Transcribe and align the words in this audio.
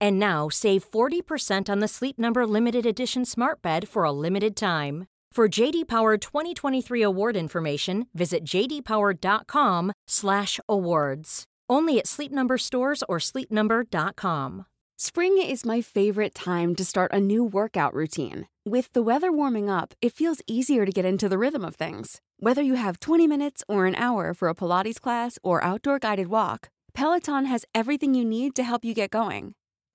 And 0.00 0.18
now 0.18 0.48
save 0.48 0.90
40% 0.90 1.68
on 1.68 1.80
the 1.80 1.88
Sleep 1.88 2.18
Number 2.18 2.46
limited 2.46 2.86
edition 2.86 3.24
Smart 3.24 3.60
Bed 3.62 3.88
for 3.88 4.04
a 4.04 4.12
limited 4.12 4.56
time. 4.56 5.06
For 5.32 5.48
JD 5.48 5.86
Power 5.86 6.16
2023 6.16 7.02
award 7.02 7.36
information, 7.36 8.06
visit 8.14 8.42
jdpower.com/awards. 8.44 11.44
Only 11.68 11.98
at 11.98 12.06
Sleep 12.06 12.32
Number 12.32 12.56
stores 12.56 13.02
or 13.06 13.18
sleepnumber.com. 13.18 14.64
Spring 14.98 15.36
is 15.36 15.66
my 15.66 15.82
favorite 15.82 16.34
time 16.34 16.74
to 16.74 16.82
start 16.82 17.12
a 17.12 17.20
new 17.20 17.44
workout 17.44 17.92
routine. 17.92 18.48
With 18.64 18.90
the 18.94 19.02
weather 19.02 19.30
warming 19.30 19.68
up, 19.68 19.92
it 20.00 20.14
feels 20.14 20.40
easier 20.46 20.86
to 20.86 20.92
get 20.92 21.04
into 21.04 21.28
the 21.28 21.36
rhythm 21.36 21.66
of 21.66 21.74
things. 21.74 22.22
Whether 22.38 22.62
you 22.62 22.76
have 22.76 22.98
20 23.00 23.26
minutes 23.26 23.62
or 23.68 23.84
an 23.84 23.94
hour 23.96 24.32
for 24.32 24.48
a 24.48 24.54
Pilates 24.54 24.98
class 24.98 25.38
or 25.42 25.62
outdoor 25.62 25.98
guided 25.98 26.28
walk, 26.28 26.70
Peloton 26.94 27.44
has 27.44 27.66
everything 27.74 28.14
you 28.14 28.24
need 28.24 28.56
to 28.56 28.62
help 28.62 28.86
you 28.86 28.94
get 28.94 29.10
going. 29.10 29.52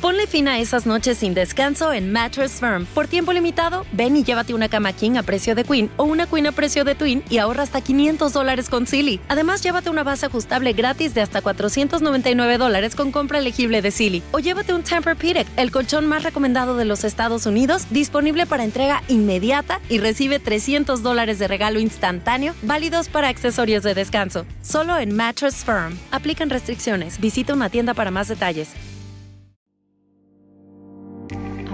Ponle 0.00 0.26
fin 0.26 0.48
a 0.48 0.58
esas 0.58 0.86
noches 0.86 1.18
sin 1.18 1.34
descanso 1.34 1.92
en 1.92 2.10
Mattress 2.10 2.52
Firm. 2.52 2.86
Por 2.86 3.06
tiempo 3.06 3.34
limitado, 3.34 3.84
ven 3.92 4.16
y 4.16 4.24
llévate 4.24 4.54
una 4.54 4.70
cama 4.70 4.94
king 4.94 5.16
a 5.18 5.22
precio 5.22 5.54
de 5.54 5.62
queen 5.62 5.90
o 5.98 6.04
una 6.04 6.26
queen 6.26 6.46
a 6.46 6.52
precio 6.52 6.84
de 6.84 6.94
twin 6.94 7.22
y 7.28 7.36
ahorra 7.36 7.64
hasta 7.64 7.82
500 7.82 8.32
dólares 8.32 8.70
con 8.70 8.86
Silly. 8.86 9.20
Además, 9.28 9.62
llévate 9.62 9.90
una 9.90 10.02
base 10.02 10.24
ajustable 10.24 10.72
gratis 10.72 11.12
de 11.12 11.20
hasta 11.20 11.42
499 11.42 12.56
dólares 12.56 12.94
con 12.94 13.12
compra 13.12 13.40
elegible 13.40 13.82
de 13.82 13.90
Silly. 13.90 14.22
O 14.32 14.38
llévate 14.38 14.72
un 14.72 14.84
Tempur-Pedic, 14.84 15.46
el 15.58 15.70
colchón 15.70 16.06
más 16.06 16.22
recomendado 16.22 16.76
de 16.76 16.86
los 16.86 17.04
Estados 17.04 17.44
Unidos, 17.44 17.84
disponible 17.90 18.46
para 18.46 18.64
entrega 18.64 19.02
inmediata 19.08 19.82
y 19.90 19.98
recibe 19.98 20.38
300 20.38 21.02
dólares 21.02 21.38
de 21.38 21.46
regalo 21.46 21.78
instantáneo, 21.78 22.54
válidos 22.62 23.10
para 23.10 23.28
accesorios 23.28 23.82
de 23.82 23.92
descanso. 23.92 24.46
Solo 24.62 24.96
en 24.96 25.14
Mattress 25.14 25.56
Firm. 25.56 25.98
Aplican 26.10 26.48
restricciones. 26.48 27.20
Visita 27.20 27.52
una 27.52 27.68
tienda 27.68 27.92
para 27.92 28.10
más 28.10 28.28
detalles. 28.28 28.70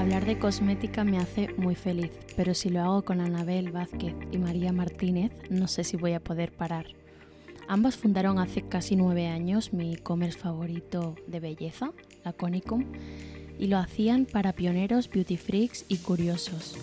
Hablar 0.06 0.24
de 0.24 0.38
cosmética 0.38 1.02
me 1.02 1.18
hace 1.18 1.52
muy 1.56 1.74
feliz, 1.74 2.12
pero 2.36 2.54
si 2.54 2.68
lo 2.68 2.80
hago 2.80 3.02
con 3.02 3.20
Anabel 3.20 3.72
Vázquez 3.72 4.14
y 4.30 4.38
María 4.38 4.70
Martínez, 4.70 5.32
no 5.50 5.66
sé 5.66 5.82
si 5.82 5.96
voy 5.96 6.12
a 6.12 6.20
poder 6.20 6.52
parar. 6.52 6.86
Ambas 7.66 7.96
fundaron 7.96 8.38
hace 8.38 8.62
casi 8.62 8.94
nueve 8.94 9.26
años 9.26 9.72
mi 9.72 9.94
e-commerce 9.94 10.38
favorito 10.38 11.16
de 11.26 11.40
belleza, 11.40 11.90
la 12.24 12.32
Conicum, 12.32 12.84
y 13.58 13.66
lo 13.66 13.78
hacían 13.78 14.26
para 14.26 14.52
pioneros, 14.52 15.10
beauty 15.10 15.36
freaks 15.36 15.84
y 15.88 15.96
curiosos. 15.96 16.76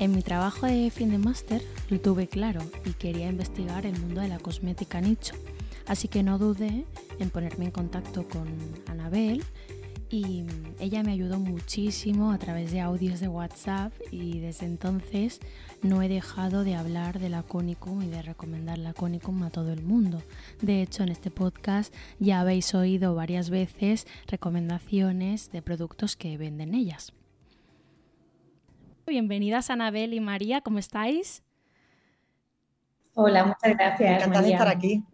En 0.00 0.10
mi 0.10 0.22
trabajo 0.22 0.66
de 0.66 0.90
fin 0.90 1.12
de 1.12 1.18
máster 1.18 1.62
lo 1.90 2.00
tuve 2.00 2.26
claro 2.26 2.60
y 2.84 2.94
quería 2.94 3.28
investigar 3.28 3.86
el 3.86 3.96
mundo 4.00 4.20
de 4.20 4.26
la 4.26 4.40
cosmética 4.40 5.00
nicho, 5.00 5.36
así 5.86 6.08
que 6.08 6.24
no 6.24 6.38
dudé 6.38 6.86
en 7.20 7.30
ponerme 7.30 7.66
en 7.66 7.70
contacto 7.70 8.26
con 8.26 8.48
Anabel 8.88 9.44
y 10.10 10.44
ella 10.80 11.02
me 11.04 11.12
ayudó 11.12 11.38
muchísimo 11.38 12.32
a 12.32 12.38
través 12.38 12.72
de 12.72 12.80
audios 12.80 13.20
de 13.20 13.28
WhatsApp 13.28 13.92
y 14.10 14.40
desde 14.40 14.66
entonces 14.66 15.40
no 15.82 16.02
he 16.02 16.08
dejado 16.08 16.64
de 16.64 16.74
hablar 16.74 17.20
de 17.20 17.28
la 17.28 17.44
Conicum 17.44 18.02
y 18.02 18.08
de 18.08 18.22
recomendar 18.22 18.78
la 18.78 18.92
Conicum 18.92 19.44
a 19.44 19.50
todo 19.50 19.72
el 19.72 19.82
mundo. 19.82 20.20
De 20.60 20.82
hecho, 20.82 21.04
en 21.04 21.10
este 21.10 21.30
podcast 21.30 21.94
ya 22.18 22.40
habéis 22.40 22.74
oído 22.74 23.14
varias 23.14 23.50
veces 23.50 24.08
recomendaciones 24.26 25.52
de 25.52 25.62
productos 25.62 26.16
que 26.16 26.36
venden 26.36 26.74
ellas. 26.74 27.12
Bienvenidas 29.06 29.70
Anabel 29.70 30.12
y 30.12 30.20
María, 30.20 30.60
¿cómo 30.60 30.78
estáis? 30.78 31.42
Hola, 33.14 33.44
muchas 33.44 33.76
gracias. 33.76 34.18
Encantada 34.18 34.46
de 34.46 34.52
estar 34.52 34.68
aquí. 34.68 35.04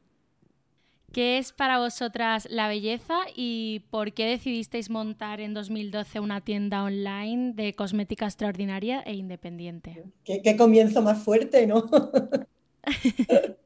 ¿Qué 1.16 1.38
es 1.38 1.53
para 1.53 1.78
vosotras 1.78 2.47
la 2.50 2.69
belleza 2.69 3.15
y 3.34 3.81
por 3.88 4.12
qué 4.12 4.27
decidisteis 4.27 4.91
montar 4.91 5.41
en 5.41 5.54
2012 5.54 6.21
una 6.21 6.43
tienda 6.43 6.84
online 6.84 7.54
de 7.54 7.72
cosmética 7.72 8.27
extraordinaria 8.27 9.00
e 9.00 9.15
independiente? 9.15 10.03
Qué, 10.27 10.56
comienzo 10.59 11.00
más 11.00 11.25
fuerte, 11.25 11.66
¿no? 11.66 11.88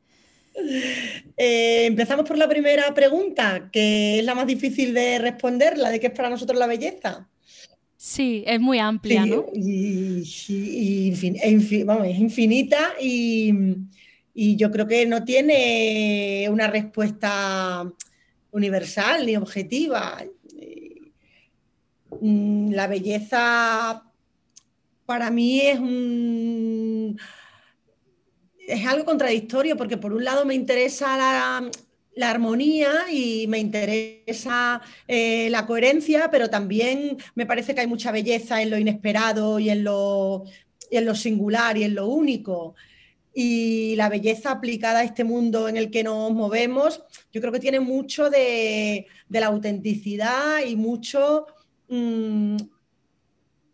Eh, 1.36 1.86
empezamos 1.86 2.26
por 2.26 2.36
la 2.36 2.48
primera 2.48 2.92
pregunta, 2.92 3.70
que 3.72 4.18
es 4.18 4.24
la 4.24 4.34
más 4.34 4.46
difícil 4.46 4.92
de 4.92 5.18
responder, 5.18 5.78
la 5.78 5.90
de 5.90 6.00
qué 6.00 6.08
es 6.08 6.12
para 6.12 6.28
nosotros 6.28 6.58
la 6.58 6.66
belleza. 6.66 7.28
Sí, 7.96 8.44
es 8.46 8.60
muy 8.60 8.78
amplia, 8.78 9.24
¿no? 9.24 9.46
Y, 9.54 10.22
e 11.22 11.84
vamos, 11.84 12.06
es 12.08 12.18
infinita 12.18 12.92
y, 13.00 13.54
y 14.34 14.56
yo 14.56 14.70
creo 14.70 14.86
que 14.86 15.06
no 15.06 15.24
tiene 15.24 16.46
una 16.50 16.68
respuesta 16.68 17.90
universal 18.52 19.26
ni 19.26 19.36
objetiva. 19.36 20.24
Mm, 22.20 22.72
la 22.72 22.86
belleza 22.86 24.04
para 25.06 25.30
mí 25.30 25.60
es 25.60 25.78
un 25.78 27.18
es 28.66 28.86
algo 28.86 29.04
contradictorio 29.04 29.76
porque 29.76 29.96
por 29.96 30.12
un 30.12 30.24
lado 30.24 30.44
me 30.44 30.54
interesa 30.54 31.16
la, 31.16 31.70
armonía 32.28 33.10
y 33.10 33.46
me 33.48 33.58
interesa 33.58 34.82
eh, 35.08 35.48
la 35.50 35.66
coherencia, 35.66 36.30
pero 36.30 36.50
también 36.50 37.16
me 37.34 37.46
parece 37.46 37.74
que 37.74 37.80
hay 37.80 37.86
mucha 37.86 38.12
belleza 38.12 38.60
en 38.60 38.70
lo 38.70 38.78
inesperado 38.78 39.58
y 39.58 39.70
en 39.70 39.84
lo, 39.84 40.44
y 40.90 40.98
en 40.98 41.06
lo 41.06 41.14
singular 41.14 41.78
y 41.78 41.84
en 41.84 41.94
lo 41.94 42.08
único 42.08 42.74
y 43.34 43.94
la 43.96 44.08
belleza 44.08 44.50
aplicada 44.50 45.00
a 45.00 45.04
este 45.04 45.24
mundo 45.24 45.68
en 45.68 45.76
el 45.76 45.90
que 45.90 46.02
nos 46.02 46.32
movemos, 46.32 47.02
yo 47.32 47.40
creo 47.40 47.52
que 47.52 47.60
tiene 47.60 47.80
mucho 47.80 48.30
de, 48.30 49.06
la 49.28 49.46
autenticidad 49.46 50.64
y 50.66 50.76
mucho, 50.76 51.46
mm, 51.88 52.56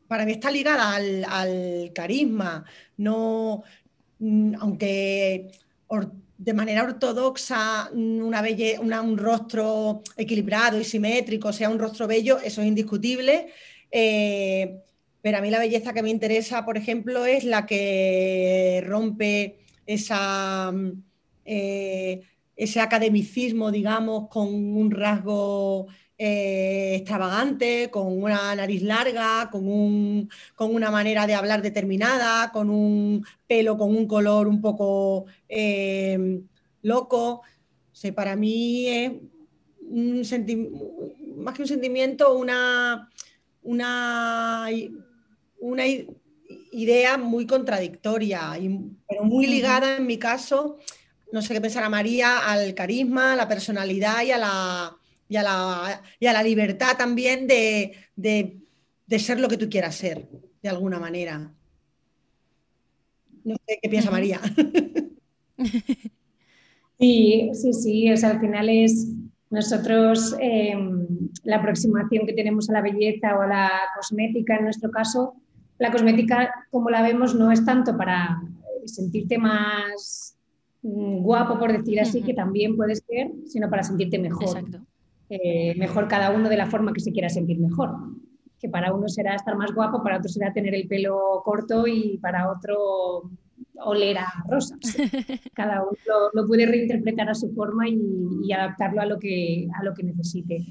para 0.09 0.25
mí 0.25 0.33
está 0.33 0.51
ligada 0.51 0.95
al, 0.95 1.93
carisma, 1.95 2.65
no, 2.99 3.63
mm, 4.19 4.55
aunque 4.61 5.51
de 6.39 6.53
manera 6.53 6.83
ortodoxa 6.85 7.91
mm, 7.93 8.21
una 8.21 9.01
un 9.01 9.19
rostro 9.19 10.03
equilibrado 10.17 10.79
y 10.79 10.85
simétrico 10.85 11.53
sea 11.53 11.71
un 11.71 11.79
rostro 11.79 12.07
bello, 12.07 12.39
eso 12.39 12.61
es 12.61 12.69
indiscutible. 12.69 13.49
Eh, 13.91 14.83
pero 15.27 15.39
a 15.39 15.41
mí 15.41 15.51
la 15.51 15.59
belleza 15.59 15.93
que 15.93 16.05
me 16.05 16.11
interesa, 16.11 16.65
por 16.65 16.77
ejemplo, 16.77 17.27
es 17.27 17.43
la 17.43 17.67
que 17.67 18.81
rompe 18.87 19.59
esa, 19.85 20.71
mm, 20.71 21.03
eh, 21.45 22.21
ese 22.55 22.79
academicismo, 22.79 23.73
digamos, 23.73 24.29
con 24.29 24.47
un 24.55 24.89
rasgo 24.93 25.89
eh, 26.17 26.95
extravagante, 26.99 27.91
con 27.91 28.23
una 28.23 28.55
nariz 28.55 28.83
larga, 28.83 29.51
con, 29.51 29.67
una 29.67 30.91
manera 30.93 31.27
de 31.27 31.35
hablar 31.35 31.61
determinada, 31.61 32.53
con 32.53 32.71
un 32.71 33.27
pelo 33.49 33.77
con 33.77 33.97
un 33.97 34.07
color 34.07 34.47
un 34.47 34.61
poco 34.61 35.27
eh, 35.49 36.41
loco. 36.83 37.43
para 38.15 38.37
mí 38.37 38.87
es 38.87 39.13
más 41.37 41.55
que 41.55 41.63
un 41.63 41.69
sentimiento, 41.69 42.33
una, 42.39 43.11
una 43.65 44.71
una 45.59 45.85
idea 46.73 47.17
muy 47.17 47.47
contradictoria, 47.47 48.53
pero 49.09 49.25
muy 49.25 49.47
ligada 49.47 49.97
en 49.97 50.07
mi 50.07 50.19
caso, 50.19 50.79
no 51.33 51.43
sé 51.43 51.55
qué 51.55 51.61
pensará 51.61 51.89
María, 51.89 52.51
al 52.51 52.75
carisma, 52.75 53.33
a 53.33 53.37
la 53.37 53.49
personalidad 53.49 54.23
y 54.23 54.31
a 54.31 54.39
la, 54.39 54.97
y 55.29 55.37
a 55.37 56.33
la, 56.33 56.43
libertad 56.43 56.97
también 56.97 57.47
de, 57.47 57.93
ser 59.19 59.41
lo 59.41 59.49
que 59.49 59.57
tú 59.57 59.69
quieras 59.69 59.95
ser, 59.97 60.29
de 60.63 60.69
alguna 60.69 60.99
manera. 60.99 61.53
No 63.45 63.57
sé 63.67 63.79
qué 63.83 63.89
piensa 63.89 64.11
María. 64.11 64.41
Sí, 66.99 67.51
sí, 67.53 67.73
sí. 67.75 68.13
O 68.13 68.17
sea, 68.17 68.31
al 68.31 68.41
final 68.41 68.71
es 68.71 69.09
nosotros 69.51 70.35
em, 70.41 71.07
la 71.45 71.57
aproximación 71.57 72.27
que 72.27 72.33
tenemos 72.33 72.71
a 72.71 72.73
la 72.73 72.83
belleza 72.83 73.37
o 73.37 73.43
a 73.43 73.47
la 73.47 73.71
cosmética, 73.95 74.57
en 74.57 74.65
nuestro 74.65 74.91
caso, 74.91 75.35
la 75.79 75.93
cosmética, 75.93 76.53
como 76.71 76.91
la 76.91 77.03
vemos, 77.03 77.35
no 77.35 77.53
es 77.53 77.65
tanto 77.65 77.97
para 77.97 78.41
sentirte 78.85 79.39
más 79.39 80.37
mm, 80.83 81.19
guapo, 81.23 81.59
por 81.59 81.73
decir 81.73 82.01
así, 82.01 82.23
que 82.23 82.35
también 82.35 82.77
puede 82.77 82.97
ser, 82.97 83.31
sino 83.47 83.69
para 83.69 83.83
sentirte 83.83 84.19
mejor. 84.19 84.45
Exacto. 84.45 84.81
Eh, 85.29 85.75
mejor 85.77 86.07
cada 86.07 86.31
uno 86.31 86.49
de 86.49 86.57
la 86.57 86.67
forma 86.67 86.93
que 86.93 87.01
se 87.01 87.13
quiera 87.13 87.29
sentir 87.29 87.59
mejor. 87.59 87.91
Que 88.59 88.69
para 88.69 88.95
uno 88.95 89.09
será 89.09 89.35
estar 89.35 89.57
más 89.57 89.73
guapo, 89.73 90.03
para 90.03 90.19
otro 90.19 90.31
será 90.31 90.53
tener 90.53 90.75
el 90.75 90.89
pelo 90.89 91.43
corto 91.45 91.87
y 91.87 92.19
para 92.19 92.51
otro 92.51 93.31
oler 93.79 94.19
a 94.19 94.33
rosas. 94.49 94.79
Cada 95.55 95.83
uno 95.83 96.31
lo, 96.33 96.47
puede 96.47 96.65
reinterpretar 96.65 97.29
a 97.29 97.35
su 97.35 97.53
forma 97.53 97.89
y, 97.89 98.53
adaptarlo 98.53 99.03
a 99.03 99.07
lo 99.07 99.19
que, 99.19 99.69
a 99.79 99.85
lo 99.85 99.93
que 99.93 100.05
necesite. 100.05 100.65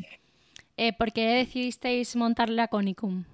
Eh, 0.78 0.94
¿Por 0.98 1.12
qué 1.12 1.28
decidisteis 1.36 2.16
montar 2.16 2.50
la 2.50 2.68
Conicum? 2.68 3.26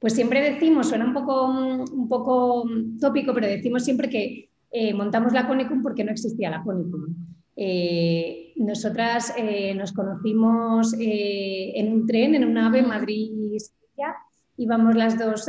Pues 0.00 0.14
siempre 0.14 0.40
decimos, 0.40 0.88
suena 0.88 1.04
un 1.04 1.12
poco, 1.12 1.46
un 1.46 2.08
poco 2.08 2.64
tópico, 3.00 3.32
pero 3.32 3.46
decimos 3.46 3.84
siempre 3.84 4.08
que 4.08 4.50
eh, 4.72 4.94
montamos 4.94 5.32
la 5.32 5.46
Conicum 5.46 5.82
porque 5.82 6.02
no 6.02 6.10
existía 6.10 6.50
la 6.50 6.64
Conicum. 6.64 7.14
Eh, 7.62 8.54
nosotras 8.56 9.34
eh, 9.36 9.74
nos 9.74 9.92
conocimos 9.92 10.94
eh, 10.98 11.72
en 11.74 11.92
un 11.92 12.06
tren, 12.06 12.34
en 12.34 12.46
un 12.46 12.56
ave 12.56 12.82
Madrid-Sevilla. 12.82 14.16
Íbamos 14.56 14.94
las 14.96 15.18
dos 15.18 15.46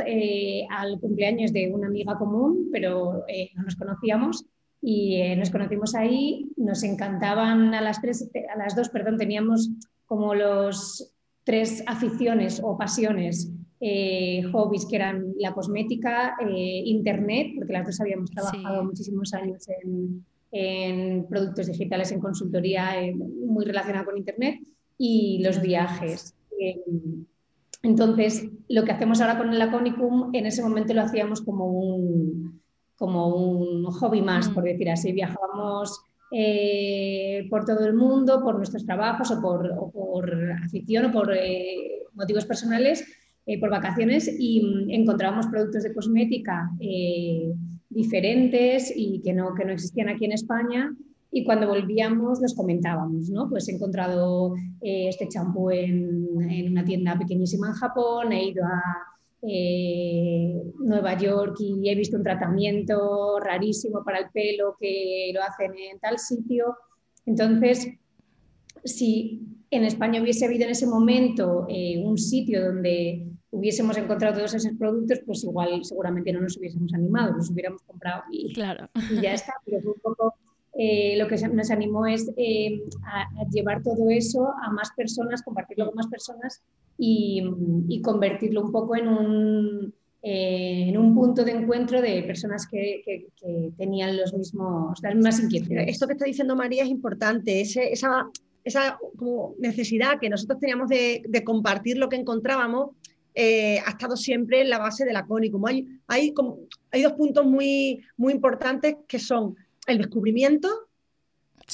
al 0.70 1.00
cumpleaños 1.00 1.54
de 1.54 1.72
una 1.72 1.86
amiga 1.86 2.18
común, 2.18 2.68
pero 2.70 3.24
no 3.54 3.62
nos 3.62 3.76
conocíamos 3.76 4.44
y 4.80 5.22
nos 5.36 5.50
conocimos 5.50 5.94
ahí. 5.94 6.50
Nos 6.56 6.82
encantaban 6.82 7.74
a 7.74 7.80
las, 7.80 8.00
tres, 8.00 8.30
a 8.52 8.58
las 8.58 8.74
dos, 8.74 8.90
perdón, 8.90 9.16
teníamos 9.16 9.70
como 10.06 10.34
los 10.34 11.14
tres 11.44 11.82
aficiones 11.86 12.60
o 12.62 12.76
pasiones, 12.78 13.52
hobbies 14.52 14.86
que 14.86 14.96
eran 14.96 15.34
la 15.38 15.52
cosmética, 15.52 16.36
internet, 16.84 17.52
porque 17.56 17.72
las 17.72 17.86
dos 17.86 18.00
habíamos 18.00 18.30
trabajado 18.30 18.84
muchísimos 18.84 19.34
años 19.34 19.66
en, 19.68 20.24
en 20.52 21.26
productos 21.26 21.66
digitales, 21.66 22.12
en 22.12 22.20
consultoría 22.20 22.92
muy 23.14 23.64
relacionada 23.64 24.04
con 24.04 24.18
Internet 24.18 24.60
y 24.98 25.42
los 25.42 25.60
viajes. 25.60 26.34
Eh, 26.60 26.80
entonces, 27.82 28.48
lo 28.68 28.84
que 28.84 28.92
hacemos 28.92 29.20
ahora 29.20 29.38
con 29.38 29.50
el 29.50 29.58
Laconicum, 29.58 30.32
en 30.34 30.46
ese 30.46 30.62
momento 30.62 30.94
lo 30.94 31.02
hacíamos 31.02 31.40
como 31.40 31.66
un, 31.66 32.60
como 32.96 33.34
un 33.34 33.84
hobby 33.86 34.20
más, 34.20 34.50
por 34.50 34.62
mm. 34.62 34.66
decir 34.66 34.90
así. 34.90 35.12
Viajábamos 35.12 36.00
eh, 36.30 37.46
por 37.50 37.64
todo 37.64 37.84
el 37.86 37.94
mundo, 37.94 38.42
por 38.44 38.56
nuestros 38.56 38.84
trabajos 38.84 39.30
o 39.30 39.40
por, 39.40 39.90
por 39.90 40.52
afición 40.64 41.06
o 41.06 41.12
por 41.12 41.34
eh, 41.34 42.04
motivos 42.12 42.44
personales, 42.44 43.04
por 43.60 43.70
vacaciones 43.70 44.30
y 44.38 44.62
encontrábamos 44.94 45.46
productos 45.48 45.82
de 45.82 45.92
cosmética 45.92 46.70
diferentes 47.94 48.92
y 48.94 49.20
que 49.22 49.32
no, 49.32 49.54
que 49.54 49.64
no 49.64 49.72
existían 49.72 50.08
aquí 50.08 50.24
en 50.24 50.32
España. 50.32 50.94
Y 51.30 51.44
cuando 51.44 51.66
volvíamos 51.66 52.40
los 52.42 52.54
comentábamos, 52.54 53.30
¿no? 53.30 53.48
Pues 53.48 53.68
he 53.68 53.72
encontrado 53.72 54.54
eh, 54.82 55.08
este 55.08 55.28
champú 55.28 55.70
en, 55.70 56.26
en, 56.48 56.72
una 56.72 56.84
tienda 56.84 57.18
pequeñísima 57.18 57.68
en 57.68 57.72
Japón, 57.72 58.32
he 58.32 58.48
ido 58.48 58.64
a 58.64 58.82
eh, 59.40 60.62
Nueva 60.80 61.16
York 61.16 61.56
y 61.58 61.88
he 61.88 61.94
visto 61.94 62.18
un 62.18 62.22
tratamiento 62.22 63.40
rarísimo 63.40 64.04
para 64.04 64.18
el 64.18 64.30
pelo 64.30 64.76
que 64.78 65.32
lo 65.34 65.42
hacen 65.42 65.72
en 65.72 65.98
tal 66.00 66.18
sitio. 66.18 66.76
Entonces, 67.24 67.88
si 68.84 69.40
en 69.70 69.84
España 69.84 70.20
hubiese 70.20 70.44
habido 70.44 70.64
en 70.64 70.70
ese 70.70 70.86
momento 70.86 71.66
eh, 71.70 72.02
un 72.04 72.18
sitio 72.18 72.66
donde 72.66 73.31
hubiésemos 73.52 73.96
encontrado 73.98 74.38
todos 74.38 74.54
esos 74.54 74.72
productos, 74.78 75.20
pues 75.24 75.44
igual 75.44 75.84
seguramente 75.84 76.32
no 76.32 76.40
nos 76.40 76.56
hubiésemos 76.56 76.92
animado, 76.94 77.36
los 77.36 77.50
hubiéramos 77.50 77.82
comprado 77.82 78.22
y, 78.30 78.52
claro. 78.54 78.88
ya 79.22 79.34
está. 79.34 79.52
Pero 79.64 79.92
un 79.92 80.00
poco 80.00 80.34
eh, 80.74 81.16
lo 81.18 81.28
que 81.28 81.36
nos 81.48 81.70
animó 81.70 82.06
es 82.06 82.30
eh, 82.36 82.82
a, 83.04 83.28
llevar 83.50 83.82
todo 83.82 84.08
eso 84.08 84.48
a 84.62 84.70
más 84.70 84.90
personas, 84.96 85.42
compartirlo 85.42 85.86
con 85.86 85.96
más 85.96 86.06
personas 86.06 86.62
y, 86.96 88.00
convertirlo 88.02 88.62
un 88.62 88.72
poco 88.72 88.96
en 88.96 89.08
un, 89.08 89.94
eh, 90.22 90.86
en 90.88 90.96
un 90.96 91.14
punto 91.14 91.44
de 91.44 91.52
encuentro 91.52 92.00
de 92.00 92.22
personas 92.22 92.66
que, 92.66 93.28
tenían 93.76 94.16
los 94.16 94.32
mismos, 94.32 94.98
las 95.02 95.14
mismas 95.14 95.40
inquietudes. 95.40 95.88
Esto 95.88 96.06
que 96.06 96.14
está 96.14 96.24
diciendo 96.24 96.56
María 96.56 96.84
es 96.84 96.88
importante, 96.88 97.60
esa, 97.60 98.30
esa 98.64 98.98
como 99.16 99.54
necesidad 99.58 100.18
que 100.18 100.30
nosotros 100.30 100.58
teníamos 100.58 100.88
de, 100.88 101.22
de 101.28 101.44
compartir 101.44 101.98
lo 101.98 102.08
que 102.08 102.16
encontrábamos 102.16 102.92
eh, 103.34 103.80
ha 103.84 103.90
estado 103.90 104.16
siempre 104.16 104.60
en 104.60 104.70
la 104.70 104.78
base 104.78 105.04
de 105.04 105.12
la 105.12 105.26
CONI. 105.26 105.50
Como 105.50 105.66
hay, 105.66 105.86
hay, 106.06 106.34
hay 106.90 107.02
dos 107.02 107.12
puntos 107.12 107.46
muy, 107.46 108.04
muy 108.16 108.32
importantes 108.32 108.96
que 109.08 109.18
son 109.18 109.56
el 109.86 109.98
descubrimiento 109.98 110.88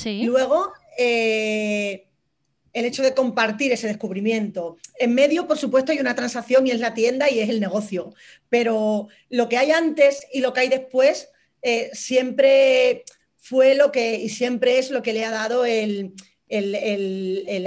y 0.04 0.26
luego 0.26 0.72
eh, 0.98 2.06
el 2.72 2.84
hecho 2.84 3.02
de 3.02 3.14
compartir 3.14 3.72
ese 3.72 3.88
descubrimiento. 3.88 4.76
En 4.98 5.14
medio, 5.14 5.46
por 5.46 5.58
supuesto, 5.58 5.92
hay 5.92 5.98
una 5.98 6.14
transacción 6.14 6.66
y 6.66 6.70
es 6.70 6.80
la 6.80 6.94
tienda 6.94 7.30
y 7.30 7.40
es 7.40 7.48
el 7.48 7.60
negocio, 7.60 8.14
pero 8.48 9.08
lo 9.30 9.48
que 9.48 9.58
hay 9.58 9.72
antes 9.72 10.26
y 10.32 10.40
lo 10.40 10.52
que 10.52 10.60
hay 10.60 10.68
después 10.68 11.28
eh, 11.62 11.90
siempre 11.92 13.04
fue 13.36 13.74
lo 13.74 13.90
que, 13.90 14.16
y 14.16 14.28
siempre 14.28 14.78
es 14.78 14.90
lo 14.90 15.02
que 15.02 15.12
le 15.12 15.24
ha 15.24 15.30
dado 15.30 15.64
el, 15.64 16.14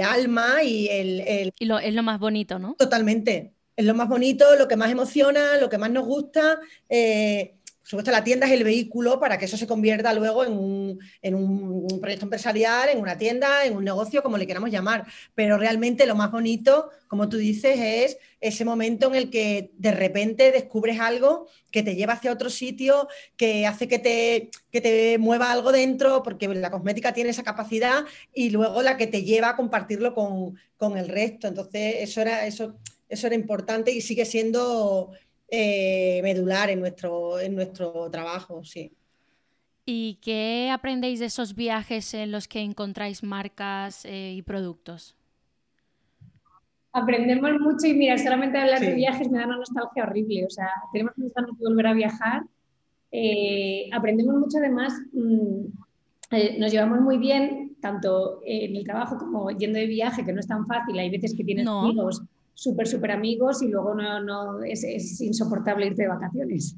alma 0.02 0.62
y 0.62 0.88
el... 0.88 1.52
Y 1.58 1.66
lo, 1.66 1.78
es 1.78 1.92
lo 1.92 2.02
más 2.02 2.18
bonito, 2.18 2.58
¿no? 2.58 2.74
Totalmente 2.78 3.52
es 3.76 3.84
lo 3.84 3.94
más 3.94 4.08
bonito, 4.08 4.56
lo 4.56 4.68
que 4.68 4.76
más 4.76 4.90
emociona, 4.90 5.56
lo 5.58 5.68
que 5.68 5.78
más 5.78 5.90
nos 5.90 6.06
gusta. 6.06 6.60
Eh, 6.88 7.54
por 7.82 7.88
supuesto, 7.88 8.12
la 8.12 8.22
tienda 8.22 8.46
es 8.46 8.52
el 8.52 8.62
vehículo 8.62 9.18
para 9.18 9.38
que 9.38 9.46
eso 9.46 9.56
se 9.56 9.66
convierta 9.66 10.14
luego 10.14 10.44
en 10.44 10.52
un, 10.54 11.98
proyecto 12.00 12.26
empresarial, 12.26 12.88
en 12.90 13.00
una 13.00 13.18
tienda, 13.18 13.64
en 13.64 13.76
un 13.76 13.82
negocio, 13.82 14.22
como 14.22 14.38
le 14.38 14.46
queramos 14.46 14.70
llamar. 14.70 15.04
Pero 15.34 15.58
realmente 15.58 16.06
lo 16.06 16.14
más 16.14 16.30
bonito, 16.30 16.90
como 17.08 17.28
tú 17.28 17.38
dices, 17.38 17.76
es 17.80 18.18
ese 18.40 18.64
momento 18.64 19.08
en 19.08 19.16
el 19.16 19.30
que 19.30 19.72
de 19.78 19.90
repente 19.90 20.52
descubres 20.52 21.00
algo 21.00 21.48
que 21.72 21.82
te 21.82 21.96
lleva 21.96 22.12
hacia 22.12 22.32
otro 22.32 22.50
sitio, 22.50 23.08
que 23.36 23.66
hace 23.66 23.88
que 23.88 23.98
te, 23.98 24.50
que 24.70 24.80
te 24.80 25.18
mueva 25.18 25.50
algo 25.50 25.72
dentro, 25.72 26.22
porque 26.22 26.46
la 26.46 26.70
cosmética 26.70 27.12
tiene 27.12 27.30
esa 27.30 27.42
capacidad, 27.42 28.04
y 28.32 28.50
luego 28.50 28.80
la 28.82 28.96
que 28.96 29.08
te 29.08 29.24
lleva 29.24 29.50
a 29.50 29.56
compartirlo 29.56 30.14
con, 30.14 30.56
con 30.76 30.96
el 30.96 31.08
resto. 31.08 31.48
Entonces, 31.48 31.96
eso 31.98 32.20
era 32.20 32.46
eso 32.46 32.76
eso 33.12 33.26
era 33.26 33.36
importante 33.36 33.92
y 33.92 34.00
sigue 34.00 34.24
siendo 34.24 35.10
eh, 35.48 36.20
medular 36.22 36.70
en 36.70 36.80
nuestro, 36.80 37.38
en 37.38 37.54
nuestro 37.54 38.10
trabajo, 38.10 38.64
sí. 38.64 38.90
¿Y 39.84 40.18
qué 40.22 40.70
aprendéis 40.72 41.20
de 41.20 41.26
esos 41.26 41.54
viajes 41.54 42.14
en 42.14 42.32
los 42.32 42.48
que 42.48 42.60
encontráis 42.60 43.22
marcas 43.22 44.06
eh, 44.06 44.32
y 44.32 44.40
productos? 44.40 45.14
Aprendemos 46.94 47.60
mucho 47.60 47.86
y 47.86 47.92
mira, 47.92 48.16
solamente 48.16 48.56
hablar 48.56 48.80
de 48.80 48.94
viajes 48.94 49.30
me 49.30 49.38
da 49.38 49.46
una 49.46 49.58
nostalgia 49.58 50.04
horrible. 50.04 50.46
O 50.46 50.50
sea, 50.50 50.68
tenemos 50.92 51.12
que 51.14 51.22
volver 51.58 51.86
a 51.88 51.94
viajar. 51.94 52.44
Eh, 53.10 53.90
aprendemos 53.92 54.36
mucho 54.36 54.56
además, 54.56 54.94
mm, 55.12 56.58
nos 56.58 56.72
llevamos 56.72 57.00
muy 57.00 57.18
bien, 57.18 57.76
tanto 57.82 58.40
en 58.46 58.74
el 58.74 58.84
trabajo 58.84 59.18
como 59.18 59.50
yendo 59.50 59.78
de 59.78 59.86
viaje, 59.86 60.24
que 60.24 60.32
no 60.32 60.40
es 60.40 60.48
tan 60.48 60.66
fácil. 60.66 60.98
Hay 60.98 61.10
veces 61.10 61.34
que 61.36 61.44
tienes 61.44 61.66
amigos 61.66 62.22
súper, 62.54 62.86
súper 62.86 63.12
amigos 63.12 63.62
y 63.62 63.68
luego 63.68 63.94
no, 63.94 64.22
no 64.22 64.62
es, 64.62 64.84
es, 64.84 65.20
insoportable 65.20 65.86
irte 65.86 66.02
de 66.02 66.08
vacaciones. 66.08 66.76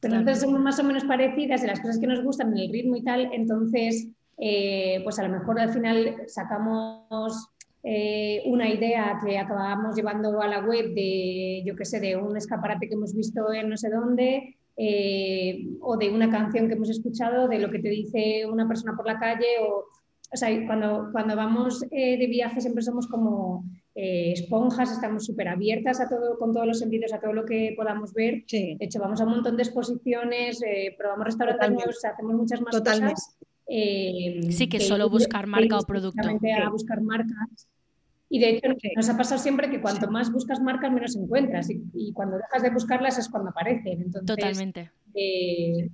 Pero 0.00 0.16
entonces 0.16 0.42
somos 0.42 0.60
más 0.60 0.78
o 0.78 0.84
menos 0.84 1.04
parecidas 1.04 1.62
de 1.62 1.68
las 1.68 1.80
cosas 1.80 1.98
que 1.98 2.06
nos 2.06 2.22
gustan, 2.22 2.52
en 2.52 2.58
el 2.58 2.72
ritmo 2.72 2.96
y 2.96 3.02
tal, 3.02 3.30
entonces 3.32 4.08
eh, 4.36 5.00
pues 5.04 5.18
a 5.18 5.26
lo 5.26 5.38
mejor 5.38 5.60
al 5.60 5.72
final 5.72 6.16
sacamos 6.26 7.48
eh, 7.82 8.42
una 8.46 8.68
idea 8.68 9.18
que 9.24 9.38
acabamos 9.38 9.94
llevando 9.94 10.40
a 10.40 10.48
la 10.48 10.60
web 10.60 10.94
de, 10.94 11.62
yo 11.64 11.76
qué 11.76 11.84
sé, 11.84 12.00
de 12.00 12.16
un 12.16 12.36
escaparate 12.36 12.88
que 12.88 12.94
hemos 12.94 13.14
visto 13.14 13.52
en 13.52 13.68
no 13.68 13.76
sé 13.76 13.90
dónde, 13.90 14.56
eh, 14.76 15.68
o 15.80 15.96
de 15.96 16.10
una 16.10 16.30
canción 16.30 16.68
que 16.68 16.74
hemos 16.74 16.90
escuchado, 16.90 17.48
de 17.48 17.58
lo 17.58 17.70
que 17.70 17.78
te 17.78 17.88
dice 17.88 18.44
una 18.46 18.66
persona 18.66 18.96
por 18.96 19.06
la 19.06 19.18
calle, 19.18 19.46
o, 19.62 19.84
o 20.32 20.36
sea, 20.36 20.50
cuando, 20.66 21.10
cuando 21.12 21.36
vamos 21.36 21.80
de 21.80 22.26
viaje 22.28 22.60
siempre 22.60 22.82
somos 22.82 23.06
como 23.06 23.64
eh, 23.94 24.32
esponjas, 24.32 24.92
estamos 24.92 25.24
súper 25.24 25.48
abiertas 25.48 26.00
a 26.00 26.08
todo, 26.08 26.38
con 26.38 26.52
todos 26.52 26.66
los 26.66 26.78
sentidos, 26.78 27.12
a 27.12 27.20
todo 27.20 27.32
lo 27.32 27.44
que 27.44 27.74
podamos 27.76 28.12
ver. 28.12 28.44
De 28.50 28.76
hecho, 28.80 28.98
vamos 28.98 29.20
a 29.20 29.24
un 29.24 29.30
montón 29.30 29.56
de 29.56 29.62
exposiciones, 29.62 30.62
eh, 30.62 30.94
probamos 30.98 31.26
restaurantes 31.26 31.70
nuevos, 31.70 32.04
hacemos 32.04 32.34
muchas 32.34 32.60
más 32.60 32.78
cosas 32.78 33.36
Eh, 33.66 34.40
sí, 34.50 34.68
que, 34.68 34.80
solo 34.80 35.08
buscar 35.08 35.46
marca 35.46 35.78
o 35.78 35.82
producto. 35.82 36.28
A 36.28 36.70
buscar 36.70 37.00
marcas. 37.00 37.68
Y 38.28 38.40
de 38.40 38.50
hecho 38.50 38.68
nos 38.96 39.08
ha 39.08 39.16
pasado 39.16 39.40
siempre 39.40 39.70
que 39.70 39.80
cuanto 39.80 40.10
más 40.10 40.32
buscas 40.32 40.60
marcas, 40.60 40.90
menos 40.92 41.14
encuentras. 41.14 41.68
Y, 41.70 42.12
cuando 42.12 42.36
dejas 42.38 42.62
de 42.62 42.70
buscarlas 42.70 43.16
es 43.18 43.28
cuando 43.28 43.50
aparecen. 43.50 44.02
Entonces, 44.02 44.26
Totalmente. 44.26 44.90
Eh, 45.14 45.88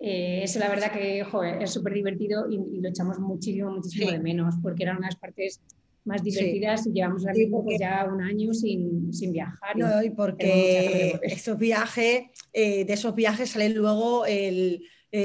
eh, 0.00 0.40
eso 0.42 0.58
la 0.58 0.68
verdad 0.68 0.90
que 0.90 1.24
es 1.60 1.70
súper 1.70 1.94
divertido 1.94 2.50
y, 2.50 2.80
lo 2.80 2.88
echamos 2.88 3.18
muchísimo, 3.20 3.70
muchísimo 3.70 4.10
de 4.10 4.18
menos, 4.18 4.56
porque 4.60 4.82
eran 4.82 4.96
unas 4.96 5.16
partes 5.16 5.60
más 6.04 6.22
divertidas 6.22 6.86
y 6.86 6.92
llevamos 6.92 7.24
pues 7.64 7.78
ya 7.78 8.06
un 8.10 8.22
año 8.22 8.52
sin, 8.52 9.10
viajar. 9.32 9.76
No, 9.76 10.02
y 10.02 10.10
porque 10.10 11.18
esos 11.22 11.58
viajes, 11.58 12.24
eh, 12.52 12.84
de 12.84 12.92
esos 12.92 13.14
viajes 13.14 13.50
sale 13.50 13.68
luego 13.70 14.26
el, 14.26 14.82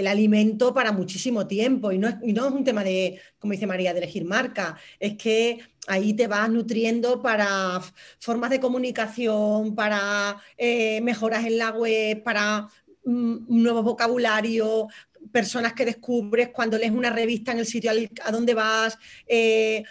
alimento 0.07 0.71
para 0.71 0.91
muchísimo 0.91 1.47
tiempo. 1.47 1.91
Y 1.91 1.97
no, 1.97 2.09
es, 2.09 2.15
no 2.21 2.47
es 2.47 2.53
un 2.53 2.63
tema 2.63 2.83
de, 2.83 3.19
como 3.39 3.53
dice 3.53 3.65
María, 3.65 3.91
de 3.91 3.99
elegir 3.99 4.23
marca, 4.23 4.77
es 4.99 5.17
que 5.17 5.59
ahí 5.87 6.13
te 6.13 6.27
vas 6.27 6.47
nutriendo 6.49 7.23
para 7.23 7.81
formas 8.19 8.51
de 8.51 8.59
comunicación, 8.59 9.73
para 9.73 10.37
eh, 10.57 11.01
mejoras 11.01 11.43
en 11.45 11.57
la 11.57 11.71
web, 11.71 12.21
para 12.21 12.67
un 13.03 13.45
nuevo 13.47 13.81
vocabulario, 13.81 14.87
personas 15.31 15.73
que 15.73 15.85
descubres 15.85 16.49
cuando 16.49 16.77
lees 16.77 16.91
una 16.91 17.09
revista 17.09 17.51
en 17.51 17.59
el 17.59 17.65
sitio 17.65 17.91
a 18.23 18.31
donde 18.31 18.53
vas, 18.53 18.97
eh, 19.27 19.83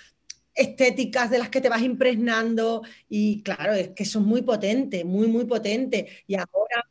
estéticas 0.58 1.30
de 1.30 1.38
las 1.38 1.48
que 1.48 1.60
te 1.60 1.68
vas 1.68 1.82
impregnando 1.82 2.82
y 3.08 3.42
claro, 3.42 3.72
es 3.72 3.90
que 3.90 4.04
son 4.04 4.24
muy 4.24 4.42
potentes, 4.42 5.04
muy, 5.04 5.28
muy 5.28 5.44
potentes. 5.44 6.06
Y 6.26 6.34
ahora 6.34 6.84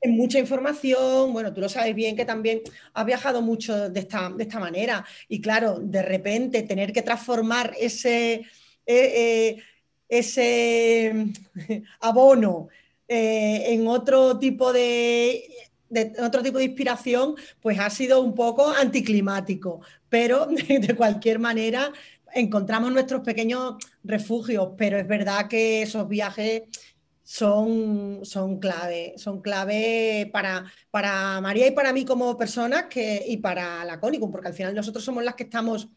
es 0.00 0.10
mucha 0.10 0.38
información, 0.38 1.32
bueno, 1.32 1.52
tú 1.52 1.60
lo 1.60 1.68
sabes 1.68 1.94
bien 1.94 2.16
que 2.16 2.24
también 2.24 2.62
has 2.92 3.06
viajado 3.06 3.42
mucho 3.42 3.90
de 3.90 4.00
esta, 4.00 4.30
de 4.30 4.44
esta 4.44 4.58
manera 4.58 5.04
y 5.28 5.40
claro, 5.40 5.78
de 5.80 6.02
repente 6.02 6.62
tener 6.62 6.92
que 6.92 7.02
transformar 7.02 7.74
ese, 7.78 8.34
eh, 8.34 8.46
eh, 8.86 9.62
ese 10.08 11.26
abono 12.00 12.68
en 13.06 13.86
otro 13.86 14.38
tipo 14.38 14.72
de 14.72 15.44
de 15.94 16.12
otro 16.20 16.42
tipo 16.42 16.58
de 16.58 16.64
inspiración, 16.64 17.36
pues 17.62 17.78
ha 17.78 17.88
sido 17.88 18.20
un 18.20 18.34
poco 18.34 18.68
anticlimático. 18.68 19.80
Pero 20.08 20.46
de 20.68 20.94
cualquier 20.96 21.38
manera, 21.38 21.92
encontramos 22.34 22.92
nuestros 22.92 23.22
pequeños 23.22 23.76
refugios, 24.02 24.70
pero 24.76 24.98
es 24.98 25.06
verdad 25.06 25.48
que 25.48 25.82
esos 25.82 26.08
viajes 26.08 26.62
son, 27.22 28.20
son 28.22 28.58
clave, 28.58 29.14
son 29.16 29.40
clave 29.40 30.28
para, 30.32 30.70
para 30.90 31.40
María 31.40 31.66
y 31.66 31.70
para 31.70 31.92
mí 31.92 32.04
como 32.04 32.36
personas 32.36 32.84
que, 32.84 33.24
y 33.26 33.38
para 33.38 33.84
la 33.84 33.98
Conicum, 33.98 34.30
porque 34.30 34.48
al 34.48 34.54
final 34.54 34.74
nosotros 34.74 35.02
somos 35.02 35.24
las 35.24 35.34
que 35.34 35.44
estamos 35.44 35.88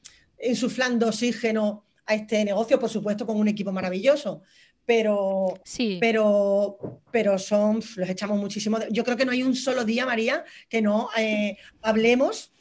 insuflando 0.41 1.08
oxígeno 1.08 1.84
a 2.06 2.15
este 2.15 2.46
negocio, 2.46 2.79
por 2.79 2.89
supuesto, 2.89 3.25
con 3.25 3.38
un 3.38 3.50
equipo 3.50 3.74
maravilloso, 3.74 4.41
pero, 4.86 5.53
sí. 5.65 5.98
pero, 6.00 7.01
pero 7.12 7.38
son, 7.38 7.82
los 7.98 8.10
echamos 8.10 8.39
muchísimo. 8.39 8.79
Yo 8.89 9.03
creo 9.03 9.17
que 9.17 9.25
no 9.25 9.34
hay 9.34 9.44
un 9.44 9.56
solo 9.56 9.84
día, 9.84 10.06
María, 10.06 10.46
que 10.70 10.82
no 10.82 11.10
eh, 11.17 11.58
hablemos 11.82 12.53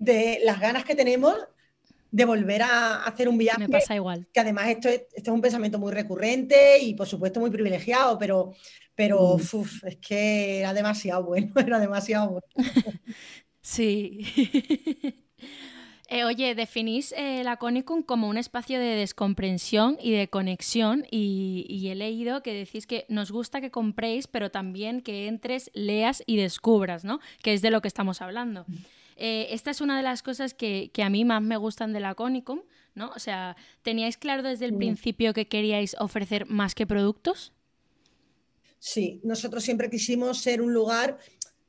de 0.00 0.40
las 0.42 0.58
ganas 0.58 0.84
que 0.84 0.96
tenemos 0.96 1.36
de 2.12 2.24
volver 2.26 2.62
a 2.62 3.04
hacer 3.04 3.28
un 3.28 3.38
viaje. 3.38 3.58
Me 3.58 3.68
pasa 3.68 3.96
igual. 3.96 4.28
Que 4.32 4.40
además 4.40 4.68
esto 4.68 4.88
es, 4.88 5.06
esto 5.14 5.30
es 5.30 5.34
un 5.34 5.40
pensamiento 5.40 5.78
muy 5.78 5.92
recurrente 5.92 6.78
y 6.78 6.94
por 6.94 7.08
supuesto 7.08 7.40
muy 7.40 7.50
privilegiado, 7.50 8.18
pero, 8.18 8.52
pero 8.94 9.38
mm. 9.38 9.86
es 9.86 9.96
que 9.96 10.60
era 10.60 10.74
demasiado 10.74 11.24
bueno, 11.24 11.52
era 11.56 11.80
demasiado 11.80 12.30
bueno. 12.30 12.46
sí. 13.60 14.20
Eh, 16.08 16.24
oye, 16.24 16.54
definís 16.54 17.12
eh, 17.16 17.42
la 17.42 17.56
Conicum 17.56 18.02
como 18.02 18.28
un 18.28 18.36
espacio 18.36 18.78
de 18.78 18.96
descomprensión 18.96 19.96
y 19.98 20.10
de 20.10 20.28
conexión 20.28 21.06
y, 21.10 21.88
he 21.88 21.94
leído 21.94 22.42
que 22.42 22.52
decís 22.52 22.86
que 22.86 23.06
nos 23.08 23.32
gusta 23.32 23.62
que 23.62 23.70
compréis, 23.70 24.26
pero 24.26 24.50
también 24.50 25.00
que 25.00 25.26
entres, 25.26 25.70
leas 25.72 26.22
y 26.26 26.36
descubras, 26.36 27.02
¿no? 27.02 27.18
Que 27.42 27.54
es 27.54 27.62
de 27.62 27.70
lo 27.70 27.80
que 27.80 27.88
estamos 27.88 28.20
hablando. 28.20 28.66
Eh, 29.24 29.54
esta 29.54 29.70
es 29.70 29.80
una 29.80 29.96
de 29.96 30.02
las 30.02 30.20
cosas 30.20 30.52
que, 30.52 30.90
a 31.00 31.08
mí 31.08 31.24
más 31.24 31.40
me 31.40 31.56
gustan 31.56 31.92
de 31.92 32.00
la 32.00 32.16
Conicum, 32.16 32.62
¿no? 32.96 33.12
O 33.14 33.20
sea, 33.20 33.56
¿teníais 33.82 34.16
claro 34.16 34.42
desde 34.42 34.64
el 34.64 34.74
principio 34.74 35.32
que 35.32 35.46
queríais 35.46 35.94
ofrecer 36.00 36.46
más 36.46 36.74
que 36.74 36.88
productos? 36.88 37.52
Sí, 38.80 39.20
nosotros 39.22 39.62
siempre 39.62 39.88
quisimos 39.88 40.38
ser 40.38 40.60
un 40.60 40.74
lugar 40.74 41.18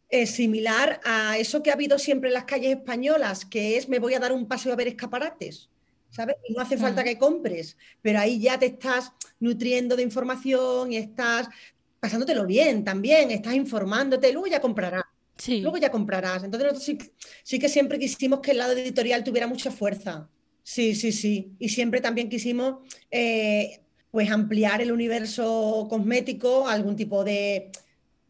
eh, 0.09 0.25
similar 0.25 0.99
a 1.03 1.37
eso 1.37 1.61
que 1.61 1.69
ha 1.69 1.75
habido 1.75 1.99
siempre 1.99 2.29
en 2.29 2.33
las 2.33 2.45
calles 2.45 2.75
españolas, 2.75 3.45
que 3.45 3.77
es 3.77 3.87
me 3.87 3.99
voy 3.99 4.15
a 4.15 4.19
dar 4.19 4.31
un 4.31 4.47
paseo 4.47 4.73
a 4.73 4.75
ver 4.75 4.87
escaparates. 4.87 5.69
¿Sabes? 6.09 6.37
Y 6.49 6.53
no 6.53 6.61
hace 6.61 6.75
falta 6.75 7.03
mm. 7.03 7.05
que 7.05 7.17
compres, 7.19 7.77
pero 8.01 8.19
ahí 8.19 8.39
ya 8.39 8.57
te 8.57 8.65
estás 8.65 9.11
nutriendo 9.39 9.95
de 9.95 10.01
información 10.01 10.91
y 10.91 10.97
estás 10.97 11.49
pasándotelo 11.99 12.47
bien 12.47 12.83
también, 12.83 13.29
estás 13.29 13.53
informándote, 13.53 14.33
luego 14.33 14.47
ya 14.47 14.59
comprarás. 14.59 15.03
Luego 15.47 15.77
ya 15.77 15.91
comprarás. 15.91 16.43
Entonces 16.43 16.71
nosotros 16.71 17.01
sí, 17.43 17.59
que 17.59 17.69
siempre 17.69 17.99
quisimos 17.99 18.39
que 18.39 18.51
el 18.51 18.57
lado 18.57 18.73
editorial 18.73 19.23
tuviera 19.23 19.47
mucha 19.47 19.71
fuerza. 19.71 20.29
Sí, 20.63 20.95
sí, 20.95 21.11
sí. 21.11 21.53
Y 21.59 21.69
siempre 21.69 22.01
también 22.01 22.29
quisimos 22.29 22.77
eh, 23.11 23.81
pues 24.11 24.31
ampliar 24.31 24.81
el 24.81 24.91
universo 24.91 25.87
cosmético 25.89 26.67
algún 26.67 26.95
tipo 26.95 27.23
de, 27.23 27.71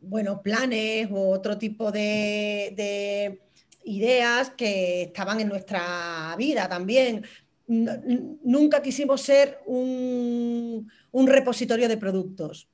bueno, 0.02 0.42
planes 0.42 1.10
o 1.12 1.30
otro 1.30 1.58
tipo 1.58 1.92
de, 1.92 3.40
ideas 3.86 4.52
que 4.52 5.04
estaban 5.04 5.42
en 5.42 5.50
nuestra 5.50 6.36
vida 6.38 6.70
también. 6.70 7.26
Nunca 7.68 8.82
quisimos 8.82 9.22
ser 9.22 9.60
un, 9.66 10.90
un 11.12 11.28
repositorio 11.28 11.88
de 11.88 11.98
productos. 11.98 12.70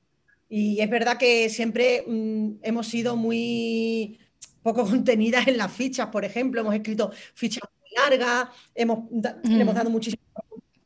Y 0.52 0.80
es 0.80 0.90
verdad 0.90 1.16
que 1.16 1.48
siempre 1.48 2.04
mm, 2.06 2.56
hemos 2.62 2.88
sido 2.88 3.16
muy 3.16 4.18
poco 4.62 4.84
contenidas 4.90 5.46
en 5.46 5.56
las 5.56 5.72
fichas, 5.72 6.08
por 6.08 6.24
ejemplo, 6.24 6.60
hemos 6.60 6.74
escrito 6.74 7.12
fichas 7.34 7.62
muy 7.80 7.90
largas, 7.96 8.48
hemos, 8.74 9.08
hemos 9.44 9.74
dado 9.74 9.88
muchísimo. 9.88 10.22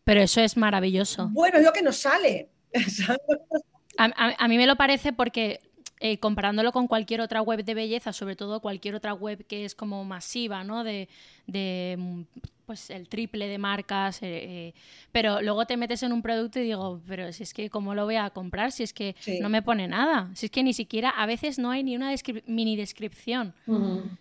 Pero 0.05 0.21
eso 0.21 0.43
es 0.43 0.57
maravilloso. 0.59 1.31
Bueno, 1.33 1.59
es 1.59 1.65
lo 1.65 1.73
que 1.73 1.83
nos 1.83 1.97
sale. 1.97 2.51
a, 3.99 4.49
mí 4.49 4.59
me 4.59 4.67
lo 4.67 4.77
parece 4.77 5.15
porque 5.15 5.61
eh, 6.07 6.19
comparándolo 6.19 6.71
con 6.71 6.87
cualquier 6.87 7.23
otra 7.23 7.41
web 7.41 7.65
de 7.65 7.73
belleza, 7.73 8.13
sobre 8.13 8.37
todo 8.37 8.61
cualquier 8.61 8.95
otra 8.95 9.15
web 9.15 9.47
que 9.47 9.65
es 9.65 9.75
como 9.75 10.05
masiva, 10.05 10.63
¿no? 10.63 10.85
De, 10.85 11.09
de 11.47 11.97
mm, 11.99 12.23
pues 12.67 12.91
el 12.91 13.09
triple 13.09 13.49
de 13.49 13.57
marcas, 13.57 14.23
eh, 14.23 14.27
eh, 14.27 14.75
pero 15.13 15.41
luego 15.41 15.65
te 15.65 15.79
metes 15.79 16.03
en 16.03 16.13
un 16.13 16.21
producto 16.21 16.61
y 16.61 16.65
digo, 16.65 17.01
pero 17.09 17.33
si 17.33 17.45
es 17.45 17.55
que 17.55 17.71
cómo 17.71 17.95
lo 17.95 18.05
voy 18.05 18.17
a 18.17 18.29
comprar, 18.29 18.71
si 18.71 18.83
es 18.83 18.93
que 18.93 19.17
no 19.41 19.49
me 19.49 19.63
pone 19.63 19.89
nada, 19.89 20.31
si 20.35 20.45
es 20.45 20.53
que 20.53 20.63
ni 20.63 20.75
siquiera, 20.75 21.09
a 21.09 21.25
veces 21.25 21.59
no 21.59 21.71
hay 21.71 21.83
ni 21.83 21.97
una 21.97 22.15
mini 22.45 22.77
descripción, 22.77 23.55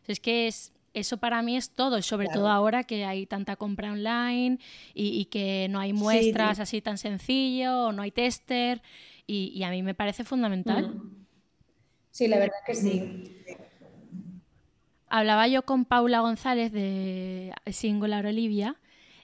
si 0.06 0.13
es 0.13 0.22
que 0.22 0.48
es, 0.48 0.72
eso 0.94 1.18
para 1.18 1.42
mí 1.42 1.58
es 1.58 1.70
todo, 1.70 2.02
sobre 2.02 2.30
todo 2.30 2.48
ahora 2.48 2.86
que 2.86 3.04
hay 3.04 3.25
tanta 3.25 3.58
compra 3.58 3.92
online 3.92 4.58
y, 4.94 5.25
que 5.25 5.68
no 5.70 5.82
hay 5.82 5.92
muestras 5.92 6.62
así 6.62 6.80
tan 6.80 6.98
sencillo, 6.98 7.88
o 7.88 7.92
no 7.92 8.04
hay 8.04 8.12
tester, 8.12 8.82
y, 9.28 9.62
a 9.63 9.70
mí 9.70 9.84
me 9.84 9.94
parece 9.94 10.24
fundamental. 10.24 10.94
Sí, 12.13 12.27
la 12.27 12.38
verdad 12.38 12.55
que 12.65 12.75
sí. 12.75 13.43
Hablaba 15.08 15.48
yo 15.48 15.63
con 15.63 15.84
Paula 15.84 16.20
González 16.20 16.72
de 16.72 17.53
Singular 17.72 18.25
Olivia 18.25 18.77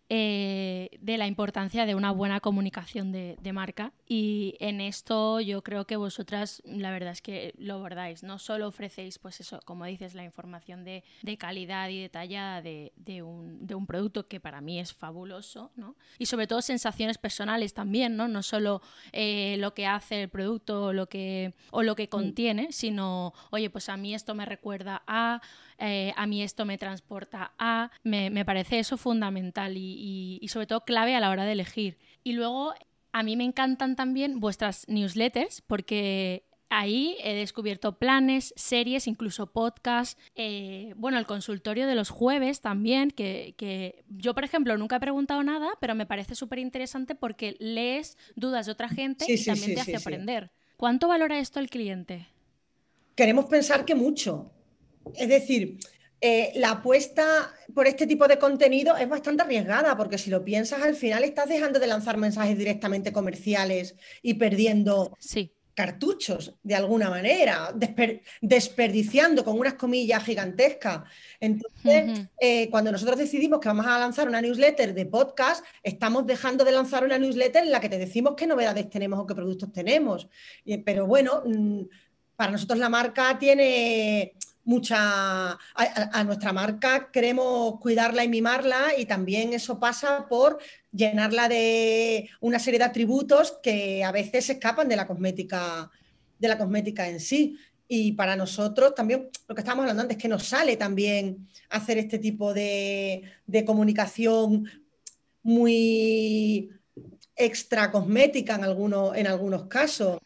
eh, 0.10 0.89
de 1.01 1.19
la 1.19 1.27
importancia 1.27 1.86
de 1.86 1.93
una 1.93 2.10
buena 2.10 2.39
comunicación 2.39 3.12
de, 3.12 3.53
marca 3.53 3.93
y 4.12 4.56
en 4.60 4.82
esto 4.82 5.39
yo 5.39 5.62
creo 5.62 5.86
que 5.86 5.96
vosotras 5.96 6.63
la 6.66 6.89
verdad 6.89 7.12
es 7.12 7.22
que 7.22 7.54
lo 7.60 7.75
abordáis, 7.75 8.24
no 8.24 8.39
solo 8.39 8.68
ofrecéis 8.68 9.20
pues 9.20 9.39
eso, 9.39 9.60
como 9.66 9.86
dices, 9.86 10.16
la 10.16 10.24
información 10.24 10.84
de, 10.84 11.04
calidad 11.38 11.89
y 11.89 12.01
detallada 12.01 12.63
de, 12.63 12.92
un, 13.22 13.86
producto 13.88 14.28
que 14.28 14.39
para 14.39 14.62
mí 14.62 14.80
es 14.80 14.94
fabuloso, 14.94 15.72
¿no? 15.75 15.96
y 16.18 16.25
sobre 16.25 16.48
todo 16.48 16.63
sensaciones 16.63 17.20
personales 17.20 17.75
también, 17.75 18.18
no, 18.18 18.28
no 18.28 18.42
solo 18.42 18.82
eh, 19.12 19.58
lo 19.60 19.75
que 19.75 19.86
hace 19.86 20.24
el 20.24 20.30
producto 20.30 20.86
o 20.86 20.94
lo 20.94 21.08
que, 21.08 21.54
o 21.70 21.84
lo 21.84 21.96
que 21.96 22.06
mm. 22.06 22.10
contiene, 22.10 22.72
sino, 22.72 23.34
oye, 23.51 23.70
pues 23.70 23.89
a 23.89 23.98
mí 23.98 24.16
esto 24.16 24.34
me 24.34 24.46
recuerda 24.46 25.04
a 25.06 25.39
eh, 25.80 26.13
a 26.18 26.28
mí 26.28 26.44
esto 26.44 26.66
me 26.66 26.78
transporta 26.78 27.54
a, 27.58 27.89
me, 28.04 28.44
parece 28.44 28.80
eso 28.80 28.98
fundamental 28.98 29.78
y, 29.78 30.46
sobre 30.50 30.68
todo 30.68 30.82
clave 30.82 31.16
a 31.16 31.20
la 31.22 31.30
hora 31.30 31.46
de 31.46 31.54
elegir. 31.54 31.98
Y 32.24 32.34
luego 32.34 32.74
a 33.12 33.24
mí 33.24 33.36
me 33.36 33.44
encantan 33.44 33.96
también 33.96 34.39
vuestras 34.39 34.88
newsletters 34.88 35.62
porque 35.62 36.44
Ahí 36.72 37.18
he 37.24 37.34
descubierto 37.34 37.98
planes, 37.98 38.54
series, 38.56 39.08
incluso 39.08 39.51
podcasts. 39.51 40.22
Eh, 40.36 40.94
bueno, 40.98 41.18
el 41.18 41.25
consultorio 41.25 41.88
de 41.88 41.96
los 41.96 42.12
jueves 42.12 42.62
también, 42.62 43.10
que, 43.10 44.04
yo, 44.08 44.36
por 44.36 44.44
ejemplo, 44.44 44.78
nunca 44.78 44.98
he 44.98 45.00
preguntado 45.00 45.42
nada, 45.42 45.70
pero 45.82 45.96
me 45.96 46.06
parece 46.06 46.36
súper 46.36 46.60
interesante 46.60 47.16
porque 47.16 47.58
lees 47.60 48.18
dudas 48.36 48.68
de 48.68 48.72
otra 48.72 48.88
gente 48.88 49.25
y 49.28 49.44
también 49.44 49.74
te 49.74 49.82
hace 49.82 49.98
aprender. 49.98 50.51
¿Cuánto 50.78 51.08
valora 51.08 51.39
esto 51.39 51.60
el 51.60 51.72
cliente? 51.72 52.28
Queremos 53.16 53.46
pensar 53.46 53.84
que 53.84 53.96
mucho. 53.96 54.51
Es 55.16 55.28
decir, 55.28 55.80
eh, 56.21 56.51
la 56.55 56.71
apuesta 56.71 57.53
por 57.73 57.88
este 57.88 58.05
tipo 58.05 58.27
de 58.27 58.38
contenido 58.38 58.97
es 58.97 59.07
bastante 59.07 59.43
arriesgada, 59.43 59.95
porque 59.95 60.17
si 60.17 60.29
lo 60.29 60.43
piensas, 60.43 60.81
al 60.81 60.95
final 60.95 61.23
estás 61.23 61.47
dejando 61.47 61.79
de 61.79 61.88
lanzar 61.88 62.17
mensajes 62.17 62.57
directamente 62.57 63.13
comerciales 63.13 63.95
y 64.21 64.33
perdiendo 64.33 65.17
cartuchos 65.73 66.55
de 66.61 66.75
alguna 66.75 67.09
manera, 67.09 67.73
desperdiciando 68.41 69.45
con 69.45 69.57
unas 69.57 69.75
comillas 69.75 70.21
gigantescas. 70.25 71.03
Entonces, 71.39 72.27
eh, 72.38 72.69
cuando 72.69 72.91
nosotros 72.91 73.17
decidimos 73.17 73.61
que 73.61 73.69
vamos 73.69 73.85
a 73.85 73.97
lanzar 73.97 74.27
una 74.27 74.41
newsletter 74.41 74.93
de 74.93 75.05
podcast, 75.05 75.63
estamos 75.81 76.27
dejando 76.27 76.65
de 76.65 76.73
lanzar 76.73 77.05
una 77.05 77.17
newsletter 77.17 77.63
en 77.63 77.71
la 77.71 77.79
que 77.79 77.88
te 77.88 77.97
decimos 77.97 78.33
qué 78.35 78.45
novedades 78.45 78.89
tenemos 78.89 79.19
o 79.19 79.25
qué 79.25 79.35
productos 79.35 79.71
tenemos. 79.71 80.27
pero 80.83 81.05
bueno, 81.07 81.43
mm, 81.45 81.83
para 82.35 82.51
nosotros 82.51 82.77
la 82.79 82.89
marca 82.89 83.38
tiene 83.39 84.33
mucha, 84.69 85.57
a, 85.73 86.23
nuestra 86.23 86.53
marca 86.53 87.09
queremos 87.11 87.79
cuidarla 87.79 88.23
y 88.23 88.27
mimarla 88.27 88.89
y 88.95 89.05
también 89.05 89.51
eso 89.53 89.79
pasa 89.79 90.27
por 90.29 90.59
llenarla 90.91 91.49
de 91.49 92.29
una 92.39 92.59
serie 92.59 92.77
de 92.77 92.85
atributos 92.85 93.57
que 93.63 94.03
a 94.03 94.11
veces 94.11 94.47
escapan 94.47 94.88
de 94.88 94.95
la 94.95 95.07
cosmética, 95.07 95.89
de 96.38 96.47
la 96.47 96.59
cosmética 96.59 97.09
en 97.09 97.19
sí. 97.19 97.57
Y 97.88 98.11
para 98.11 98.35
nosotros 98.35 98.93
también, 98.93 99.29
lo 99.47 99.55
que 99.55 99.61
estábamos 99.61 99.83
hablando 99.83 100.03
antes, 100.03 100.17
es 100.17 100.21
que 100.21 100.29
nos 100.29 100.43
sale 100.43 100.77
también 100.77 101.47
hacer 101.71 101.97
este 101.97 102.19
tipo 102.19 102.53
de, 102.53 103.23
comunicación 103.65 104.69
muy 105.41 106.69
extra 107.35 107.89
cosmética 107.89 108.53
en, 108.53 108.65
algunos, 108.65 109.17
en 109.17 109.25
algunos 109.25 109.63
casos, 109.63 110.19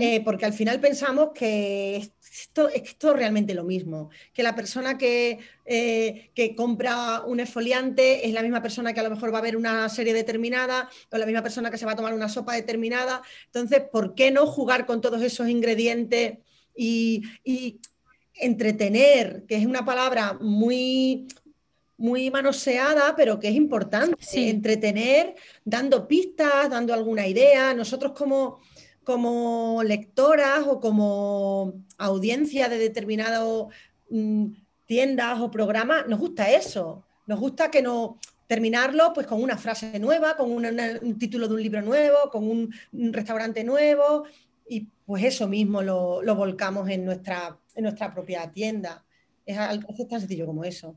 eh, 0.00 0.22
porque 0.24 0.46
al 0.46 0.54
final 0.54 0.80
pensamos 0.80 1.32
que 1.34 2.10
esto, 2.32 2.68
esto 2.68 3.10
es 3.10 3.16
realmente 3.16 3.54
lo 3.54 3.64
mismo, 3.64 4.10
que 4.32 4.42
la 4.42 4.54
persona 4.54 4.96
que, 4.96 5.38
eh, 5.66 6.30
que, 6.34 6.54
compra 6.54 7.22
un 7.26 7.40
esfoliante 7.40 8.26
es 8.26 8.32
la 8.32 8.42
misma 8.42 8.62
persona 8.62 8.94
que 8.94 9.00
a 9.00 9.02
lo 9.02 9.10
mejor 9.10 9.34
va 9.34 9.38
a 9.38 9.42
ver 9.42 9.56
una 9.56 9.88
serie 9.90 10.14
determinada 10.14 10.88
o 11.10 11.18
la 11.18 11.26
misma 11.26 11.42
persona 11.42 11.70
que 11.70 11.76
se 11.76 11.84
va 11.84 11.92
a 11.92 11.96
tomar 11.96 12.14
una 12.14 12.30
sopa 12.30 12.54
determinada. 12.54 13.22
Entonces, 13.46 13.82
¿por 13.92 14.14
qué 14.14 14.30
no 14.30 14.46
jugar 14.46 14.86
con 14.86 15.00
todos 15.02 15.20
esos 15.22 15.48
ingredientes 15.48 16.38
y, 16.74 17.22
entretener, 18.34 19.44
que 19.46 19.56
es 19.56 19.66
una 19.66 19.84
palabra 19.84 20.38
muy, 20.40 21.28
muy 21.98 22.30
manoseada, 22.30 23.14
pero 23.14 23.38
que 23.38 23.48
es 23.48 23.54
importante. 23.54 24.16
Entretener, 24.48 25.34
dando 25.64 26.08
pistas, 26.08 26.70
dando 26.70 26.94
alguna 26.94 27.26
idea. 27.28 27.74
Nosotros 27.74 28.12
como, 28.12 28.60
como 29.04 29.82
lectoras 29.84 30.66
o 30.66 30.80
como 30.80 31.74
audiencia 31.98 32.68
de 32.68 32.78
determinadas 32.78 33.42
mm, 34.10 34.46
tiendas 34.86 35.40
o 35.40 35.50
programas, 35.50 36.06
nos 36.06 36.18
gusta 36.18 36.50
eso. 36.50 37.04
Nos 37.26 37.40
gusta 37.40 37.70
que 37.70 37.82
no 37.82 38.18
terminarlo 38.46 39.12
pues 39.14 39.26
con 39.26 39.42
una 39.42 39.56
frase 39.56 39.98
nueva, 39.98 40.36
con 40.36 40.52
un 40.52 41.18
título 41.18 41.48
de 41.48 41.54
un 41.54 41.62
libro 41.62 41.80
nuevo, 41.80 42.16
con 42.30 42.44
un, 42.48 42.74
restaurante 43.12 43.64
nuevo 43.64 44.24
y 44.68 44.88
pues 45.06 45.24
eso 45.24 45.48
mismo 45.48 45.80
lo, 45.80 46.22
volcamos 46.36 46.88
en 46.90 47.04
nuestra, 47.04 47.58
en 47.74 47.84
nuestra 47.84 48.12
propia 48.12 48.50
tienda. 48.52 49.04
Es, 49.46 49.56
es 49.56 50.08
tan 50.08 50.20
sencillo 50.20 50.46
como 50.46 50.64
eso. 50.64 50.96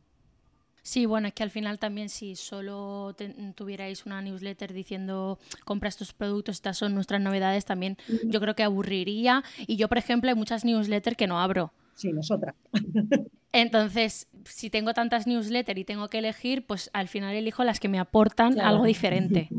Sí, 0.85 1.07
bueno, 1.07 1.27
es 1.27 1.33
que 1.33 1.41
al 1.41 1.49
final 1.49 1.79
también 1.79 2.09
si 2.09 2.35
solo 2.35 3.15
tuvierais 3.55 4.05
una 4.05 4.21
newsletter 4.21 4.71
diciendo 4.71 5.39
compra 5.63 5.89
estos 5.89 6.13
productos, 6.13 6.57
estas 6.57 6.77
son 6.77 6.93
nuestras 6.93 7.19
novedades, 7.19 7.65
también 7.65 7.97
yo 8.25 8.39
creo 8.39 8.55
que 8.55 8.61
aburriría. 8.61 9.43
Y 9.65 9.77
yo, 9.77 9.87
por 9.87 9.97
ejemplo, 9.97 10.29
hay 10.29 10.35
muchas 10.35 10.63
newsletters 10.63 11.17
que 11.17 11.25
no 11.25 11.39
abro. 11.39 11.73
Sí, 11.95 12.13
nosotras. 12.13 12.53
Entonces, 13.51 14.27
si 14.43 14.69
tengo 14.69 14.93
tantas 14.93 15.25
newsletters 15.25 15.79
y 15.79 15.85
tengo 15.85 16.07
que 16.07 16.19
elegir, 16.19 16.67
pues 16.67 16.91
al 16.93 17.07
final 17.07 17.33
elijo 17.33 17.63
las 17.63 17.79
que 17.79 17.89
me 17.89 17.97
aportan 17.97 18.59
algo 18.59 18.85
diferente. 18.85 19.49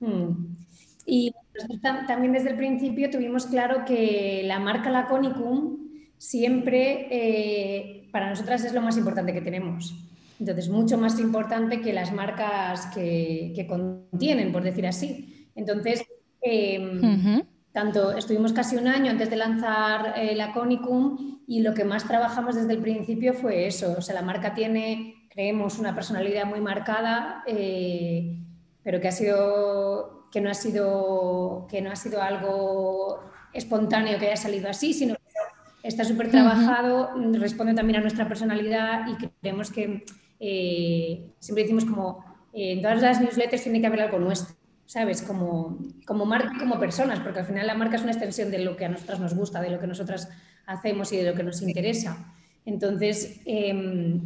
Hmm. 0.00 0.56
Y 1.06 1.34
nosotros 1.54 2.06
también 2.06 2.32
desde 2.32 2.48
el 2.48 2.56
principio 2.56 3.10
tuvimos 3.10 3.44
claro 3.44 3.84
que 3.84 4.40
la 4.46 4.58
marca 4.58 4.88
Laconicum 4.88 5.76
siempre 6.16 7.08
eh, 7.10 8.08
para 8.10 8.30
nosotras 8.30 8.64
es 8.64 8.72
lo 8.72 8.80
más 8.80 8.96
importante 8.96 9.34
que 9.34 9.42
tenemos. 9.42 9.94
Entonces, 10.40 10.68
mucho 10.68 10.98
más 10.98 11.18
importante 11.20 11.80
que 11.80 11.92
las 11.92 12.12
marcas 12.12 12.86
que, 12.94 13.66
contienen, 13.68 14.52
por 14.52 14.62
decir 14.62 14.86
así. 14.86 15.48
Entonces, 15.54 16.04
em, 16.40 17.42
tanto 17.72 18.12
estuvimos 18.12 18.52
casi 18.52 18.76
un 18.76 18.88
año 18.88 19.10
antes 19.10 19.30
de 19.30 19.36
lanzar 19.36 20.14
eh, 20.16 20.34
la 20.34 20.52
Conicum 20.52 21.40
y 21.46 21.60
lo 21.60 21.74
que 21.74 21.84
más 21.84 22.06
trabajamos 22.06 22.54
desde 22.54 22.72
el 22.72 22.80
principio 22.80 23.34
fue 23.34 23.66
eso. 23.66 23.94
O 23.98 24.00
sea, 24.00 24.14
la 24.14 24.22
marca 24.22 24.54
tiene, 24.54 25.28
creemos, 25.30 25.78
una 25.78 25.94
personalidad 25.94 26.46
muy 26.46 26.60
marcada, 26.60 27.42
eh, 27.46 28.38
pero 28.82 29.00
que 29.00 29.08
ha 29.08 29.12
sido 29.12 30.28
que 30.30 30.40
no 30.40 30.50
ha 30.50 30.54
sido 30.54 31.66
que 31.70 31.80
no 31.80 31.92
ha 31.92 31.96
sido 31.96 32.20
algo 32.20 33.20
espontáneo 33.52 34.18
que 34.18 34.26
haya 34.26 34.36
salido 34.36 34.68
así, 34.68 34.92
sino 34.92 35.14
que 35.14 35.88
está 35.88 36.04
súper 36.04 36.30
trabajado, 36.30 37.10
responde 37.34 37.74
también 37.74 37.98
a 37.98 38.02
nuestra 38.02 38.26
personalidad 38.26 39.06
y 39.06 39.28
creemos 39.40 39.70
que 39.70 40.04
eh, 40.40 41.30
siempre 41.38 41.64
decimos 41.64 41.84
como 41.84 42.24
eh, 42.52 42.72
en 42.72 42.82
todas 42.82 43.00
las 43.02 43.20
newsletters 43.20 43.62
tiene 43.62 43.80
que 43.80 43.86
haber 43.86 44.02
algo 44.02 44.18
nuestro, 44.18 44.54
¿sabes? 44.86 45.22
Como, 45.22 45.78
como 46.06 46.26
marca 46.26 46.52
y 46.54 46.58
como 46.58 46.78
personas, 46.78 47.20
porque 47.20 47.40
al 47.40 47.46
final 47.46 47.66
la 47.66 47.74
marca 47.74 47.96
es 47.96 48.02
una 48.02 48.12
extensión 48.12 48.50
de 48.50 48.58
lo 48.58 48.76
que 48.76 48.84
a 48.84 48.88
nosotras 48.88 49.20
nos 49.20 49.34
gusta, 49.34 49.60
de 49.60 49.70
lo 49.70 49.80
que 49.80 49.86
nosotras 49.86 50.28
hacemos 50.66 51.12
y 51.12 51.16
de 51.18 51.30
lo 51.30 51.34
que 51.34 51.42
nos 51.42 51.62
interesa. 51.62 52.32
Entonces, 52.64 53.40
em, 53.44 54.20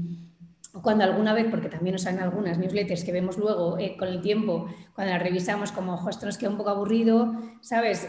cuando 0.82 1.04
alguna 1.04 1.32
vez, 1.32 1.46
porque 1.50 1.68
también 1.68 1.94
nos 1.94 2.02
salen 2.02 2.20
algunas 2.20 2.58
newsletters 2.58 3.04
que 3.04 3.12
vemos 3.12 3.36
luego 3.36 3.78
eh, 3.78 3.96
con 3.98 4.08
el 4.08 4.20
tiempo, 4.20 4.68
cuando 4.94 5.12
las 5.12 5.22
revisamos 5.22 5.72
como, 5.72 5.94
ojo, 5.94 6.10
esto 6.10 6.26
nos 6.26 6.38
queda 6.38 6.50
un 6.50 6.56
poco 6.56 6.70
aburrido, 6.70 7.34
¿sabes? 7.60 8.08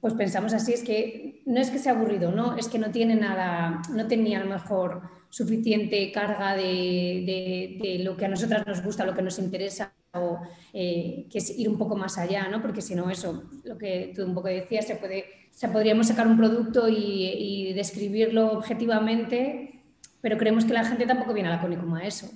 pues 0.00 0.14
pensamos 0.14 0.52
así, 0.52 0.72
es 0.72 0.84
que 0.84 1.42
no 1.44 1.60
es 1.60 1.70
que 1.70 1.80
sea 1.80 1.92
aburrido, 1.92 2.30
no, 2.30 2.56
es 2.56 2.68
que 2.68 2.78
no 2.78 2.92
tiene 2.92 3.16
nada, 3.16 3.82
no 3.92 4.06
tenía 4.06 4.38
a 4.38 4.44
lo 4.44 4.50
mejor 4.50 5.17
suficiente 5.30 6.10
carga 6.12 6.54
de, 6.54 8.00
lo 8.02 8.16
que 8.16 8.24
a 8.24 8.28
nosotras 8.28 8.66
nos 8.66 8.82
gusta, 8.82 9.04
lo 9.04 9.14
que 9.14 9.22
nos 9.22 9.38
interesa, 9.38 9.92
o 10.12 10.40
eh, 10.72 11.26
que 11.30 11.38
es 11.38 11.50
ir 11.58 11.68
un 11.68 11.78
poco 11.78 11.96
más 11.96 12.18
allá, 12.18 12.48
¿no? 12.48 12.62
Porque 12.62 12.80
si 12.80 12.94
no, 12.94 13.10
eso, 13.10 13.44
lo 13.64 13.76
que 13.76 14.12
tú 14.14 14.24
un 14.24 14.34
poco 14.34 14.48
decías, 14.48 14.86
se 14.86 14.96
puede, 14.96 15.26
se 15.50 15.68
podríamos 15.68 16.08
sacar 16.08 16.26
un 16.26 16.36
producto 16.36 16.88
y, 16.88 17.72
describirlo 17.74 18.52
objetivamente, 18.52 19.82
pero 20.20 20.38
creemos 20.38 20.64
que 20.64 20.72
la 20.72 20.84
gente 20.84 21.06
tampoco 21.06 21.34
viene 21.34 21.48
a 21.48 21.56
la 21.56 21.60
Conicum 21.60 21.94
a 21.94 22.06
eso. 22.06 22.30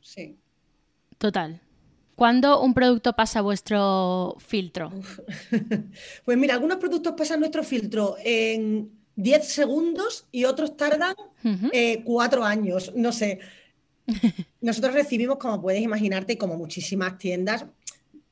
Sí. 0.00 0.38
Total. 1.18 1.60
¿Cuándo 2.14 2.62
un 2.62 2.74
producto 2.74 3.14
pasa 3.14 3.40
a 3.40 3.42
vuestro 3.42 4.36
filtro? 4.38 4.90
Pues 6.24 6.38
mira, 6.38 6.54
algunos 6.54 6.78
productos 6.78 7.14
pasan 7.16 7.40
nuestro 7.40 7.64
filtro 7.64 8.16
en 8.22 8.99
10 9.16 9.46
segundos 9.46 10.26
y 10.32 10.44
otros 10.44 10.76
tardan 10.76 11.14
eh, 11.72 12.02
cuatro 12.04 12.44
años, 12.44 12.92
no 12.94 13.12
sé. 13.12 13.40
Nosotros 14.60 14.94
recibimos, 14.94 15.38
como 15.38 15.60
puedes 15.60 15.82
imaginarte, 15.82 16.38
como 16.38 16.56
muchísimas 16.56 17.18
tiendas, 17.18 17.66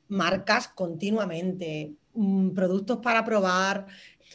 marcas 0.07 0.67
continuamente, 0.69 1.93
mm, 2.13 2.49
productos 2.49 2.99
para 2.99 3.23
probar, 3.23 3.87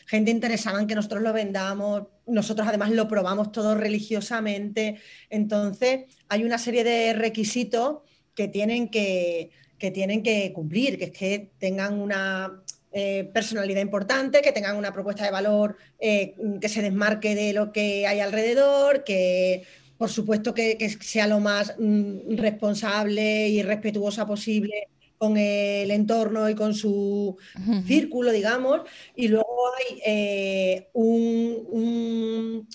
gente 0.07 0.31
interesada 0.31 0.81
en 0.81 0.87
que 0.87 0.95
nosotros 0.95 1.23
lo 1.23 1.33
vendamos, 1.33 2.05
nosotros 2.27 2.67
además 2.67 2.91
lo 2.91 3.09
probamos 3.09 3.53
todo 3.53 3.75
religiosamente. 3.75 5.01
Entonces, 5.31 6.05
hay 6.29 6.45
una 6.45 6.59
serie 6.59 6.85
de 6.85 7.13
requisitos 7.13 7.99
que 8.35 8.49
tienen 8.49 8.89
que, 8.89 9.51
que 9.79 9.91
tienen 9.91 10.23
que 10.23 10.53
cumplir, 10.53 10.99
que 10.99 11.05
es 11.05 11.13
que 11.13 11.53
tengan 11.59 12.01
una 12.01 12.64
eh, 12.97 13.29
personalidad 13.35 13.81
importante, 13.81 14.41
que 14.41 14.53
tengan 14.53 14.77
una 14.77 14.93
propuesta 14.93 15.25
de 15.25 15.33
valor 15.33 15.77
eh, 15.99 16.37
que 16.61 16.69
se 16.69 16.81
desmarque 16.81 17.35
de 17.35 17.53
lo 17.53 17.73
que 17.73 18.07
hay 18.07 18.21
alrededor, 18.21 19.03
que 19.03 19.65
por 19.99 20.11
supuesto 20.11 20.55
que, 20.55 20.79
sea 21.01 21.27
lo 21.27 21.41
más 21.41 21.75
mm, 21.77 22.37
responsable 22.37 23.49
y 23.49 23.63
respetuosa 23.65 24.25
posible 24.27 24.87
con 25.19 25.37
el 25.37 25.91
entorno 25.91 26.49
y 26.49 26.55
con 26.55 26.73
su 26.73 27.37
círculo, 27.85 28.31
digamos. 28.31 28.83
Y 29.17 29.27
luego 29.27 29.59
hay 29.77 30.01
eh, 30.07 30.89
un, 30.93 32.69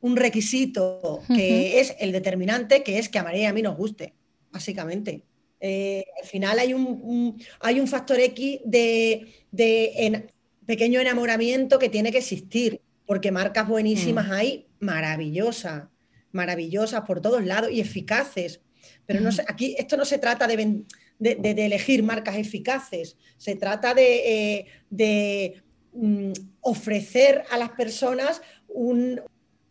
un, 0.00 0.16
requisito 0.16 1.22
que 1.26 1.80
es 1.80 1.96
el 1.98 2.12
determinante, 2.12 2.84
que 2.84 3.00
es 3.00 3.08
que 3.08 3.18
a 3.18 3.24
María 3.24 3.42
y 3.42 3.46
a 3.46 3.52
mí 3.52 3.62
nos 3.62 3.76
guste, 3.76 4.14
básicamente. 4.52 5.24
Eh, 5.60 6.04
al 6.20 6.28
final 6.28 6.58
hay 6.58 6.74
un, 6.74 7.42
hay 7.60 7.80
un 7.80 7.88
factor 7.88 8.20
X 8.20 8.60
de, 8.64 9.26
pequeño 10.66 11.00
enamoramiento 11.00 11.78
que 11.78 11.88
tiene 11.88 12.12
que 12.12 12.18
existir, 12.18 12.80
porque 13.06 13.32
marcas 13.32 13.66
buenísimas 13.66 14.28
mm. 14.28 14.32
hay, 14.32 14.66
maravillosas, 14.80 15.88
maravillosas 16.32 17.02
por 17.02 17.20
todos 17.20 17.44
lados 17.44 17.70
y 17.72 17.80
eficaces. 17.80 18.60
Pero 19.06 19.20
no 19.20 19.30
aquí 19.48 19.74
esto 19.78 19.96
no 19.96 20.04
se 20.04 20.18
trata 20.18 20.46
de, 20.46 20.84
elegir 21.18 22.02
marcas 22.02 22.36
eficaces, 22.36 23.16
se 23.38 23.56
trata 23.56 23.94
de, 23.94 24.66
eh, 24.98 25.62
mm, 25.92 26.32
ofrecer 26.60 27.44
a 27.50 27.58
las 27.58 27.70
personas 27.70 28.42
un, 28.68 29.20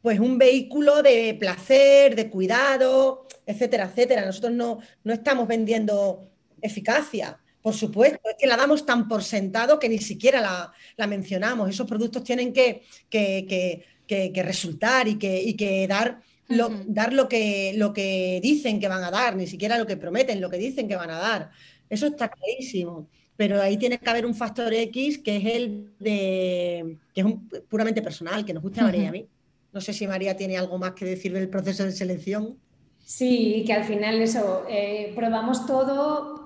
pues 0.08 0.22
un 0.22 0.38
vehículo 0.38 1.04
de 1.04 1.36
placer, 1.38 2.15
de 2.15 2.30
cuidado, 2.30 3.28
etcétera, 3.46 3.89
etcétera. 3.91 4.26
Nosotros 4.26 4.54
no, 4.54 4.80
no 5.04 5.12
estamos 5.12 5.50
vendiendo 5.50 6.32
eficacia, 6.62 7.38
por 7.62 7.74
supuesto, 7.74 8.30
es 8.30 8.38
que 8.39 8.48
la 8.48 8.56
damos 8.56 8.86
tan 8.86 9.10
por 9.10 9.22
sentado 9.22 9.78
que 9.80 9.89
ni 9.89 9.98
siquiera 9.98 10.72
la, 10.96 11.08
mencionamos. 11.08 11.70
Esos 11.70 11.86
productos 11.86 12.24
tienen 12.24 12.54
que, 12.54 12.84
que, 13.10 14.43
resultar 14.46 15.10
y 15.10 15.20
que, 15.20 15.54
que 15.58 15.86
dar, 15.89 16.22
lo, 16.48 16.70
dar 16.86 17.12
lo, 17.12 17.28
que, 17.28 17.74
lo 17.76 17.91
que 17.91 18.39
dicen 18.41 18.80
que 18.80 18.88
van 18.88 19.04
a 19.04 19.12
dar, 19.12 19.36
ni 19.36 19.46
siquiera 19.46 19.78
lo 19.78 19.86
que 19.86 19.98
prometen, 19.98 20.39
lo 20.39 20.50
que 20.50 20.58
dicen 20.58 20.88
que 20.88 20.96
van 20.96 21.10
a 21.10 21.17
dar. 21.17 21.52
Eso 21.89 22.08
está 22.08 22.30
clarísimo. 22.30 23.10
Pero 23.36 23.62
ahí 23.62 23.76
tiene 23.76 24.00
que 24.00 24.10
haber 24.10 24.26
un 24.26 24.36
factor 24.36 24.74
X 24.74 25.17
que 25.17 25.36
es 25.36 25.46
el 25.46 25.91
de 26.00 26.98
que 27.13 27.20
es 27.20 27.28
puramente 27.67 28.02
personal, 28.02 28.46
que 28.46 28.54
nos 28.54 28.63
gusta 28.63 28.80
a 28.80 28.86
María 28.86 29.04
y 29.04 29.08
a 29.08 29.12
mí. 29.12 29.28
No 29.78 29.82
sé 29.82 29.94
si 29.94 30.08
María 30.08 30.36
tiene 30.36 30.58
algo 30.58 30.80
más 30.80 30.94
que 30.94 31.06
decir 31.06 31.32
del 31.34 31.50
proceso 31.50 31.84
de 31.84 31.92
selección. 31.92 32.58
Sí, 33.06 33.63
que 33.66 33.74
al 33.74 33.84
final 33.84 34.20
eso, 34.22 34.66
eh, 34.68 35.13
probamos 35.16 35.68
todo 35.68 36.38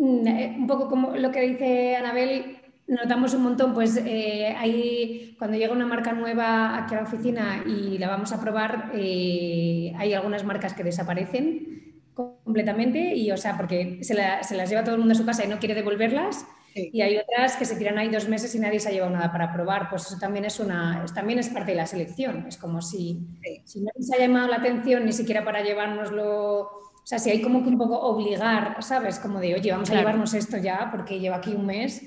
Mm, 0.00 0.26
eh, 0.26 0.56
un 0.58 0.66
poco 0.66 0.88
como 0.88 1.14
lo 1.14 1.30
que 1.30 1.42
dice 1.42 1.94
Anabel, 1.94 2.56
notamos 2.86 3.34
un 3.34 3.42
montón, 3.42 3.74
pues 3.74 3.98
eh, 3.98 4.54
ahí 4.56 5.36
cuando 5.38 5.58
llega 5.58 5.74
una 5.74 5.84
marca 5.84 6.12
nueva 6.14 6.78
aquí 6.78 6.94
a 6.94 7.02
la 7.02 7.04
oficina 7.04 7.62
y 7.66 7.98
la 7.98 8.08
vamos 8.08 8.32
a 8.32 8.40
probar, 8.40 8.92
eh, 8.94 9.92
hay 9.98 10.14
algunas 10.14 10.42
marcas 10.42 10.72
que 10.72 10.84
desaparecen 10.84 12.00
completamente 12.14 13.14
y, 13.14 13.30
o 13.30 13.36
sea, 13.36 13.58
porque 13.58 13.98
se, 14.02 14.14
las 14.14 14.70
lleva 14.70 14.84
todo 14.84 14.94
el 14.94 15.00
mundo 15.00 15.12
a 15.12 15.16
su 15.16 15.26
casa 15.26 15.44
y 15.44 15.48
no 15.48 15.58
quiere 15.58 15.74
devolverlas. 15.74 16.46
Y 16.74 17.02
hay 17.02 17.16
otras 17.18 17.56
que 17.56 17.64
se 17.64 17.76
tiran 17.76 17.98
ahí 17.98 18.08
dos 18.08 18.28
meses 18.28 18.54
y 18.54 18.58
nadie 18.58 18.80
se 18.80 18.88
ha 18.88 18.92
llevado 18.92 19.12
nada 19.12 19.32
para 19.32 19.52
probar. 19.52 19.88
Pues 19.90 20.06
eso 20.06 20.18
también 20.18 20.44
es, 20.44 20.60
una, 20.60 21.04
también 21.14 21.38
es 21.38 21.48
parte 21.48 21.72
de 21.72 21.76
la 21.76 21.86
selección. 21.86 22.46
Es 22.48 22.56
como 22.56 22.80
si, 22.82 23.20
si 23.64 23.80
no 23.80 23.90
les 23.96 24.12
ha 24.12 24.18
llamado 24.18 24.48
la 24.48 24.56
atención 24.56 25.04
ni 25.04 25.12
siquiera 25.12 25.44
para 25.44 25.62
llevárnoslo 25.62 26.80
o 27.02 27.06
sea, 27.06 27.18
si 27.18 27.30
hay 27.30 27.40
como 27.40 27.62
que 27.62 27.70
un 27.70 27.78
poco 27.78 27.98
obligar, 27.98 28.76
¿sabes? 28.82 29.18
Como 29.18 29.40
de, 29.40 29.54
oye, 29.54 29.72
vamos 29.72 29.90
a 29.90 29.96
llevarnos 29.96 30.34
esto 30.34 30.58
ya 30.58 30.88
porque 30.90 31.18
lleva 31.18 31.36
aquí 31.36 31.52
un 31.52 31.66
mes, 31.66 32.02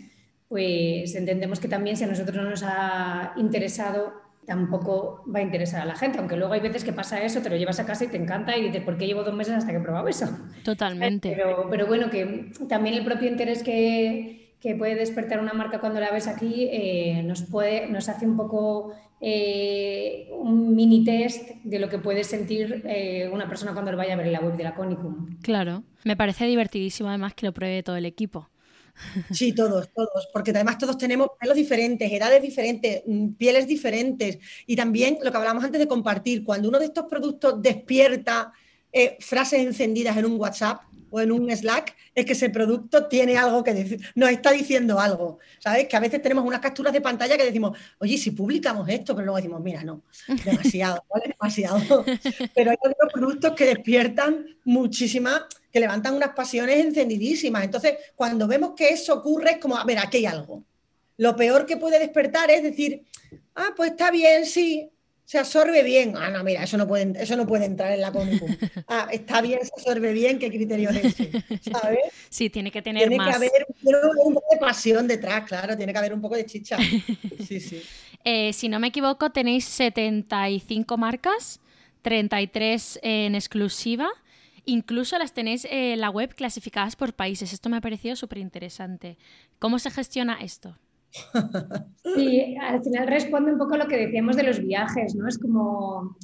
pues 0.48 1.16
entendemos 1.16 1.60
que 1.60 1.68
también 1.68 1.98
si 1.98 2.04
a 2.04 2.08
nosotros 2.08 2.38
no 2.38 2.50
nos 2.50 2.64
ha 2.64 3.34
interesado, 3.38 4.14
tampoco 4.46 5.24
va 5.34 5.40
a 5.40 5.42
interesar 5.42 5.82
a 5.82 5.86
la 5.86 5.96
gente, 5.96 6.20
aunque 6.20 6.38
luego 6.38 6.54
hay 6.54 6.60
veces 6.60 6.84
que 6.84 6.94
pasa 6.94 7.22
eso, 7.24 7.42
te 7.42 7.50
lo 7.50 7.58
llevas 7.58 7.80
a 7.80 7.86
casa 7.86 8.04
y 8.06 8.08
te 8.08 8.18
encanta 8.18 8.56
y 8.56 8.64
dices, 8.64 8.84
¿por 8.84 8.98
qué 8.98 9.08
llevo 9.08 9.24
dos 9.24 9.34
meses 9.34 9.56
hasta 9.56 9.72
que 9.72 9.78
he 9.78 9.82
probado 9.82 10.08
eso? 10.08 10.28
Totalmente. 10.64 11.34
Pero, 11.36 11.68
pero 11.70 11.88
bueno, 11.88 12.10
que 12.10 12.52
también 12.70 12.96
el 12.96 13.04
propio 13.04 13.30
interés 13.30 13.64
que, 13.64 14.43
que 14.64 14.76
puede 14.76 14.96
despertar 14.96 15.42
una 15.42 15.52
marca 15.52 15.82
cuando 15.82 16.00
la 16.00 16.10
ves 16.10 16.26
aquí 16.26 16.70
eh, 16.72 17.22
nos, 17.26 17.42
puede, 17.42 17.90
nos 17.90 18.08
hace 18.08 18.26
un 18.26 18.38
poco 18.38 18.94
eh, 19.20 20.30
un 20.32 20.74
mini 20.74 21.04
test 21.04 21.50
de 21.66 21.80
lo 21.80 21.90
que 21.90 22.00
puede 22.00 22.24
sentir 22.24 22.82
eh, 22.86 23.30
una 23.30 23.50
persona 23.50 23.74
cuando 23.74 23.92
lo 23.92 23.98
vaya 23.98 24.14
a 24.14 24.16
ver 24.16 24.28
en 24.28 24.32
la 24.32 24.40
web 24.40 24.56
de 24.56 24.64
la 24.64 24.74
Conicum. 24.74 25.38
Claro, 25.42 25.84
me 26.06 26.16
parece 26.16 26.46
divertidísimo 26.46 27.10
además 27.10 27.34
que 27.34 27.46
lo 27.46 27.54
pruebe 27.54 27.84
todo 27.84 27.98
el 27.98 28.06
equipo. 28.06 28.50
Sí, 29.32 29.54
todos, 29.54 29.90
todos, 29.92 30.30
porque 30.32 30.52
además 30.52 30.78
todos 30.78 30.98
tenemos 30.98 31.28
pelos 31.38 31.58
diferentes, 31.58 32.10
edades 32.10 32.42
diferentes, 32.42 33.04
mm, 33.06 33.34
pieles 33.34 33.68
diferentes 33.68 34.40
y 34.66 34.78
también 34.78 35.18
lo 35.22 35.30
que 35.30 35.38
hablábamos 35.38 35.66
antes 35.66 35.80
de 35.80 35.90
compartir, 35.90 36.46
cuando 36.46 36.70
uno 36.70 36.80
de 36.80 36.86
estos 36.86 37.06
productos 37.10 37.62
despierta 37.62 38.54
eh, 38.94 39.18
frases 39.20 39.60
encendidas 39.60 40.16
en 40.16 40.26
un 40.26 40.40
WhatsApp, 40.40 40.84
o 41.16 41.22
en 41.22 41.32
un 41.32 41.56
Slack, 41.56 41.96
es 42.16 42.26
que 42.26 42.34
ese 42.34 42.50
producto 42.50 43.06
tiene 43.06 43.38
algo 43.38 43.64
que 43.64 43.72
decir, 43.72 44.02
nos 44.16 44.32
está 44.32 44.50
diciendo 44.50 45.00
algo, 45.00 45.38
¿sabes? 45.60 45.88
Que 45.88 45.96
a 45.96 46.00
veces 46.00 46.24
tenemos 46.24 46.44
unas 46.44 46.60
capturas 46.60 46.92
de 46.92 47.02
pantalla 47.02 47.38
que 47.38 47.46
decimos, 47.46 47.78
oye, 48.00 48.18
si 48.18 48.32
publicamos 48.32 48.90
esto, 48.90 49.14
pero 49.14 49.26
luego 49.26 49.38
decimos, 49.38 49.62
mira, 49.62 49.84
no, 49.84 50.02
demasiado, 50.44 51.04
¿vale? 51.14 51.36
Demasiado. 51.40 52.04
Pero 52.56 52.72
hay 52.72 52.78
otros 52.82 53.14
productos 53.14 53.52
que 53.52 53.66
despiertan 53.66 54.44
muchísimas, 54.66 55.44
que 55.72 55.80
levantan 55.80 56.16
unas 56.16 56.30
pasiones 56.30 56.84
encendidísimas. 56.84 57.64
Entonces, 57.64 57.94
cuando 58.16 58.48
vemos 58.48 58.74
que 58.76 58.90
eso 58.90 59.14
ocurre, 59.14 59.52
es 59.52 59.58
como, 59.58 59.78
a 59.78 59.84
ver, 59.84 60.00
aquí 60.00 60.18
hay 60.18 60.26
algo. 60.26 60.64
Lo 61.18 61.36
peor 61.36 61.68
que 61.68 61.78
puede 61.78 62.00
despertar 62.00 62.50
es 62.50 62.64
decir, 62.64 63.04
ah, 63.54 63.70
pues 63.76 63.92
está 63.92 64.10
bien, 64.10 64.48
sí, 64.48 64.90
se 65.26 65.40
absorbe 65.40 65.84
bien. 65.84 66.14
Ah, 66.18 66.30
no, 66.30 66.44
mira, 66.44 66.64
eso 66.64 66.78
no 66.78 66.88
puede, 66.88 67.14
eso 67.22 67.36
no 67.36 67.48
puede 67.48 67.66
entrar 67.66 67.92
en 67.92 68.02
la 68.02 68.12
Conicum. 68.12 68.50
Ah, 68.88 69.08
está 69.12 69.42
bien, 69.42 69.60
se 69.64 69.72
absorbe 69.76 70.12
bien, 70.14 70.38
¿qué 70.38 70.50
criterio 70.50 70.90
es 70.90 71.06
ese? 71.06 71.32
¿Sabes? 71.72 72.00
Sí, 72.30 72.50
tiene 72.50 72.70
que 72.72 72.82
tener 72.82 73.08
tiene 73.08 73.24
Que 73.24 73.32
haber 73.32 73.66
un 74.24 74.34
poco 74.34 74.48
de 74.52 74.58
pasión 74.58 75.08
detrás, 75.08 75.46
claro, 75.46 75.76
tiene 75.78 75.94
que 75.94 76.00
haber 76.00 76.14
un 76.14 76.22
poco 76.22 76.36
de 76.36 76.46
chicha. 76.46 76.78
Sí, 77.48 77.60
sí. 77.60 77.82
Eh, 78.24 78.54
si 78.54 78.70
no 78.70 78.80
me 78.80 78.88
equivoco, 78.88 79.32
tenéis 79.32 79.66
75 79.66 80.98
marcas, 80.98 81.60
33 82.02 83.00
en 83.02 83.36
exclusiva. 83.36 84.10
Incluso 84.66 85.18
las 85.18 85.34
tenéis 85.34 85.68
en 85.70 86.00
la 86.00 86.10
web 86.10 86.34
clasificadas 86.34 86.96
por 86.96 87.14
países. 87.14 87.52
Esto 87.52 87.70
me 87.70 87.78
ha 87.78 87.82
parecido 87.82 88.16
súper 88.16 88.38
interesante. 88.38 89.18
¿Cómo 89.60 89.78
se 89.78 89.92
gestiona 89.92 90.38
esto? 90.42 90.78
Sí, 92.16 92.56
al 92.62 92.84
final 92.84 93.08
responde 93.08 93.52
un 93.52 93.58
poco 93.58 93.76
a 93.76 93.78
lo 93.78 93.88
que 93.88 93.98
decíamos 93.98 94.36
de 94.36 94.44
los 94.44 94.60
viajes, 94.60 95.16
¿no? 95.16 95.28
Es 95.28 95.38
como 95.38 96.18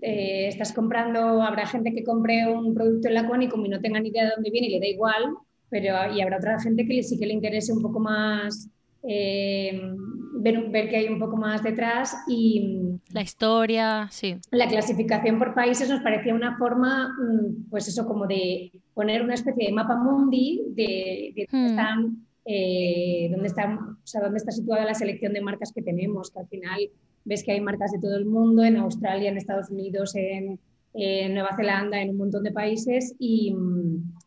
eh, 0.00 0.48
estás 0.48 0.72
comprando, 0.72 1.42
habrá 1.42 1.66
gente 1.66 1.92
que 1.92 2.04
compre 2.04 2.46
un 2.48 2.74
producto 2.74 3.08
en 3.08 3.14
la 3.14 3.26
Quanicum 3.26 3.64
y 3.66 3.68
no 3.68 3.80
tenga 3.80 4.00
ni 4.00 4.10
idea 4.10 4.24
de 4.24 4.30
dónde 4.34 4.50
viene 4.50 4.68
y 4.68 4.72
le 4.72 4.80
da 4.80 4.86
igual, 4.86 5.34
pero 5.68 5.94
y 6.14 6.20
habrá 6.20 6.36
otra 6.36 6.60
gente 6.60 6.86
que 6.86 7.02
sí 7.02 7.18
que 7.18 7.26
le 7.26 7.34
interese 7.34 7.72
un 7.72 7.82
poco 7.82 7.98
más 7.98 8.70
eh, 9.02 9.80
ver, 10.34 10.68
ver, 10.70 10.88
que 10.88 10.96
hay 10.96 11.08
un 11.08 11.18
poco 11.18 11.36
más 11.36 11.62
detrás 11.62 12.16
y 12.28 12.98
la 13.12 13.22
historia, 13.22 14.08
sí. 14.10 14.36
La 14.50 14.68
clasificación 14.68 15.38
por 15.38 15.54
países 15.54 15.88
nos 15.88 16.00
parecía 16.00 16.34
una 16.34 16.56
forma, 16.58 17.08
mm, 17.08 17.70
pues 17.70 17.88
eso, 17.88 18.06
como 18.06 18.26
de 18.26 18.72
poner 18.94 19.22
una 19.22 19.34
especie 19.34 19.66
de 19.66 19.72
mapa 19.72 19.96
mundi 19.96 20.62
de, 20.68 21.32
de 21.34 21.48
hmm. 21.50 21.66
están 21.66 22.25
eh, 22.48 23.28
dónde, 23.32 23.48
está, 23.48 23.74
o 23.74 24.06
sea, 24.06 24.20
dónde 24.20 24.38
está 24.38 24.52
situada 24.52 24.84
la 24.84 24.94
selección 24.94 25.32
de 25.32 25.40
marcas 25.40 25.72
que 25.72 25.82
tenemos, 25.82 26.30
que 26.30 26.38
al 26.38 26.46
final 26.46 26.90
ves 27.24 27.42
que 27.42 27.50
hay 27.50 27.60
marcas 27.60 27.90
de 27.90 27.98
todo 27.98 28.16
el 28.16 28.24
mundo, 28.24 28.62
en 28.62 28.76
Australia, 28.76 29.30
en 29.30 29.36
Estados 29.36 29.68
Unidos, 29.70 30.14
en, 30.14 30.60
Nueva 30.94 31.54
Zelanda, 31.56 32.00
en 32.00 32.10
un 32.10 32.16
montón 32.16 32.42
de 32.42 32.52
países 32.52 33.14
y, 33.18 33.54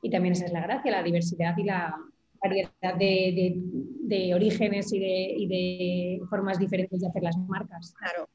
y, 0.04 0.10
también 0.12 0.34
esa 0.34 0.46
es 0.46 0.52
la 0.52 0.62
gracia, 0.62 0.92
la 0.92 1.02
diversidad 1.02 1.58
y 1.58 1.64
la 1.64 1.96
variedad 2.40 2.96
de, 3.00 3.56
de, 4.02 4.36
orígenes 4.36 4.94
y, 4.94 4.98
y 4.98 5.48
de, 5.48 6.22
formas 6.30 6.60
diferentes 6.60 7.00
de 7.00 7.08
hacer 7.08 7.24
las 7.24 7.38
marcas. 7.38 7.96
Claro. 7.98 8.30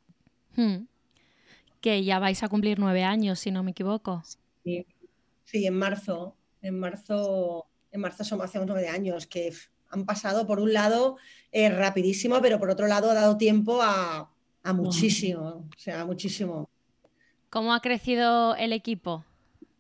Hmm. 0.57 0.87
Que 1.81 2.03
ya 2.03 2.19
vais 2.19 2.43
a 2.43 2.49
cumplir 2.49 2.81
nueve 2.81 3.05
años, 3.05 3.39
si 3.39 3.53
no 3.53 3.63
me 3.63 3.71
equivoco. 3.71 4.23
Sí, 4.65 4.85
sí 5.45 5.67
en 5.67 5.75
marzo. 5.75 6.35
En 6.61 6.81
marzo, 6.81 7.67
en 7.93 8.01
marzo 8.01 8.25
somos 8.25 8.47
hace 8.47 8.65
nueve 8.67 8.89
años, 8.89 9.29
que 9.29 9.53
han 9.95 10.05
pasado 10.05 10.47
por 10.47 10.61
un 10.61 10.73
lado 10.73 11.17
eh, 11.53 11.69
rapidísimo, 11.71 12.41
pero 12.43 12.59
por 12.59 12.71
otro 12.71 12.87
lado 12.87 13.11
ha 13.11 13.15
dado 13.15 13.37
tiempo 13.37 13.81
a, 13.81 14.31
muchísimo, 14.75 15.69
o 15.75 15.79
sea, 15.79 16.05
muchísimo. 16.05 16.69
¿Cómo 17.51 17.73
ha 17.73 17.81
crecido 17.81 18.57
el 18.57 18.73
equipo? 18.73 19.25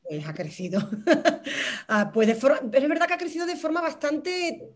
Pues 0.02 0.26
ha 0.26 0.34
crecido. 0.34 0.80
Ah, 1.86 2.10
pues 2.14 2.30
es 2.30 2.40
verdad 2.40 3.06
que 3.06 3.12
ha 3.12 3.18
crecido 3.18 3.44
de 3.44 3.56
forma 3.56 3.82
bastante, 3.82 4.70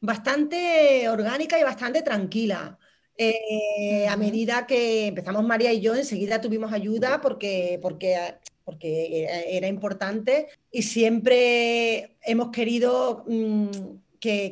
bastante 0.00 1.06
orgánica 1.06 1.60
y 1.60 1.62
bastante 1.62 2.00
tranquila. 2.00 2.78
Eh, 3.18 4.06
a 4.08 4.16
medida 4.16 4.66
que 4.66 5.08
empezamos 5.08 5.44
María 5.44 5.70
y 5.72 5.82
yo, 5.82 5.94
enseguida 5.94 6.40
tuvimos 6.40 6.72
ayuda 6.72 7.20
porque, 7.20 7.78
porque, 7.82 8.36
porque 8.64 9.26
era 9.48 9.68
importante 9.68 10.48
y 10.70 10.82
siempre 10.82 12.16
hemos 12.22 12.50
querido 12.50 13.24
mm, 13.26 13.68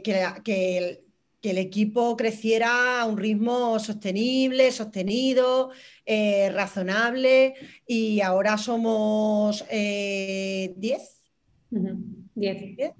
que, 0.02 1.00
el, 1.42 1.58
equipo 1.58 2.16
creciera 2.16 3.00
a 3.00 3.04
un 3.04 3.18
ritmo 3.18 3.78
sostenible, 3.78 4.72
sostenido, 4.72 5.70
eh, 6.06 6.50
razonable 6.50 7.54
y 7.86 8.20
ahora 8.22 8.56
somos 8.56 9.62
10. 9.68 9.70
Eh, 9.70 10.74
10. 12.34 12.92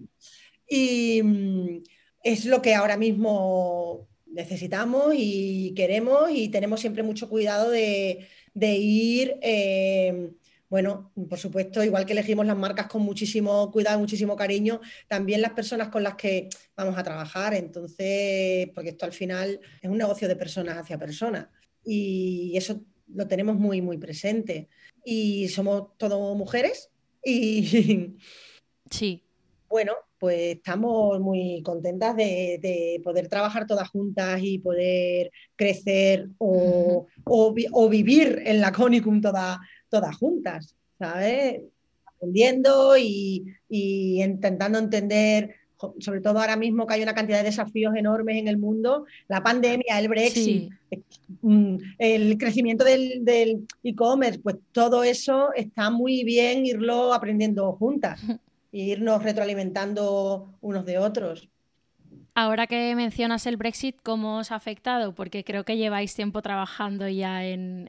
Y 0.69 1.23
mm, 1.23 1.83
es 2.23 2.45
lo 2.45 2.61
que 2.61 2.75
ahora 2.75 2.97
mismo 2.97 4.09
necesitamos 4.27 5.15
y 5.17 5.73
queremos 5.75 6.31
y 6.31 6.49
tenemos 6.49 6.81
siempre 6.81 7.03
mucho 7.03 7.29
cuidado 7.29 7.71
de, 7.71 8.27
ir 8.55 9.37
eh, 9.41 10.31
bueno, 10.75 11.13
por 11.29 11.39
supuesto, 11.39 11.85
igual 11.85 12.05
que 12.05 12.15
elegimos 12.15 12.45
las 12.45 12.57
marcas 12.57 12.89
con 12.89 13.03
muchísimo 13.03 13.71
cuidado, 13.71 14.01
muchísimo 14.01 14.35
cariño, 14.35 14.81
también 15.07 15.41
las 15.41 15.53
personas 15.53 15.89
con 15.89 16.03
las 16.03 16.17
que 16.17 16.49
vamos 16.77 16.99
a 16.99 17.05
trabajar. 17.05 17.55
Entonces, 17.55 18.71
porque 18.75 18.91
esto 18.91 19.07
al 19.07 19.13
final 19.13 19.61
es 19.81 19.89
un 19.89 19.99
negocio 19.99 20.27
de 20.27 20.35
personas 20.35 20.77
hacia 20.77 20.99
personas 20.99 21.47
y 21.85 22.57
eso 22.57 22.81
lo 23.07 23.29
tenemos 23.29 23.55
muy, 23.55 23.83
muy 23.83 23.99
presente. 23.99 24.69
Y 25.05 25.47
somos 25.47 25.97
todos 25.97 26.37
mujeres 26.37 26.91
y... 27.25 28.17
Sí. 28.91 29.23
bueno, 29.69 29.95
pues 30.19 30.57
estamos 30.57 31.21
muy 31.21 31.63
contentas 31.63 32.17
de, 32.17 33.01
poder 33.05 33.29
trabajar 33.29 33.67
todas 33.67 33.89
juntas 33.91 34.41
y 34.43 34.59
poder 34.59 35.31
crecer 35.55 36.31
o, 36.39 37.07
vivir 37.91 38.43
en 38.45 38.61
la 38.61 38.73
Conicum 38.73 39.21
todas 39.21 39.59
juntas, 40.17 40.75
¿sabes? 40.99 41.63
Aprendiendo 42.07 42.97
y, 42.97 43.45
intentando 43.69 44.79
entender 44.79 45.55
sobre 45.99 46.23
todo 46.23 46.39
ahora 46.39 46.57
mismo 46.57 46.87
que 46.87 46.95
hay 46.95 47.03
una 47.03 47.15
cantidad 47.15 47.39
de 47.39 47.45
desafíos 47.45 47.95
enormes 47.95 48.39
en 48.39 48.49
el 48.49 48.57
mundo, 48.57 49.05
la 49.29 49.43
pandemia, 49.43 49.99
el 49.99 50.09
Brexit, 50.09 50.71
mm, 51.43 51.77
el 51.99 52.39
crecimiento 52.39 52.85
del 52.85 53.67
e-commerce, 53.83 54.39
pues 54.39 54.57
todo 54.73 55.05
eso 55.05 55.53
está 55.55 55.91
muy 55.91 56.25
bien 56.25 56.65
irlo 56.65 57.13
aprendiendo 57.13 57.73
juntas 57.73 58.21
irnos 58.75 59.23
retroalimentando 59.23 60.49
unos 60.61 60.85
de 60.85 60.99
otros. 60.99 61.49
Ahora 62.37 62.67
que 62.67 62.97
mencionas 62.97 63.47
el 63.47 63.57
Brexit, 63.57 63.97
¿cómo 64.03 64.39
os 64.39 64.51
ha 64.51 64.57
afectado? 64.57 65.15
Porque 65.15 65.45
creo 65.45 65.63
que 65.63 65.77
lleváis 65.77 66.17
tiempo 66.17 66.43
trabajando 66.43 67.09
ya 67.09 67.45
en, 67.45 67.89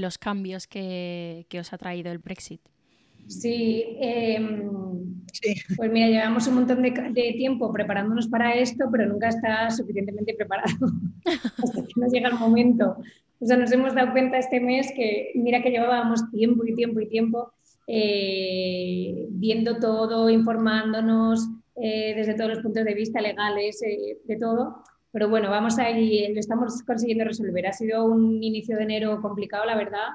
los 0.00 0.18
cambios 0.18 0.68
que, 0.68 1.46
os 1.58 1.72
ha 1.72 1.78
traído 1.78 2.12
el 2.12 2.18
Brexit. 2.18 2.60
Em, 3.44 4.70
sí, 5.32 5.54
pues 5.76 5.90
mira, 5.90 6.06
llevamos 6.06 6.46
un 6.46 6.54
montón 6.54 6.82
de, 6.82 7.34
tiempo 7.36 7.72
preparándonos 7.72 8.28
para 8.28 8.54
esto, 8.54 8.84
pero 8.90 9.06
nunca 9.06 9.28
está 9.28 9.68
suficientemente 9.70 10.34
preparado 10.34 10.86
hasta 11.58 11.82
que 11.82 11.92
nos 12.00 12.12
llega 12.12 12.28
el 12.28 12.38
momento. 12.38 12.98
O 13.40 13.46
sea, 13.46 13.56
nos 13.56 13.72
hemos 13.72 13.96
dado 13.96 14.12
cuenta 14.12 14.38
este 14.38 14.60
mes 14.60 14.92
que, 14.94 15.32
mira 15.34 15.60
que 15.60 15.70
llevábamos 15.70 16.30
tiempo 16.30 16.64
y 16.64 16.76
tiempo 16.76 17.00
y 17.00 17.08
tiempo 17.08 17.52
eh, 17.88 19.26
viendo 19.30 19.80
todo, 19.80 20.30
informándonos 20.30 21.48
eh, 21.76 22.14
desde 22.14 22.34
todos 22.34 22.50
los 22.50 22.60
puntos 22.60 22.84
de 22.84 22.94
vista 22.94 23.20
legales, 23.20 23.82
eh, 23.82 24.18
de 24.24 24.36
todo. 24.36 24.82
Pero 25.10 25.28
bueno, 25.28 25.50
vamos 25.50 25.78
ahí, 25.78 26.32
lo 26.32 26.40
estamos 26.40 26.82
consiguiendo 26.86 27.24
resolver. 27.24 27.66
Ha 27.66 27.72
sido 27.72 28.04
un 28.06 28.42
inicio 28.42 28.76
de 28.76 28.84
enero 28.84 29.20
complicado, 29.20 29.64
la 29.66 29.76
verdad, 29.76 30.08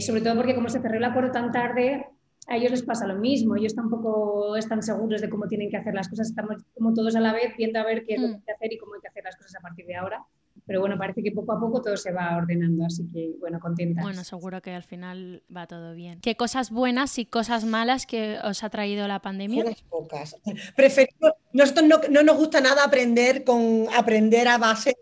sobre 0.00 0.20
todo 0.20 0.34
porque 0.34 0.56
como 0.56 0.68
se 0.68 0.80
cerró 0.80 0.96
el 0.96 1.04
acuerdo 1.04 1.30
tan 1.30 1.52
tarde, 1.52 2.04
a 2.50 2.56
ellos 2.56 2.72
les 2.72 2.82
pasa 2.82 3.06
lo 3.06 3.16
mismo. 3.16 3.56
Ellos 3.56 3.74
tampoco 3.74 4.56
están 4.56 4.82
seguros 4.82 5.20
de 5.20 5.30
cómo 5.30 5.46
tienen 5.46 5.70
que 5.70 5.76
hacer 5.76 5.94
las 5.94 6.08
cosas. 6.08 6.28
Estamos 6.28 6.56
como 6.74 6.92
todos 6.92 7.14
a 7.14 7.20
la 7.20 7.32
vez 7.32 7.56
viendo 7.56 7.78
a 7.78 7.84
ver 7.84 8.04
qué 8.04 8.14
es 8.14 8.20
lo 8.20 8.28
que 8.28 8.34
hay 8.34 8.40
que 8.40 8.52
hacer 8.52 8.72
y 8.72 8.78
cómo 8.78 8.94
hay 8.94 9.00
que 9.00 9.08
hacer 9.08 9.24
las 9.24 9.36
cosas 9.36 9.54
a 9.56 9.60
partir 9.60 9.86
de 9.86 9.94
ahora. 9.94 10.24
Pero 10.70 10.78
bueno, 10.82 10.96
parece 10.96 11.20
que 11.20 11.32
poco 11.32 11.52
a 11.52 11.58
poco 11.58 11.82
todo 11.82 11.96
se 11.96 12.12
va 12.12 12.36
ordenando, 12.36 12.86
así 12.86 13.04
que 13.12 13.32
bueno, 13.40 13.58
contentas. 13.58 14.04
Bueno, 14.04 14.22
seguro 14.22 14.62
que 14.62 14.72
al 14.72 14.84
final 14.84 15.42
va 15.54 15.66
todo 15.66 15.94
bien. 15.94 16.20
¿Qué 16.20 16.36
cosas 16.36 16.70
buenas 16.70 17.18
y 17.18 17.26
cosas 17.26 17.64
malas 17.64 18.06
que 18.06 18.38
os 18.44 18.62
ha 18.62 18.70
traído 18.70 19.08
la 19.08 19.20
pandemia? 19.20 19.64
Unas 19.64 19.82
pocas. 19.82 20.36
Preferimos, 20.76 21.32
nosotros 21.52 21.88
no, 21.88 22.00
no, 22.08 22.22
nos 22.22 22.36
gusta 22.36 22.60
nada 22.60 22.84
aprender 22.84 23.42
con 23.42 23.86
aprender 23.98 24.46
a 24.46 24.58
base 24.58 24.94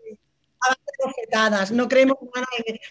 a 0.59 1.49
base 1.51 1.69
de 1.69 1.75
no 1.75 1.87
creemos, 1.87 2.17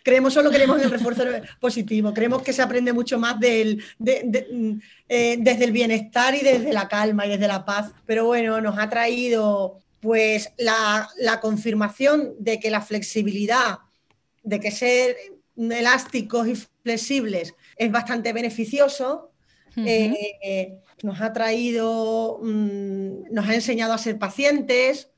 creemos 0.04 0.32
solo 0.32 0.50
creemos 0.50 0.78
en 0.78 0.84
el 0.84 0.90
refuerzo 0.92 1.24
positivo, 1.60 2.14
creemos 2.14 2.42
que 2.42 2.52
se 2.52 2.62
aprende 2.62 2.92
mucho 2.92 3.18
más 3.18 3.40
del, 3.40 3.82
eh, 4.06 5.36
desde 5.40 5.64
el 5.64 5.72
bienestar 5.72 6.32
y 6.36 6.42
desde 6.42 6.72
la 6.72 6.86
calma 6.86 7.26
y 7.26 7.30
desde 7.30 7.48
la 7.48 7.64
paz, 7.64 7.90
pero 8.06 8.26
bueno, 8.26 8.60
nos 8.60 8.78
ha 8.78 8.88
traído 8.88 9.80
pues 10.00 10.52
la, 10.56 11.08
confirmación 11.40 12.34
de 12.38 12.60
que 12.60 12.70
la 12.70 12.80
flexibilidad, 12.80 13.78
de 14.42 14.60
que 14.60 14.70
ser 14.70 15.16
elásticos 15.56 16.48
y 16.48 16.54
flexibles 16.82 17.54
es 17.76 17.90
bastante 17.90 18.32
beneficioso, 18.32 19.32
eh, 19.76 20.80
nos 21.02 21.20
ha 21.20 21.32
traído, 21.32 22.40
mm, 22.42 23.32
nos 23.32 23.48
ha 23.48 23.54
enseñado 23.54 23.92
a 23.92 23.98
ser 23.98 24.18
pacientes, 24.18 25.10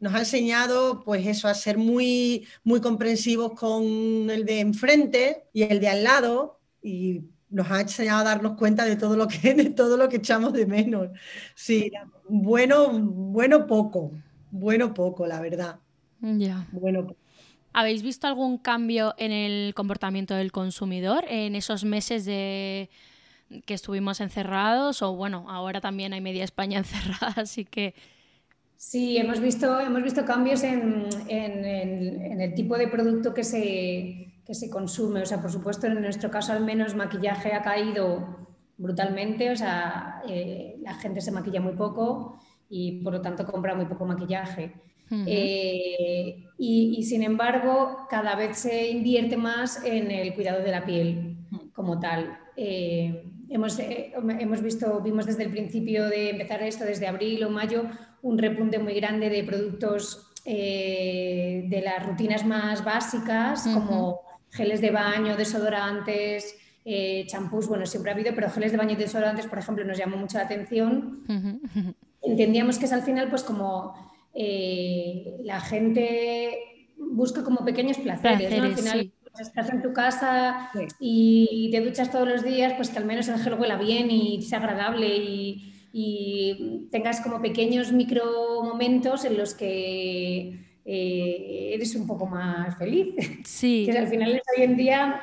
nos 0.00 0.14
ha 0.14 0.20
enseñado, 0.20 1.02
pues 1.04 1.26
eso, 1.26 1.46
a 1.46 1.54
ser 1.54 1.76
muy, 1.76 2.46
muy 2.64 2.80
comprensivos 2.80 3.52
con 3.52 4.30
el 4.30 4.44
de 4.46 4.60
enfrente 4.60 5.44
y 5.52 5.62
el 5.62 5.78
de 5.78 5.88
al 5.88 6.04
lado 6.04 6.58
y 6.82 7.22
nos 7.50 7.70
ha 7.70 7.80
enseñado 7.80 8.20
a 8.20 8.24
darnos 8.24 8.56
cuenta 8.56 8.84
de 8.84 8.96
todo 8.96 9.16
lo 9.16 9.28
que, 9.28 9.54
de 9.54 9.70
todo 9.70 9.96
lo 9.96 10.08
que 10.08 10.16
echamos 10.16 10.52
de 10.52 10.66
menos. 10.66 11.08
Sí, 11.54 11.92
bueno, 12.28 12.90
bueno 12.90 13.66
poco, 13.66 14.12
bueno 14.50 14.94
poco, 14.94 15.26
la 15.26 15.40
verdad. 15.40 15.78
Ya. 16.20 16.66
Bueno 16.72 17.16
¿Habéis 17.72 18.02
visto 18.02 18.26
algún 18.26 18.58
cambio 18.58 19.14
en 19.16 19.30
el 19.30 19.74
comportamiento 19.74 20.34
del 20.34 20.50
consumidor 20.50 21.24
en 21.28 21.54
esos 21.54 21.84
meses 21.84 22.24
de 22.24 22.90
que 23.64 23.74
estuvimos 23.74 24.20
encerrados? 24.20 25.02
O 25.02 25.14
bueno, 25.14 25.46
ahora 25.48 25.80
también 25.80 26.12
hay 26.12 26.20
media 26.20 26.44
España 26.44 26.78
encerrada, 26.78 27.34
así 27.36 27.64
que 27.64 27.94
Sí, 28.80 29.18
hemos 29.18 29.40
visto, 29.40 29.78
hemos 29.78 30.02
visto 30.02 30.24
cambios 30.24 30.62
en, 30.62 31.06
el 31.28 32.54
tipo 32.54 32.78
de 32.78 32.88
producto 32.88 33.34
que 33.34 33.44
se, 33.44 34.29
se 34.54 34.70
consume. 34.70 35.22
O 35.22 35.26
sea, 35.26 35.40
por 35.40 35.50
supuesto, 35.50 35.86
en 35.86 36.00
nuestro 36.00 36.30
caso 36.30 36.52
al 36.52 36.64
menos 36.64 36.94
maquillaje 36.94 37.52
ha 37.52 37.62
caído 37.62 38.48
brutalmente. 38.80 39.50
O 39.50 39.56
sea, 39.56 40.22
eh, 40.26 40.76
la 40.82 40.94
gente 40.94 41.20
se 41.20 41.30
maquilla 41.30 41.60
muy 41.60 41.74
poco 41.74 42.40
y 42.68 43.02
por 43.02 43.12
lo 43.12 43.20
tanto 43.20 43.46
compra 43.46 43.74
muy 43.74 43.86
poco 43.86 44.04
maquillaje. 44.04 44.74
Eh, 45.26 46.44
y, 46.56 47.02
sin 47.02 47.24
embargo, 47.24 48.06
cada 48.08 48.36
vez 48.36 48.58
se 48.58 48.90
invierte 48.90 49.36
más 49.36 49.84
en 49.84 50.08
el 50.10 50.34
cuidado 50.34 50.62
de 50.62 50.70
la 50.70 50.84
piel 50.84 51.36
como 51.72 51.98
tal. 51.98 52.38
Eh, 52.56 53.24
hemos, 53.48 53.76
hemos 53.80 54.62
visto, 54.62 55.00
vimos 55.00 55.26
desde 55.26 55.42
el 55.42 55.50
principio 55.50 56.08
de 56.08 56.30
empezar 56.30 56.62
esto, 56.62 56.84
desde 56.84 57.08
abril 57.08 57.42
o 57.42 57.50
mayo, 57.50 57.86
un 58.22 58.38
repunte 58.38 58.78
muy 58.78 58.94
grande 58.94 59.30
de 59.30 59.42
productos 59.42 60.28
de 60.44 61.82
las 61.84 62.06
rutinas 62.06 62.46
más 62.46 62.84
básicas, 62.84 63.68
como 63.74 64.20
geles 64.50 64.80
de 64.80 64.90
baño, 64.90 65.36
desodorantes, 65.36 66.56
eh, 66.84 67.24
champús, 67.26 67.68
bueno, 67.68 67.86
siempre 67.86 68.10
ha 68.10 68.14
habido, 68.14 68.34
pero 68.34 68.50
geles 68.50 68.72
de 68.72 68.78
baño 68.78 68.92
y 68.92 68.96
desodorantes, 68.96 69.46
por 69.46 69.58
ejemplo, 69.58 69.84
nos 69.84 69.98
llamó 69.98 70.16
mucho 70.16 70.38
la 70.38 70.44
atención. 70.44 71.24
Entendíamos 72.22 72.78
que 72.78 72.86
es 72.86 72.92
al 72.92 73.02
final, 73.02 73.28
pues 73.28 73.42
como 73.42 73.94
eh, 74.34 75.38
la 75.44 75.60
gente 75.60 76.58
busca 76.98 77.42
como 77.42 77.64
pequeños 77.64 77.98
placeres, 77.98 78.56
¿no? 78.56 78.64
Al 78.64 78.76
final, 78.76 79.12
pues, 79.32 79.48
estás 79.48 79.70
en 79.70 79.82
tu 79.82 79.92
casa 79.92 80.70
y 80.98 81.70
te 81.70 81.80
duchas 81.80 82.10
todos 82.10 82.28
los 82.28 82.42
días, 82.42 82.74
pues 82.74 82.90
que 82.90 82.98
al 82.98 83.04
menos 83.04 83.28
el 83.28 83.38
gel 83.38 83.54
huela 83.54 83.76
bien 83.76 84.10
y 84.10 84.42
sea 84.42 84.58
agradable 84.58 85.16
y 85.16 85.70
y 85.92 86.88
tengas 86.90 87.20
como 87.20 87.40
pequeños 87.40 87.92
micro 87.92 88.62
momentos 88.62 89.24
en 89.24 89.36
los 89.36 89.54
que 89.54 90.69
eh, 90.84 91.72
eres 91.74 91.94
un 91.94 92.06
poco 92.06 92.26
más 92.26 92.76
feliz. 92.76 93.14
Sí. 93.44 93.86
que 93.90 93.98
al 93.98 94.08
final 94.08 94.42
hoy 94.56 94.64
en 94.64 94.76
día 94.76 95.20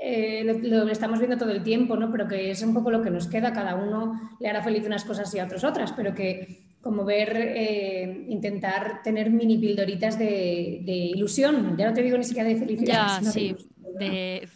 eh, 0.00 0.44
lo, 0.62 0.88
estamos 0.88 1.18
viendo 1.18 1.38
todo 1.38 1.50
el 1.50 1.62
tiempo, 1.62 1.96
¿no? 1.96 2.10
Pero 2.10 2.26
que 2.28 2.50
es 2.50 2.62
un 2.62 2.74
poco 2.74 2.90
lo 2.90 3.02
que 3.02 3.10
nos 3.10 3.26
queda, 3.26 3.52
cada 3.52 3.76
uno 3.76 4.20
le 4.40 4.48
hará 4.48 4.62
feliz 4.62 4.84
unas 4.86 5.04
cosas 5.04 5.32
y 5.34 5.38
a 5.38 5.44
otros 5.44 5.64
otras, 5.64 5.92
pero 5.92 6.14
que 6.14 6.72
como 6.82 7.04
ver, 7.04 7.36
eh, 7.36 8.26
intentar 8.28 9.02
tener 9.04 9.30
mini 9.30 9.56
pildoritas 9.56 10.18
de, 10.18 10.82
ilusión, 11.14 11.76
ya 11.76 11.88
no 11.88 11.94
te 11.94 12.02
digo 12.02 12.18
ni 12.18 12.24
siquiera 12.24 12.48
de 12.48 12.56
felicidad. 12.56 13.20
Ya, 13.22 13.30
sí, 13.30 13.54
de 14.00 14.48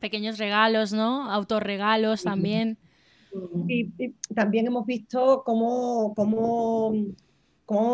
pequeños 0.00 0.38
regalos, 0.38 0.92
¿no? 0.92 1.30
Autorregalos 1.30 2.24
también. 2.24 2.76
Y, 3.68 3.90
también 4.34 4.66
hemos 4.66 4.84
visto 4.84 5.42
cómo, 5.44 6.12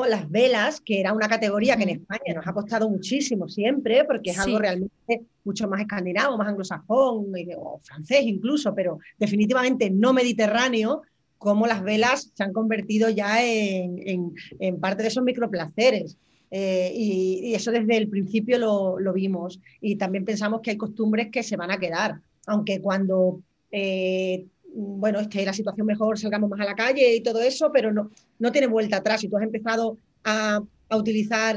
las 0.09 0.31
velas, 0.31 0.81
que 0.81 1.01
era 1.01 1.13
una 1.13 1.29
categoría 1.29 1.77
que 1.77 1.83
en 1.83 1.91
España 1.91 2.35
nos 2.35 2.47
ha 2.47 2.53
costado 2.53 2.89
muchísimo 2.89 3.49
siempre, 3.49 4.05
porque 4.05 4.31
es 4.31 4.39
algo 4.39 4.59
realmente 4.59 5.27
mucho 5.45 5.69
más 5.69 5.81
escandinavo, 5.81 6.39
más 6.39 6.49
anglosajón, 6.49 7.33
o 7.59 7.81
francés 7.83 8.23
incluso, 8.23 8.75
pero 8.75 8.99
definitivamente 9.19 9.91
no 9.91 10.15
mediterráneo, 10.15 11.03
cómo 11.37 11.67
las 11.67 11.83
velas 11.83 12.33
se 12.35 12.43
han 12.43 12.55
convertido 12.55 13.11
ya 13.11 13.45
en, 13.45 14.33
parte 14.81 15.03
de 15.03 15.09
esos 15.09 15.23
microplaceres. 15.23 16.17
Eh, 16.51 16.93
y, 16.95 17.55
eso 17.55 17.71
desde 17.71 17.99
el 17.99 18.09
principio 18.09 18.59
lo, 18.59 19.13
vimos. 19.13 19.61
Y 19.83 19.97
también 19.97 20.25
pensamos 20.25 20.63
que 20.63 20.71
hay 20.71 20.77
costumbres 20.79 21.29
que 21.31 21.43
se 21.43 21.57
van 21.57 21.71
a 21.71 21.79
quedar, 21.79 22.21
aunque 22.47 22.81
cuando 22.81 23.43
eh, 23.71 24.47
bueno, 24.77 25.19
esté 25.21 25.45
la 25.45 25.55
situación 25.55 25.87
mejor, 25.87 26.19
salgamos 26.19 26.51
más 26.51 26.61
a 26.61 26.65
la 26.65 26.75
calle 26.75 27.15
y 27.15 27.23
todo 27.23 27.41
eso, 27.41 27.71
pero 27.73 27.93
no, 27.93 28.11
no 28.39 28.53
tiene 28.53 28.67
vuelta 28.67 28.99
atrás. 28.99 29.23
Si 29.23 29.29
tú 29.29 29.37
has 29.37 29.43
empezado 29.43 29.97
a, 30.25 30.61
utilizar, 30.91 31.57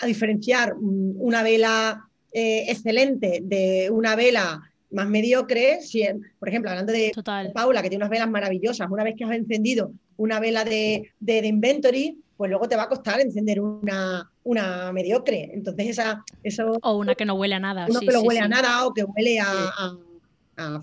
a 0.00 0.06
diferenciar 0.06 0.74
una 0.78 1.42
vela 1.42 2.08
eh, 2.32 2.66
excelente 2.68 3.40
de 3.42 3.90
una 3.90 4.14
vela 4.14 4.62
más 4.92 5.08
mediocre, 5.08 5.80
si, 5.82 6.04
por 6.38 6.48
ejemplo, 6.48 6.70
hablando 6.70 6.92
de 6.92 7.12
Paula, 7.52 7.82
que 7.82 7.88
tiene 7.88 8.04
unas 8.04 8.10
velas 8.10 8.30
maravillosas, 8.30 8.88
una 8.90 9.04
vez 9.04 9.14
que 9.16 9.24
has 9.24 9.32
encendido 9.32 9.92
una 10.16 10.38
vela 10.38 10.64
de, 10.64 11.10
de, 11.18 11.46
Inventory, 11.46 12.16
pues 12.36 12.48
luego 12.48 12.68
te 12.68 12.76
va 12.76 12.84
a 12.84 12.88
costar 12.88 13.20
encender 13.20 13.60
una, 13.60 14.30
una 14.44 14.92
mediocre. 14.92 15.50
Entonces, 15.52 15.88
esa, 15.88 16.24
eso. 16.42 16.78
O 16.82 16.96
una 16.96 17.14
que 17.14 17.24
no 17.24 17.34
huele 17.34 17.56
a 17.56 17.60
nada. 17.60 17.86
Uno 17.88 18.00
que 18.00 18.06
no 18.06 18.20
huele 18.22 18.40
a 18.40 18.48
nada 18.48 18.86
o 18.86 18.92
que 18.92 19.04
huele 19.04 19.40
a, 19.40 19.46
a 19.46 19.96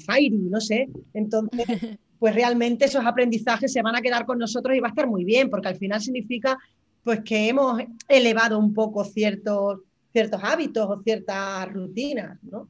Fairy, 0.06 0.38
no 0.38 0.60
sé. 0.60 0.90
Entonces, 1.14 1.66
pues 2.20 2.36
realmente 2.36 2.86
esos 2.86 3.06
aprendizajes 3.06 3.72
se 3.72 3.82
van 3.82 3.96
a 3.96 4.02
quedar 4.02 4.26
con 4.26 4.40
nosotros 4.40 4.76
y 4.76 4.80
va 4.80 4.88
a 4.88 4.92
estar 4.92 5.08
muy 5.08 5.24
bien, 5.24 5.50
porque 5.50 5.70
al 5.70 5.78
final 5.78 6.02
significa 6.02 6.58
pues 7.04 7.22
que 7.24 7.48
hemos 7.48 7.82
elevado 8.10 8.60
un 8.60 8.74
poco 8.74 9.06
ciertos, 9.06 9.80
ciertos 10.12 10.42
hábitos 10.44 10.88
o 10.90 11.02
ciertas 11.04 11.72
rutinas, 11.72 12.38
¿no? 12.44 12.68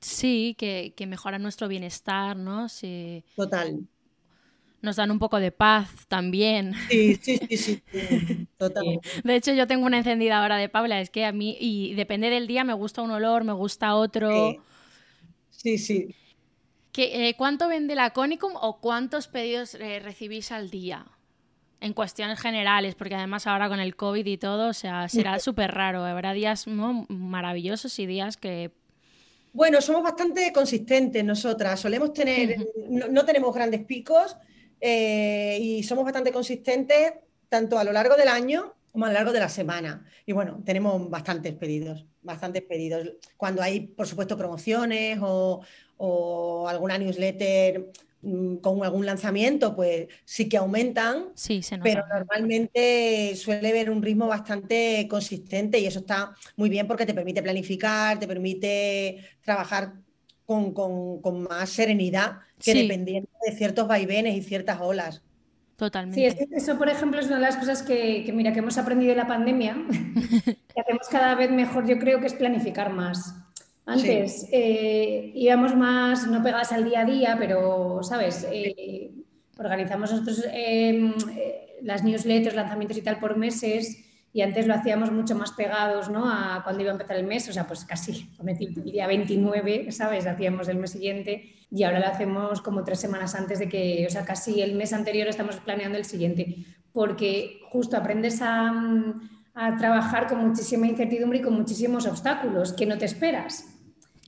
Sí, 0.00 0.54
que, 0.58 0.92
que 0.94 1.06
mejoran 1.06 1.42
nuestro 1.42 1.66
bienestar, 1.66 2.36
¿no? 2.36 2.68
Sí. 2.68 3.24
Total. 3.34 3.80
Nos 4.82 4.96
dan 4.96 5.10
un 5.10 5.18
poco 5.18 5.40
de 5.40 5.52
paz 5.52 5.90
también. 6.06 6.74
Sí, 6.90 7.18
sí, 7.20 7.40
sí, 7.48 7.82
sí, 7.90 8.46
total. 8.58 8.84
De 9.24 9.34
hecho, 9.34 9.54
yo 9.54 9.66
tengo 9.66 9.86
una 9.86 9.98
encendidora 9.98 10.58
de 10.58 10.68
Paula, 10.68 11.00
es 11.00 11.08
que 11.10 11.24
a 11.24 11.32
mí, 11.32 11.56
y 11.58 11.94
depende 11.94 12.28
del 12.28 12.46
día, 12.46 12.62
me 12.62 12.74
gusta 12.74 13.02
un 13.02 13.10
olor, 13.10 13.42
me 13.44 13.54
gusta 13.54 13.94
otro. 13.94 14.50
Sí, 14.50 14.60
sí. 15.78 16.14
Eh, 16.98 17.34
¿Cuánto 17.36 17.68
vende 17.68 17.94
la 17.94 18.10
Conicum 18.10 18.52
o 18.56 18.80
cuántos 18.80 19.28
pedidos 19.28 19.74
eh, 19.74 20.00
recibís 20.00 20.50
al 20.52 20.70
día? 20.70 21.06
En 21.78 21.92
cuestiones 21.92 22.40
generales, 22.40 22.94
porque 22.94 23.14
además 23.14 23.46
ahora 23.46 23.68
con 23.68 23.80
el 23.80 23.96
COVID 23.96 24.24
y 24.24 24.38
todo, 24.38 24.70
o 24.70 24.72
sea, 24.72 25.08
será 25.10 25.38
súper 25.40 25.72
raro. 25.72 26.04
Habrá 26.04 26.32
días 26.32 26.66
maravillosos 26.66 27.98
y 27.98 28.06
días 28.06 28.38
que 28.38 28.72
bueno, 29.56 29.80
somos 29.80 30.02
bastante 30.02 30.52
consistentes 30.52 31.24
nosotras. 31.24 31.80
Solemos 31.80 32.12
tener, 32.12 32.58
no, 32.90 33.24
tenemos 33.24 33.54
grandes 33.54 33.86
picos 33.86 34.36
eh, 34.78 35.56
y 35.58 35.82
somos 35.82 36.04
bastante 36.04 36.30
consistentes 36.30 37.14
tanto 37.48 37.78
a 37.78 37.84
lo 37.84 37.90
largo 37.90 38.16
del 38.16 38.28
año 38.28 38.75
como 38.96 39.04
a 39.04 39.08
lo 39.08 39.14
largo 39.14 39.32
de 39.32 39.40
la 39.40 39.48
semana. 39.50 40.06
Y 40.24 40.32
bueno, 40.32 40.62
tenemos 40.64 41.10
bastantes 41.10 41.52
pedidos, 41.52 42.06
bastantes 42.22 42.62
pedidos. 42.62 43.12
Cuando 43.36 43.60
hay, 43.60 43.80
por 43.80 44.06
supuesto, 44.06 44.38
promociones 44.38 45.18
o, 45.20 45.60
o 45.98 46.66
alguna 46.66 46.96
newsletter 46.96 47.92
Mm, 48.26 48.56
con 48.56 48.82
algún 48.82 49.06
lanzamiento, 49.06 49.76
pues 49.76 50.08
sí 50.24 50.48
que 50.48 50.56
aumentan, 50.56 51.26
sí, 51.34 51.60
pero 51.80 52.02
normalmente 52.08 53.36
suele 53.36 53.68
haber 53.68 53.88
un 53.88 54.02
ritmo 54.02 54.26
bastante 54.26 55.06
consistente 55.08 55.78
y 55.78 55.86
eso 55.86 56.00
está 56.00 56.34
muy 56.56 56.68
bien 56.68 56.88
porque 56.88 57.06
te 57.06 57.14
permite 57.14 57.40
planificar, 57.40 58.18
te 58.18 58.26
permite 58.26 59.18
trabajar 59.42 59.92
con, 60.44 60.74
más 61.48 61.70
serenidad 61.70 62.38
que 62.60 62.74
dependiendo 62.74 63.28
de 63.46 63.54
ciertos 63.54 63.86
vaivenes 63.86 64.34
y 64.34 64.42
ciertas 64.42 64.80
olas. 64.80 65.22
Totalmente. 65.76 66.30
Sí, 66.30 66.48
eso 66.52 66.78
por 66.78 66.88
ejemplo 66.88 67.20
es 67.20 67.26
una 67.26 67.36
de 67.36 67.42
las 67.42 67.56
cosas 67.56 67.82
que, 67.82 68.30
mira, 68.34 68.52
que 68.52 68.60
hemos 68.60 68.78
aprendido 68.78 69.10
de 69.10 69.16
la 69.16 69.26
pandemia, 69.26 69.76
que 70.74 70.80
hacemos 70.80 71.06
cada 71.10 71.34
vez 71.34 71.50
mejor, 71.50 71.86
yo 71.86 71.98
creo 71.98 72.18
que 72.18 72.26
es 72.26 72.34
planificar 72.34 72.92
más. 72.92 73.34
Antes 73.84 74.48
eh, 74.50 75.30
íbamos 75.34 75.76
más, 75.76 76.26
no 76.26 76.42
pegadas 76.42 76.72
al 76.72 76.84
día 76.84 77.02
a 77.02 77.04
día, 77.04 77.36
pero, 77.38 78.02
¿sabes? 78.02 78.46
Eh, 78.50 79.12
organizamos 79.58 80.10
nosotros 80.10 80.44
em, 80.52 81.14
eh, 81.36 81.76
las 81.82 82.02
newsletters, 82.02 82.56
lanzamientos 82.56 82.96
y 82.96 83.02
tal 83.02 83.20
por 83.20 83.36
meses 83.36 84.05
y 84.36 84.42
antes 84.42 84.66
lo 84.66 84.74
hacíamos 84.74 85.10
mucho 85.10 85.34
más 85.34 85.52
pegados 85.52 86.10
¿no? 86.10 86.30
a 86.30 86.60
cuando 86.62 86.82
iba 86.82 86.90
a 86.90 86.92
empezar 86.92 87.16
el 87.16 87.24
mes, 87.24 87.48
o 87.48 87.54
sea, 87.54 87.66
pues 87.66 87.86
casi 87.86 88.28
el 88.46 88.84
día 88.84 89.06
29, 89.06 89.90
¿sabes? 89.92 90.26
Hacíamos 90.26 90.68
el 90.68 90.76
mes 90.76 90.90
siguiente 90.90 91.54
y 91.70 91.84
ahora 91.84 92.00
lo 92.00 92.06
hacemos 92.06 92.60
como 92.60 92.84
tres 92.84 93.00
semanas 93.00 93.34
antes 93.34 93.60
de 93.60 93.70
que, 93.70 94.04
o 94.06 94.10
sea, 94.10 94.26
casi 94.26 94.60
el 94.60 94.74
mes 94.74 94.92
anterior 94.92 95.26
estamos 95.26 95.56
planeando 95.56 95.96
el 95.96 96.04
siguiente, 96.04 96.66
porque 96.92 97.60
justo 97.70 97.96
aprendes 97.96 98.42
a, 98.42 98.74
a 99.54 99.76
trabajar 99.78 100.26
con 100.26 100.46
muchísima 100.46 100.86
incertidumbre 100.86 101.38
y 101.38 101.42
con 101.42 101.54
muchísimos 101.54 102.06
obstáculos 102.06 102.74
que 102.74 102.84
no 102.84 102.98
te 102.98 103.06
esperas. 103.06 103.74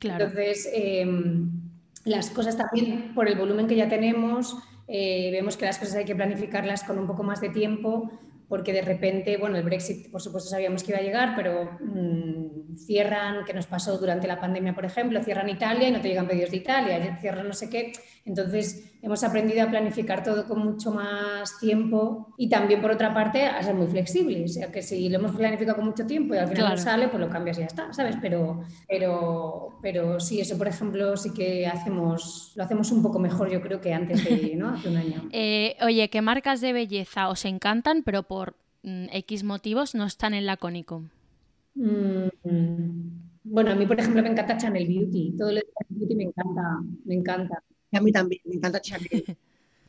Entonces, 0.01 0.71
em, 0.73 1.51
las 2.07 2.31
cosas 2.31 2.57
también, 2.57 3.13
por 3.15 3.29
el 3.29 3.37
volumen 3.37 3.67
que 3.67 3.77
ya 3.77 3.91
tenemos, 3.91 4.57
eh, 4.87 5.29
vemos 5.33 5.59
que 5.59 5.67
las 5.67 5.79
cosas 5.79 5.97
hay 5.97 6.07
que 6.07 6.17
planificarlas 6.17 6.83
con 6.83 6.99
un 6.99 7.07
poco 7.07 7.25
más 7.25 7.43
de 7.43 7.51
tiempo 7.51 8.11
porque 8.49 8.73
de 8.73 8.83
repente, 8.83 9.37
bueno, 9.37 9.57
el 9.57 9.63
Brexit 9.63 10.11
por 10.11 10.23
supuesto 10.23 10.49
sabíamos 10.49 10.83
que 10.83 10.93
iba 10.93 11.01
a 11.01 11.03
llegar, 11.03 11.35
pero 11.37 11.79
mm, 11.81 12.77
cierran, 12.77 13.45
que 13.45 13.53
nos 13.53 13.67
pasó 13.67 13.99
durante 13.99 14.27
la 14.27 14.41
pandemia, 14.41 14.75
por 14.75 14.85
ejemplo, 14.85 15.23
cierran 15.23 15.49
Italia 15.49 15.89
y 15.89 15.93
no 15.93 16.01
te 16.01 16.09
llegan 16.09 16.27
pedidos 16.27 16.51
de 16.51 16.57
Italia, 16.57 17.19
cierran 17.21 17.47
no 17.47 17.55
sé 17.55 17.69
qué. 17.69 17.93
Entonces, 18.25 18.93
hemos 19.03 19.23
aprendido 19.25 19.63
a 19.63 19.71
planificar 19.71 20.23
todo 20.23 20.47
con 20.47 20.59
mucho 20.59 20.91
más 20.93 21.59
tiempo 21.59 22.35
y 22.37 22.49
también, 22.49 22.81
por 22.81 22.91
otra 22.91 23.15
parte, 23.15 23.47
a 23.47 23.63
ser 23.63 23.75
muy 23.75 23.87
flexibles. 23.87 24.51
O 24.51 24.55
sea, 24.55 24.73
que 24.73 24.83
si 24.83 25.09
lo 25.09 25.19
hemos 25.19 25.35
planificado 25.37 25.77
con 25.77 25.87
mucho 25.87 26.07
tiempo 26.07 26.35
y 26.35 26.39
al 26.39 26.49
final 26.49 26.71
no 26.71 26.77
sale, 26.77 27.09
pues 27.09 27.21
lo 27.21 27.29
cambias 27.29 27.59
y 27.59 27.61
ya 27.61 27.67
está, 27.67 27.93
¿sabes? 27.93 28.17
Pero, 28.21 28.63
pero, 28.89 29.79
pero 29.83 30.21
sí, 30.21 30.41
eso, 30.41 30.59
por 30.59 30.69
ejemplo, 30.69 31.17
sí 31.17 31.33
que 31.33 31.67
hacemos, 31.67 32.53
lo 32.57 32.65
hacemos 32.65 32.91
un 32.93 33.03
poco 33.03 33.19
mejor, 33.19 33.51
yo 33.51 33.61
creo, 33.61 33.81
que 33.81 33.93
antes 33.93 34.25
de, 34.25 34.55
¿no? 34.57 34.71
Hace 34.75 34.89
un 34.89 34.97
año. 34.97 35.29
Eh, 35.33 35.77
oye, 35.83 36.11
¿qué 36.11 36.21
marcas 36.23 36.61
de 36.61 36.73
belleza 36.73 37.29
os 37.29 37.45
encantan, 37.45 38.03
pero 38.03 38.25
por 38.25 38.57
mm, 38.83 39.07
X 39.13 39.45
motivos 39.45 39.95
no 39.95 40.05
están 40.05 40.35
en 40.35 40.47
la 40.47 40.57
Conicom? 40.57 41.09
Mm, 41.75 42.29
bueno, 43.45 43.71
a 43.71 43.75
mí, 43.75 43.87
por 43.87 43.99
ejemplo, 43.99 44.23
me 44.23 44.29
encanta 44.29 44.57
Chanel 44.57 44.87
Beauty. 44.87 45.35
Todo 45.39 45.51
lo 45.51 45.57
de 45.57 45.67
Chanel 45.79 45.99
Beauty 45.99 46.15
me 46.15 46.25
encanta, 46.25 46.63
me 47.05 47.15
encanta. 47.15 47.63
A 47.93 48.01
mí 48.01 48.13
también, 48.13 48.41
me 48.45 48.57
encanta 48.57 48.81
Chanel. 48.81 49.25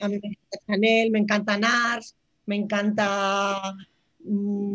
A 0.01 0.07
mí 0.07 0.17
me 0.21 0.29
encanta 0.29 0.57
Chanel, 0.65 1.11
me 1.11 1.19
encanta 1.19 1.57
NARS, 1.57 2.15
me 2.45 2.55
encanta 2.55 3.75
mmm, 4.23 4.73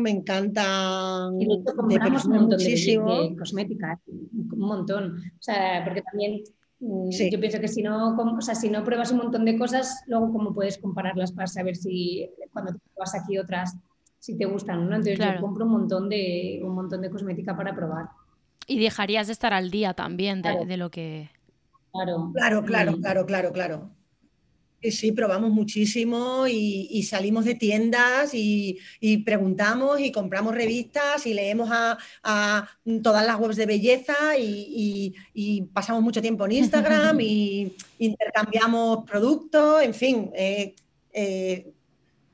me 0.00 0.10
encanta... 0.10 1.30
Y 1.40 1.46
compramos 1.64 2.24
un 2.26 2.32
montón 2.32 2.58
de, 2.58 3.34
cosmética, 3.36 4.00
un 4.06 4.58
montón. 4.58 5.16
O 5.16 5.42
sea, 5.42 5.82
porque 5.84 6.02
también 6.02 6.44
Mm, 6.84 7.10
yo 7.30 7.40
pienso 7.40 7.60
que 7.60 7.68
si 7.68 7.82
no, 7.82 8.14
o 8.14 8.40
sea, 8.40 8.54
si 8.54 8.68
no 8.68 8.84
pruebas 8.84 9.10
un 9.10 9.18
montón 9.18 9.44
de 9.44 9.56
cosas, 9.56 10.02
luego 10.06 10.32
cómo 10.32 10.52
puedes 10.52 10.78
compararlas 10.78 11.32
para 11.32 11.46
saber 11.46 11.76
si 11.76 12.28
cuando 12.52 12.72
te 12.72 12.78
pruebas 12.78 13.14
aquí 13.14 13.38
otras, 13.38 13.76
si 14.18 14.36
te 14.36 14.44
gustan, 14.44 14.88
¿no? 14.88 14.96
Entonces 14.96 15.18
yo 15.18 15.40
compro 15.40 15.64
un 15.64 15.72
montón 15.72 16.08
de 16.08 16.60
un 16.62 16.74
montón 16.74 17.00
de 17.00 17.10
cosmética 17.10 17.56
para 17.56 17.74
probar. 17.74 18.08
Y 18.66 18.78
dejarías 18.78 19.26
de 19.28 19.32
estar 19.32 19.52
al 19.52 19.70
día 19.70 19.94
también 19.94 20.42
de, 20.42 20.66
de 20.66 20.76
lo 20.76 20.90
que. 20.90 21.30
Claro, 21.94 22.32
claro, 22.34 22.64
claro, 22.64 22.98
claro, 23.00 23.26
claro, 23.26 23.52
claro. 23.52 23.90
Sí, 24.82 25.12
probamos 25.12 25.50
muchísimo 25.50 26.46
y, 26.46 27.02
salimos 27.04 27.44
de 27.44 27.54
tiendas 27.54 28.32
y, 28.34 28.78
preguntamos 29.24 30.00
y 30.00 30.10
compramos 30.10 30.54
revistas 30.54 31.24
y 31.26 31.34
leemos 31.34 31.70
a, 31.72 32.68
todas 33.02 33.24
las 33.24 33.38
webs 33.38 33.56
de 33.56 33.66
belleza 33.66 34.36
y, 34.36 35.14
pasamos 35.72 36.02
mucho 36.02 36.20
tiempo 36.20 36.44
en 36.46 36.52
Instagram 36.52 37.20
y 37.20 37.72
intercambiamos 38.00 39.04
productos, 39.08 39.82
en 39.82 39.94
fin, 39.94 40.30
eh, 40.34 40.74
eh, 41.12 41.72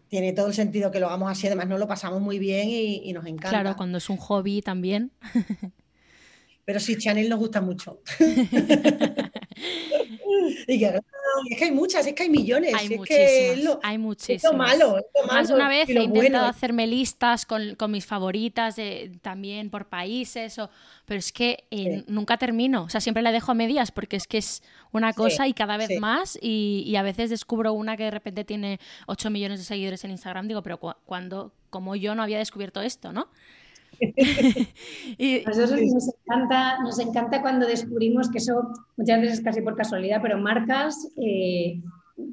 tiene 0.08 0.32
todo 0.32 0.46
el 0.46 0.54
sentido 0.54 0.90
que 0.90 1.00
lo 1.00 1.06
hagamos 1.06 1.30
así, 1.30 1.46
además 1.46 1.68
nos 1.68 1.78
lo 1.78 1.86
pasamos 1.86 2.20
muy 2.20 2.38
bien 2.38 2.68
y, 2.70 3.12
nos 3.12 3.26
encanta. 3.26 3.50
Claro, 3.50 3.76
cuando 3.76 3.98
es 3.98 4.08
un 4.08 4.16
hobby 4.16 4.62
también. 4.62 5.12
Pero 6.64 6.80
sí, 6.80 6.96
Chanel 6.96 7.28
nos 7.28 7.38
gusta 7.38 7.60
mucho. 7.60 8.00
y 10.66 10.84
es 10.84 11.58
que 11.58 11.64
hay 11.64 11.70
muchas, 11.70 12.06
es 12.06 12.14
que 12.14 12.24
hay 12.24 12.28
millones. 12.28 12.74
Hay 12.74 12.88
muchísimas, 12.96 13.78
hay 13.82 13.98
muchísimas. 13.98 14.44
Es 14.44 14.50
lo 14.50 14.56
malo, 14.56 14.96
Más 15.26 15.50
una 15.50 15.68
vez 15.68 15.88
he 15.88 16.02
intentado 16.02 16.46
hacerme 16.46 16.86
listas 16.86 17.46
con, 17.46 17.76
mis 17.88 18.06
favoritas 18.06 18.76
también 19.22 19.70
por 19.70 19.88
países, 19.88 20.58
o, 20.58 20.70
pero 21.04 21.18
es 21.18 21.32
que 21.32 21.64
eh, 21.70 22.04
nunca 22.06 22.36
termino. 22.36 22.84
O 22.84 22.88
sea, 22.88 23.00
siempre 23.00 23.22
la 23.22 23.32
dejo 23.32 23.52
a 23.52 23.54
medias 23.54 23.90
porque 23.90 24.16
es 24.16 24.26
que 24.26 24.38
es 24.38 24.62
una 24.92 25.12
cosa 25.12 25.48
y 25.48 25.54
cada 25.54 25.76
vez 25.76 25.98
más. 25.98 26.38
Y, 26.40 26.94
a 26.96 27.02
veces 27.02 27.30
descubro 27.30 27.72
una 27.72 27.96
que 27.96 28.04
de 28.04 28.10
repente 28.10 28.44
tiene 28.44 28.78
8 29.06 29.30
millones 29.30 29.58
de 29.60 29.64
seguidores 29.64 30.04
en 30.04 30.10
Instagram. 30.10 30.48
Digo, 30.48 30.62
pero 30.62 30.78
cuando, 30.78 31.52
como 31.70 31.96
yo 31.96 32.14
no 32.14 32.22
había 32.22 32.38
descubierto 32.38 32.82
esto, 32.82 33.12
¿no? 33.12 33.28
y, 35.18 35.42
Nosotros 35.46 35.80
nos 35.80 36.08
encanta, 36.14 36.80
nos 36.80 36.98
encanta 36.98 37.42
cuando 37.42 37.66
descubrimos 37.66 38.30
que 38.30 38.38
eso 38.38 38.72
muchas 38.96 39.20
veces 39.20 39.40
casi 39.40 39.60
por 39.60 39.76
casualidad, 39.76 40.20
pero 40.22 40.38
marcas, 40.38 41.08
eh, 41.22 41.80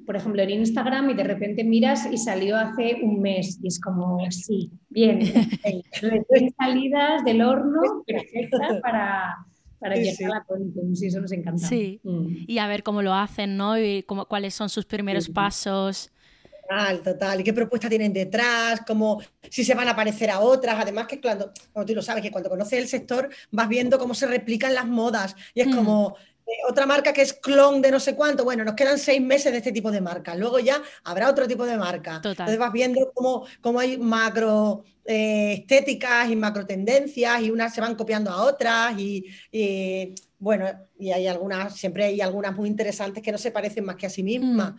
por 0.06 0.16
ejemplo, 0.16 0.42
en 0.42 0.50
Instagram 0.52 1.10
y 1.10 1.14
de 1.14 1.24
repente 1.24 1.64
miras 1.64 2.08
y 2.12 2.18
salió 2.18 2.58
hace 2.58 3.00
un 3.02 3.22
mes 3.22 3.60
y 3.62 3.68
es 3.68 3.80
como, 3.80 4.20
sí, 4.30 4.72
bien, 4.90 5.20
recién 6.02 6.54
salidas 6.58 7.24
del 7.24 7.42
horno, 7.42 8.04
perfecta 8.06 8.80
para, 8.82 9.36
para 9.80 9.96
llegar 9.96 10.32
a 10.32 10.36
la 10.36 10.96
sí, 10.96 11.08
eso 11.08 11.22
nos 11.22 11.32
encanta. 11.32 11.68
Sí, 11.68 12.00
mm. 12.04 12.46
y 12.48 12.58
a 12.58 12.68
ver 12.68 12.84
cómo 12.84 13.02
lo 13.02 13.14
hacen, 13.14 13.58
¿no? 13.58 13.78
Y 13.78 14.04
cómo, 14.04 14.26
cuáles 14.26 14.54
son 14.54 14.70
sus 14.70 14.86
primeros 14.86 15.30
pasos. 15.30 16.12
Total, 16.68 17.02
total. 17.02 17.40
¿Y 17.40 17.44
qué 17.44 17.54
propuesta 17.54 17.88
tienen 17.90 18.12
detrás? 18.12 18.82
Como 18.86 19.22
si 19.50 19.64
se 19.64 19.74
van 19.74 19.88
a 19.88 19.96
parecer 19.96 20.30
a 20.30 20.40
otras. 20.40 20.78
Además 20.80 21.08
que 21.08 21.22
cuando, 21.22 21.52
como 21.72 21.86
tú 21.86 21.96
lo 21.96 22.02
sabes, 22.02 22.22
que 22.22 22.32
cuando 22.32 22.50
conoces 22.50 22.80
el 22.80 22.88
sector 22.88 23.30
vas 23.52 23.70
viendo 23.70 23.98
cómo 23.98 24.14
se 24.14 24.28
replican 24.28 24.74
las 24.74 24.86
modas. 24.86 25.36
Y 25.54 25.62
es 25.62 25.74
como 25.74 26.16
eh, 26.46 26.52
otra 26.70 26.86
marca 26.86 27.14
que 27.14 27.22
es 27.22 27.34
clon 27.34 27.82
de 27.82 27.92
no 27.92 28.00
sé 28.00 28.16
cuánto. 28.16 28.44
Bueno, 28.44 28.64
nos 28.64 28.76
quedan 28.76 29.00
seis 29.00 29.22
meses 29.22 29.52
de 29.52 29.60
este 29.60 29.72
tipo 29.72 29.92
de 29.92 30.02
marca. 30.02 30.36
Luego 30.36 30.60
ya 30.60 30.82
habrá 31.04 31.30
otro 31.30 31.48
tipo 31.48 31.66
de 31.66 31.78
marca. 31.78 32.22
Entonces 32.24 32.58
vas 32.58 32.72
viendo 32.74 33.12
cómo, 33.14 33.46
cómo 33.62 33.80
hay 33.80 33.98
macro 33.98 34.84
eh, 35.06 35.54
estéticas 35.60 36.30
y 36.30 36.36
macro 36.36 36.66
tendencias 36.66 37.42
y 37.42 37.50
unas 37.50 37.74
se 37.74 37.80
van 37.80 37.96
copiando 37.96 38.30
a 38.30 38.44
otras 38.44 39.00
y, 39.00 39.24
bueno, 40.38 40.66
y 41.00 41.12
hay 41.12 41.28
algunas, 41.28 41.78
siempre 41.78 42.04
hay 42.04 42.20
algunas 42.20 42.54
muy 42.56 42.68
interesantes 42.68 43.24
que 43.24 43.32
no 43.32 43.38
se 43.38 43.52
parecen 43.52 43.86
más 43.86 43.96
que 43.96 44.08
a 44.08 44.10
sí 44.10 44.22
mismas. 44.22 44.74
Mm. 44.74 44.78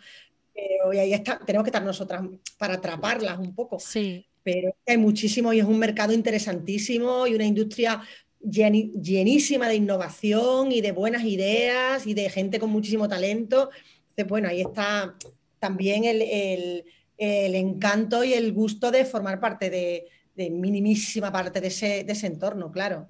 Pero 0.58 0.92
y 0.92 0.98
ahí 0.98 1.12
está, 1.12 1.38
tenemos 1.38 1.64
que 1.64 1.68
estar 1.68 1.84
nosotras 1.84 2.22
para 2.56 2.74
atraparlas 2.74 3.38
un 3.38 3.54
poco. 3.54 3.78
Sí. 3.78 4.26
Pero 4.42 4.74
hay 4.86 4.96
muchísimo 4.96 5.52
y 5.52 5.60
es 5.60 5.64
un 5.64 5.78
mercado 5.78 6.12
interesantísimo 6.12 7.26
y 7.26 7.34
una 7.34 7.44
industria 7.44 8.02
llenísima 8.40 9.68
de 9.68 9.76
innovación 9.76 10.72
y 10.72 10.80
de 10.80 10.92
buenas 10.92 11.24
ideas 11.24 12.06
y 12.06 12.14
de 12.14 12.28
gente 12.30 12.58
con 12.58 12.70
muchísimo 12.70 13.08
talento. 13.08 13.70
Entonces, 14.10 14.28
bueno, 14.28 14.48
ahí 14.48 14.62
está 14.62 15.16
también 15.60 16.04
el, 16.04 16.84
encanto 17.18 18.24
y 18.24 18.32
el 18.32 18.52
gusto 18.52 18.90
de 18.90 19.04
formar 19.04 19.38
parte 19.38 19.70
de, 19.70 20.06
minimísima 20.50 21.32
parte 21.32 21.60
de 21.60 21.68
ese, 21.68 22.04
de 22.04 22.12
ese 22.12 22.26
entorno, 22.26 22.72
claro. 22.72 23.08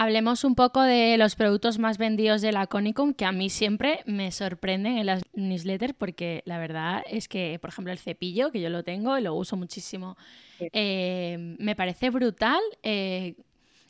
Hablemos 0.00 0.44
un 0.44 0.54
poco 0.54 0.80
de 0.80 1.18
los 1.18 1.36
productos 1.36 1.78
más 1.78 1.98
vendidos 1.98 2.40
de 2.40 2.52
la 2.52 2.66
Conicum, 2.66 3.12
que 3.12 3.26
a 3.26 3.32
mí 3.32 3.50
siempre 3.50 4.00
me 4.06 4.32
sorprenden 4.32 4.96
en 4.96 5.04
las 5.04 5.20
newsletters, 5.34 5.92
porque 5.92 6.42
la 6.46 6.56
verdad 6.56 7.02
es 7.06 7.28
que, 7.28 7.58
por 7.60 7.68
ejemplo, 7.68 7.92
el 7.92 7.98
cepillo, 7.98 8.50
que 8.50 8.62
yo 8.62 8.70
lo 8.70 8.82
tengo 8.82 9.18
y 9.18 9.20
lo 9.20 9.34
uso 9.34 9.58
muchísimo, 9.58 10.16
eh, 10.58 11.36
me 11.58 11.76
parece 11.76 12.08
brutal. 12.08 12.60
Eh, 12.82 13.36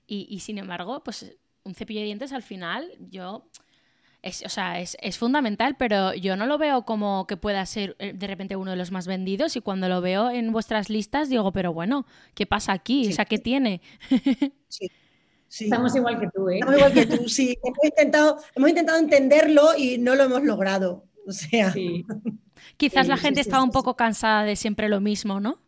y, 0.09 0.41
sin 0.41 0.59
embargo, 0.59 1.01
pues 1.05 1.33
un 1.63 1.77
cepillo 1.77 2.01
de 2.01 2.07
dientes 2.07 2.33
al 2.33 2.43
final, 2.43 2.91
yo. 2.99 3.45
Es, 4.21 4.43
o 4.45 4.49
sea, 4.49 4.81
es, 4.81 5.17
fundamental, 5.17 5.77
pero 5.79 6.13
yo 6.15 6.35
no 6.35 6.47
lo 6.47 6.59
veo 6.59 6.85
como 6.85 7.29
que 7.29 7.37
pueda 7.37 7.65
ser 7.67 7.95
eh, 8.01 8.15
de 8.15 8.27
repente 8.27 8.57
uno 8.57 8.73
de 8.73 8.77
los 8.77 8.91
más 8.91 9.07
vendidos 9.07 9.55
y 9.55 9.61
cuando 9.61 9.89
lo 9.89 10.01
veo 10.01 10.29
en 10.29 10.51
vuestras 10.51 10.91
listas 10.91 11.31
digo, 11.31 11.53
pero 11.53 11.73
bueno, 11.73 12.05
¿qué 12.35 12.47
pasa 12.47 12.73
aquí? 12.73 13.09
O 13.09 13.13
sea, 13.13 13.27
¿qué 13.27 13.39
tiene? 13.39 13.81
Sí. 14.69 14.91
Estamos 15.51 15.95
igual 15.97 16.21
que 16.21 16.29
tú, 16.29 16.49
¿eh? 16.49 16.59
Estamos 16.59 16.77
igual 16.77 16.93
que 16.93 17.07
tú, 17.07 17.29
sí. 17.29 17.59
Hemos 17.65 17.85
intentado, 17.85 18.39
hemos 18.55 18.69
intentado 18.71 18.99
entenderlo 18.99 19.77
y 19.77 19.99
no 19.99 20.15
lo 20.15 20.25
hemos 20.25 20.43
logrado. 20.45 21.05
O 21.27 21.33
sea. 21.33 21.75
Quizás 22.77 23.09
la 23.09 23.17
gente 23.17 23.41
estaba 23.41 23.63
un 23.63 23.71
poco 23.71 23.97
cansada 23.97 24.45
de 24.45 24.57
siempre 24.57 24.89
lo 24.89 25.01
mismo, 25.01 25.41
¿no? 25.41 25.61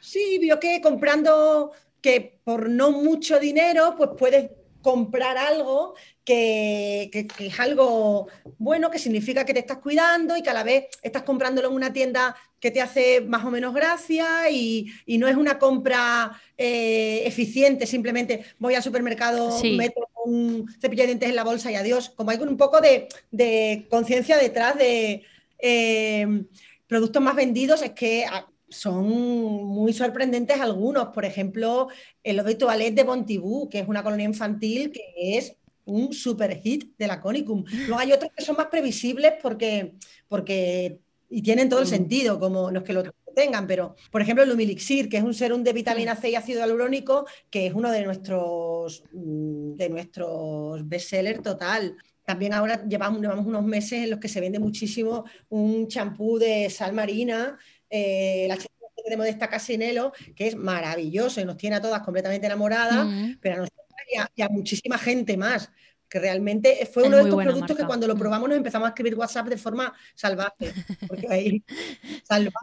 Sí, 0.00 0.38
vio 0.38 0.60
que 0.60 0.80
comprando 0.80 1.72
que 2.00 2.38
por 2.44 2.68
no 2.68 2.90
mucho 2.90 3.40
dinero, 3.40 3.94
pues 3.96 4.10
puedes 4.18 4.50
comprar 4.84 5.38
algo 5.38 5.94
que, 6.26 7.10
es 7.38 7.58
algo 7.58 8.28
bueno, 8.58 8.90
que 8.90 8.98
significa 8.98 9.46
que 9.46 9.54
te 9.54 9.60
estás 9.60 9.78
cuidando 9.78 10.36
y 10.36 10.42
que 10.42 10.50
a 10.50 10.54
la 10.54 10.62
vez 10.62 10.88
estás 11.02 11.22
comprándolo 11.22 11.68
en 11.68 11.74
una 11.74 11.92
tienda 11.92 12.36
que 12.60 12.70
te 12.70 12.82
hace 12.82 13.22
más 13.22 13.46
o 13.46 13.50
menos 13.50 13.72
gracia 13.72 14.50
y, 14.50 14.92
no 15.06 15.26
es 15.26 15.36
una 15.36 15.58
compra 15.58 16.38
eh, 16.58 17.22
eficiente, 17.24 17.86
simplemente 17.86 18.44
voy 18.58 18.74
al 18.74 18.82
supermercado, 18.82 19.58
meto 19.62 20.06
un 20.26 20.70
cepillo 20.78 21.04
de 21.04 21.08
dientes 21.08 21.30
en 21.30 21.36
la 21.36 21.44
bolsa 21.44 21.72
y 21.72 21.76
adiós, 21.76 22.10
como 22.10 22.30
hay 22.30 22.38
un 22.38 22.58
poco 22.58 22.80
de, 22.82 23.86
conciencia 23.88 24.36
detrás 24.36 24.76
de 24.76 25.22
eh, 25.58 26.44
productos 26.86 27.22
más 27.22 27.34
vendidos, 27.34 27.80
es 27.80 27.92
que 27.92 28.26
son 28.74 29.08
muy 29.08 29.92
sorprendentes 29.92 30.60
algunos. 30.60 31.08
Por 31.08 31.24
ejemplo, 31.24 31.88
el 32.22 32.38
Eau 32.38 32.46
de 32.46 32.54
Toilette 32.54 32.96
de 32.96 33.02
Bontibú, 33.04 33.68
que 33.68 33.80
es 33.80 33.88
una 33.88 34.02
colonia 34.02 34.26
infantil 34.26 34.92
que 34.92 35.38
es 35.38 35.56
un 35.86 36.12
super 36.12 36.56
hit 36.60 36.96
de 36.98 37.06
la 37.06 37.20
Conicum. 37.20 37.64
Luego 37.86 37.98
hay 37.98 38.12
otros 38.12 38.30
que 38.36 38.44
son 38.44 38.56
más 38.56 38.66
previsibles 38.66 39.34
porque, 39.42 39.94
porque 40.28 41.00
y 41.28 41.42
tienen 41.42 41.68
todo 41.68 41.80
el 41.80 41.86
sentido, 41.86 42.38
como 42.38 42.70
los 42.70 42.82
que 42.82 42.92
lo 42.92 43.02
tengan, 43.34 43.66
pero 43.66 43.96
por 44.10 44.22
ejemplo 44.22 44.44
el 44.44 44.50
Lumilixir, 44.50 45.08
que 45.08 45.16
es 45.16 45.24
un 45.24 45.34
serum 45.34 45.62
de 45.62 45.72
vitamina 45.72 46.14
C 46.14 46.30
y 46.30 46.36
ácido 46.36 46.60
hialurónico, 46.60 47.26
que 47.50 47.66
es 47.66 47.74
uno 47.74 47.90
de 47.90 48.04
nuestros, 48.04 49.02
mm, 49.12 49.74
de 49.74 49.88
nuestros 49.88 50.88
bestsellers 50.88 51.42
total. 51.42 51.96
También 52.24 52.54
ahora 52.54 52.86
llevamos, 52.86 53.20
llevamos 53.20 53.46
unos 53.46 53.64
meses 53.64 54.04
en 54.04 54.10
los 54.10 54.20
que 54.20 54.28
se 54.28 54.40
vende 54.40 54.58
muchísimo 54.58 55.24
un 55.48 55.88
champú 55.88 56.38
de 56.38 56.70
sal 56.70 56.94
marina 56.94 57.58
eh, 57.90 58.46
la 58.48 58.56
chica 58.56 58.74
que 58.96 59.02
tenemos 59.02 59.24
de 59.24 59.30
esta 59.30 59.48
Casinelo, 59.48 60.12
que 60.34 60.48
es 60.48 60.56
maravilloso 60.56 61.40
y 61.40 61.44
nos 61.44 61.56
tiene 61.56 61.76
a 61.76 61.82
todas 61.82 62.02
completamente 62.02 62.46
enamoradas, 62.46 63.06
mm. 63.06 63.38
pero 63.40 63.56
a 63.56 63.58
nosotros 63.58 63.84
y 64.36 64.42
a, 64.42 64.48
muchísima 64.48 64.98
gente 64.98 65.36
más 65.36 65.70
que 66.08 66.20
realmente 66.20 66.88
fue 66.92 67.04
uno 67.04 67.16
de 67.16 67.22
estos 67.24 67.42
productos 67.42 67.76
que 67.76 67.84
cuando 67.84 68.06
lo 68.06 68.14
mm. 68.14 68.18
probamos 68.18 68.48
nos 68.48 68.58
empezamos 68.58 68.86
a 68.86 68.90
escribir 68.90 69.16
WhatsApp 69.16 69.48
de 69.48 69.56
forma 69.56 69.92
salvaje. 70.14 70.72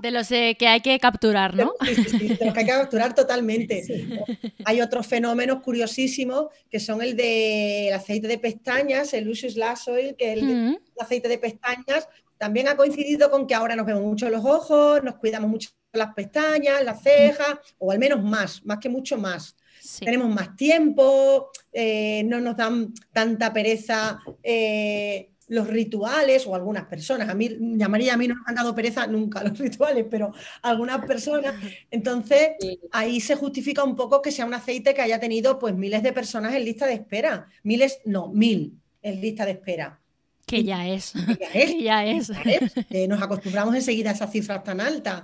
De 0.01 0.11
los 0.11 0.27
que 0.29 0.67
hay 0.67 0.79
que 0.79 0.97
capturar, 0.99 1.55
¿no? 1.55 1.73
Sí, 1.85 1.95
sí, 1.95 2.27
de 2.29 2.45
los 2.45 2.53
que 2.53 2.59
hay 2.59 2.65
que 2.65 2.71
capturar 2.71 3.13
totalmente. 3.13 3.83
Hay 4.65 4.81
otros 4.81 5.05
fenómenos 5.07 5.61
curiosísimos 5.61 6.47
que 6.69 6.79
son 6.79 7.01
el 7.01 7.15
del 7.15 7.93
aceite 7.93 8.27
de 8.27 8.37
pestañas, 8.37 9.13
el 9.13 9.25
Lucius 9.25 9.55
Lash 9.55 9.89
Oil, 9.89 10.15
que 10.17 10.33
es 10.33 10.37
el, 10.39 10.43
mm. 10.43 10.77
aceite 10.99 11.27
de 11.27 11.37
pestañas 11.37 12.07
también 12.41 12.67
ha 12.67 12.75
coincidido 12.75 13.29
con 13.29 13.45
que 13.45 13.53
ahora 13.53 13.75
nos 13.75 13.85
vemos 13.85 14.01
mucho 14.01 14.27
los 14.27 14.43
ojos, 14.43 15.03
nos 15.03 15.17
cuidamos 15.17 15.47
mucho 15.47 15.69
las 15.93 16.11
pestañas, 16.15 16.83
las 16.83 17.03
cejas, 17.03 17.59
o 17.77 17.91
al 17.91 17.99
menos 17.99 18.23
más, 18.23 18.65
más 18.65 18.79
que 18.79 18.89
mucho 18.89 19.15
más. 19.15 19.55
Tenemos 19.99 20.27
más 20.27 20.55
tiempo, 20.55 21.51
eh, 21.71 22.23
no 22.25 22.39
nos 22.39 22.57
dan 22.57 22.95
tanta 23.13 23.53
pereza 23.53 24.21
eh, 24.41 25.29
los 25.49 25.67
rituales 25.67 26.47
o 26.47 26.55
algunas 26.55 26.85
personas. 26.85 27.29
A 27.29 27.35
mí, 27.35 27.47
llamaría 27.77 28.15
a 28.15 28.17
mí 28.17 28.27
no 28.27 28.33
me 28.33 28.41
han 28.47 28.55
dado 28.55 28.73
pereza 28.73 29.05
nunca 29.05 29.43
los 29.43 29.59
rituales, 29.59 30.07
pero 30.09 30.33
algunas 30.63 31.05
personas. 31.05 31.53
Entonces, 31.91 32.53
ahí 32.91 33.21
se 33.21 33.35
justifica 33.35 33.83
un 33.83 33.95
poco 33.95 34.19
que 34.19 34.31
sea 34.31 34.47
un 34.47 34.55
aceite 34.55 34.95
que 34.95 35.03
haya 35.03 35.19
tenido 35.19 35.59
pues 35.59 35.75
miles 35.75 36.01
de 36.01 36.11
personas 36.11 36.55
en 36.55 36.65
lista 36.65 36.87
de 36.87 36.93
espera. 36.93 37.45
Miles, 37.61 37.99
no, 38.03 38.29
mil 38.29 38.81
en 39.03 39.21
lista 39.21 39.45
de 39.45 39.51
espera. 39.51 40.00
Que 40.45 40.63
ya 40.63 40.87
es. 40.87 41.13
Que 41.51 41.81
ya 41.81 42.05
es. 42.05 42.29
nos 43.07 43.21
acostumbramos 43.21 43.75
enseguida 43.75 44.09
a 44.09 44.13
esas 44.13 44.31
cifras 44.31 44.63
tan 44.63 44.81
altas. 44.81 45.23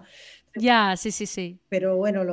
Ya, 0.59 0.95
sí, 0.97 1.11
sí, 1.11 1.25
sí. 1.25 1.59
Pero 1.69 1.97
bueno, 1.97 2.23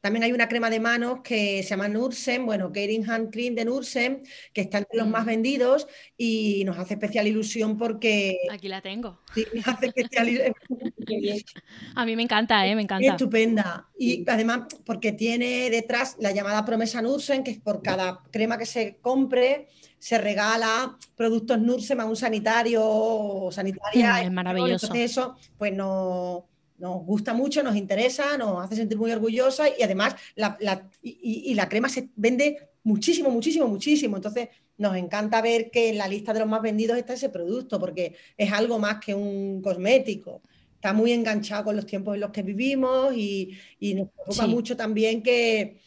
también 0.00 0.22
hay 0.22 0.32
una 0.32 0.48
crema 0.48 0.68
de 0.68 0.80
manos 0.80 1.20
que 1.22 1.62
se 1.62 1.70
llama 1.70 1.88
Nursen, 1.88 2.44
bueno, 2.44 2.70
Caring 2.70 3.08
Hand 3.08 3.32
Cream 3.32 3.54
de 3.54 3.64
Nursen, 3.64 4.22
que 4.52 4.60
está 4.60 4.78
entre 4.78 4.98
los 4.98 5.08
más 5.08 5.24
mm. 5.24 5.26
vendidos 5.26 5.86
y 6.16 6.62
nos 6.66 6.78
hace 6.78 6.94
especial 6.94 7.26
ilusión 7.26 7.78
porque... 7.78 8.38
Aquí 8.50 8.68
la 8.68 8.82
tengo. 8.82 9.20
Sí, 9.34 9.46
nos 9.54 9.66
hace 9.66 9.86
especial 9.86 10.28
ilusión. 10.28 10.54
A 11.94 12.04
mí 12.04 12.16
me 12.16 12.22
encanta, 12.22 12.66
¿eh? 12.66 12.74
me 12.74 12.82
encanta. 12.82 13.12
estupenda. 13.12 13.88
Y 13.98 14.28
además 14.28 14.66
porque 14.84 15.12
tiene 15.12 15.70
detrás 15.70 16.16
la 16.18 16.32
llamada 16.32 16.64
promesa 16.64 17.00
Nursen, 17.00 17.42
que 17.42 17.52
es 17.52 17.60
por 17.60 17.82
cada 17.82 18.22
crema 18.30 18.58
que 18.58 18.66
se 18.66 18.98
compre 19.00 19.68
se 20.04 20.18
regala 20.18 20.98
productos 21.16 21.58
Nursem 21.58 21.98
a 21.98 22.04
un 22.04 22.14
sanitario 22.14 22.82
o 22.84 23.50
sanitaria. 23.50 24.20
es 24.20 24.30
maravilloso. 24.30 24.84
Entonces 24.84 25.10
eso, 25.12 25.34
pues 25.56 25.72
no, 25.72 26.46
nos 26.78 27.04
gusta 27.04 27.34
mucho, 27.34 27.62
nos 27.62 27.76
interesa, 27.76 28.36
nos 28.36 28.64
hace 28.64 28.76
sentir 28.76 28.98
muy 28.98 29.12
orgullosa 29.12 29.68
y 29.68 29.82
además 29.82 30.16
la, 30.34 30.56
y, 31.02 31.54
la 31.54 31.68
crema 31.68 31.88
se 31.88 32.08
vende 32.16 32.70
muchísimo, 32.82 33.30
muchísimo, 33.30 33.68
muchísimo. 33.68 34.16
Entonces 34.16 34.48
nos 34.76 34.96
encanta 34.96 35.40
ver 35.40 35.70
que 35.70 35.90
en 35.90 35.98
la 35.98 36.08
lista 36.08 36.32
de 36.32 36.40
los 36.40 36.48
más 36.48 36.62
vendidos 36.62 36.98
está 36.98 37.14
ese 37.14 37.28
producto 37.28 37.78
porque 37.78 38.14
es 38.36 38.52
algo 38.52 38.78
más 38.78 38.98
que 39.00 39.14
un 39.14 39.62
cosmético. 39.62 40.42
Está 40.74 40.92
muy 40.92 41.12
enganchado 41.12 41.64
con 41.64 41.76
los 41.76 41.86
tiempos 41.86 42.14
en 42.14 42.20
los 42.20 42.30
que 42.30 42.42
vivimos 42.42 43.14
y, 43.16 43.56
nos 43.80 44.08
preocupa 44.10 44.46
mucho 44.46 44.76
también 44.76 45.22
que, 45.22 45.78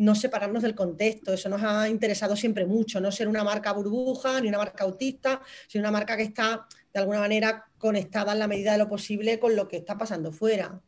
no 0.00 0.14
separarnos 0.14 0.62
del 0.62 0.74
contexto. 0.74 1.32
Eso 1.32 1.48
nos 1.48 1.62
ha 1.62 1.88
interesado 1.88 2.34
siempre 2.34 2.64
mucho, 2.64 3.00
no 3.00 3.12
ser 3.12 3.28
una 3.28 3.44
marca 3.44 3.72
burbuja 3.72 4.40
ni 4.40 4.48
una 4.48 4.56
marca 4.56 4.84
autista, 4.84 5.42
sino 5.68 5.82
una 5.82 5.90
marca 5.90 6.16
que 6.16 6.22
está 6.22 6.66
de 6.92 7.00
alguna 7.00 7.20
manera 7.20 7.64
conectada 7.78 8.32
en 8.32 8.38
la 8.38 8.48
medida 8.48 8.72
de 8.72 8.78
lo 8.78 8.88
posible 8.88 9.38
con 9.38 9.56
lo 9.56 9.68
que 9.68 9.78
está 9.78 9.96
pasando 9.96 10.32
fuera. 10.32 10.80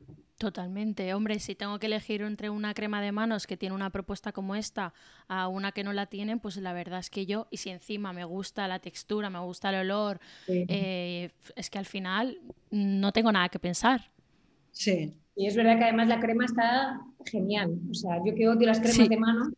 Totalmente, 0.43 1.15
hombre, 1.15 1.39
si 1.39 1.55
tengo 1.55 1.79
que 1.79 1.87
elegir 1.87 2.23
entre 2.23 2.51
una 2.51 2.75
crema 2.75 3.01
de 3.01 3.13
manos 3.13 3.47
que 3.47 3.57
tiene 3.57 3.77
una 3.77 3.91
propuesta 3.91 4.33
como 4.33 4.57
esta 4.57 4.93
a 5.29 5.47
una 5.47 5.71
que 5.71 5.85
no 5.85 5.93
la 5.93 6.07
tiene, 6.07 6.37
pues 6.37 6.57
la 6.57 6.73
verdad 6.73 6.99
es 6.99 7.11
que 7.11 7.27
yo, 7.27 7.47
y 7.51 7.59
si 7.59 7.71
encima 7.71 8.13
me 8.13 8.25
gusta 8.25 8.67
la 8.67 8.81
textura, 8.81 9.31
me 9.31 9.39
gusta 9.39 9.71
el 9.71 9.77
olor, 9.77 10.19
eh, 10.49 11.31
es 11.55 11.71
que 11.71 11.79
al 11.79 11.87
final 11.87 12.41
no 12.73 13.13
tengo 13.13 13.31
nada 13.31 13.49
que 13.51 13.61
pensar. 13.61 14.11
Sí, 14.73 15.17
y 15.37 15.47
es 15.47 15.55
verdad 15.55 15.79
que 15.79 15.85
además 15.85 16.09
la 16.09 16.19
crema 16.19 16.45
está 16.45 17.01
genial. 17.25 17.79
O 17.89 17.95
sea, 17.95 18.17
yo 18.25 18.35
que 18.35 18.49
odio 18.49 18.67
las 18.67 18.81
cremas 18.81 19.09
de 19.09 19.17
mano, 19.17 19.53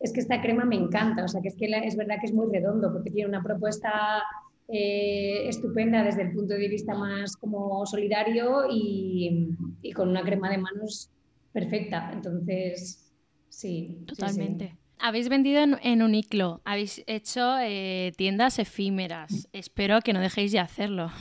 es 0.00 0.12
que 0.12 0.20
esta 0.20 0.40
crema 0.40 0.64
me 0.64 0.76
encanta. 0.76 1.24
O 1.24 1.28
sea, 1.28 1.42
que 1.42 1.48
es 1.48 1.56
que 1.56 1.66
es 1.66 1.96
verdad 1.96 2.16
que 2.20 2.26
es 2.26 2.32
muy 2.32 2.50
redondo 2.50 2.92
porque 2.92 3.10
tiene 3.10 3.28
una 3.28 3.42
propuesta 3.42 4.22
eh, 4.68 5.48
estupenda 5.48 6.02
desde 6.02 6.22
el 6.22 6.32
punto 6.32 6.54
de 6.54 6.68
vista 6.68 6.94
más 6.94 7.36
como 7.36 7.84
solidario 7.86 8.64
y, 8.70 9.48
con 9.94 10.08
una 10.08 10.22
crema 10.22 10.50
de 10.50 10.58
manos 10.58 11.10
perfecta. 11.52 12.10
Entonces, 12.12 13.12
sí. 13.48 14.04
Totalmente. 14.06 14.76
Habéis 15.04 15.28
vendido 15.28 15.60
en, 15.82 16.00
Uniclo, 16.00 16.60
habéis 16.64 17.02
hecho 17.08 17.58
eh, 17.60 18.12
tiendas 18.16 18.60
efímeras. 18.60 19.48
Espero 19.52 20.00
que 20.00 20.12
no 20.12 20.20
dejéis 20.20 20.52
de 20.52 20.60
hacerlo. 20.60 21.10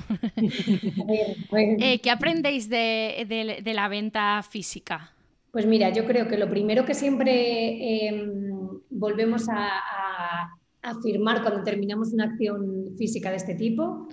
Eh, 1.54 2.00
¿Qué 2.00 2.10
aprendéis 2.10 2.70
de, 2.70 3.62
la 3.74 3.88
venta 3.90 4.42
física? 4.44 5.12
Pues 5.52 5.66
mira, 5.66 5.90
yo 5.90 6.06
creo 6.06 6.28
que 6.28 6.38
lo 6.38 6.50
primero 6.50 6.86
que 6.86 6.94
siempre 6.94 8.08
em, 8.08 8.80
volvemos 8.90 9.48
a, 9.50 10.50
afirmar 10.82 11.42
cuando 11.42 11.64
terminamos 11.64 12.14
una 12.14 12.26
acción 12.26 12.96
física 12.98 13.30
de 13.30 13.38
este 13.38 13.56
tipo 13.56 14.08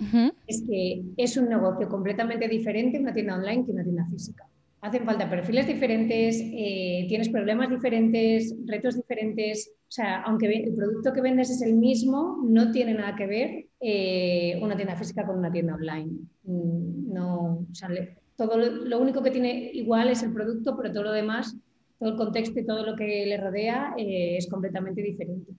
es 0.47 0.63
que 0.69 1.03
es 1.17 1.37
un 1.37 1.49
negocio 1.49 1.89
completamente 1.89 2.47
diferente 2.47 2.99
una 2.99 3.13
tienda 3.13 3.35
online 3.35 3.65
que 3.65 3.71
una 3.71 3.83
tienda 3.83 4.05
física. 4.09 4.45
Hacen 4.81 5.03
falta 5.03 5.29
perfiles 5.29 5.67
diferentes, 5.67 6.39
eh, 6.41 7.05
tienes 7.09 7.27
problemas 7.27 7.69
diferentes, 7.69 8.55
retos 8.65 8.95
diferentes. 8.95 9.73
O 9.81 9.91
sea, 9.91 10.21
aunque 10.21 10.47
el 10.47 10.73
producto 10.73 11.11
que 11.11 11.19
vendes 11.19 11.49
es 11.49 11.61
el 11.61 11.73
mismo, 11.73 12.37
no 12.47 12.71
tiene 12.71 12.93
nada 12.93 13.13
que 13.13 13.27
ver 13.27 13.65
eh, 13.81 14.57
una 14.61 14.77
tienda 14.77 14.95
física 14.95 15.25
con 15.25 15.37
una 15.37 15.51
tienda 15.51 15.75
online. 15.75 16.11
Mm, 16.43 17.11
no, 17.13 17.65
o 17.69 17.75
sea, 17.75 17.89
todo 18.37 18.57
lo, 18.57 18.99
único 19.01 19.21
que 19.21 19.31
tiene 19.31 19.69
igual 19.73 20.09
es 20.09 20.23
el 20.23 20.31
producto, 20.31 20.77
pero 20.77 20.93
todo 20.93 21.03
lo 21.03 21.11
demás, 21.11 21.57
todo 21.97 22.11
el 22.11 22.15
contexto 22.15 22.57
y 22.61 22.65
todo 22.65 22.85
lo 22.85 22.95
que 22.95 23.25
le 23.25 23.35
rodea 23.35 23.95
eh, 23.97 24.37
es 24.37 24.47
completamente 24.47 25.01
diferente. 25.01 25.51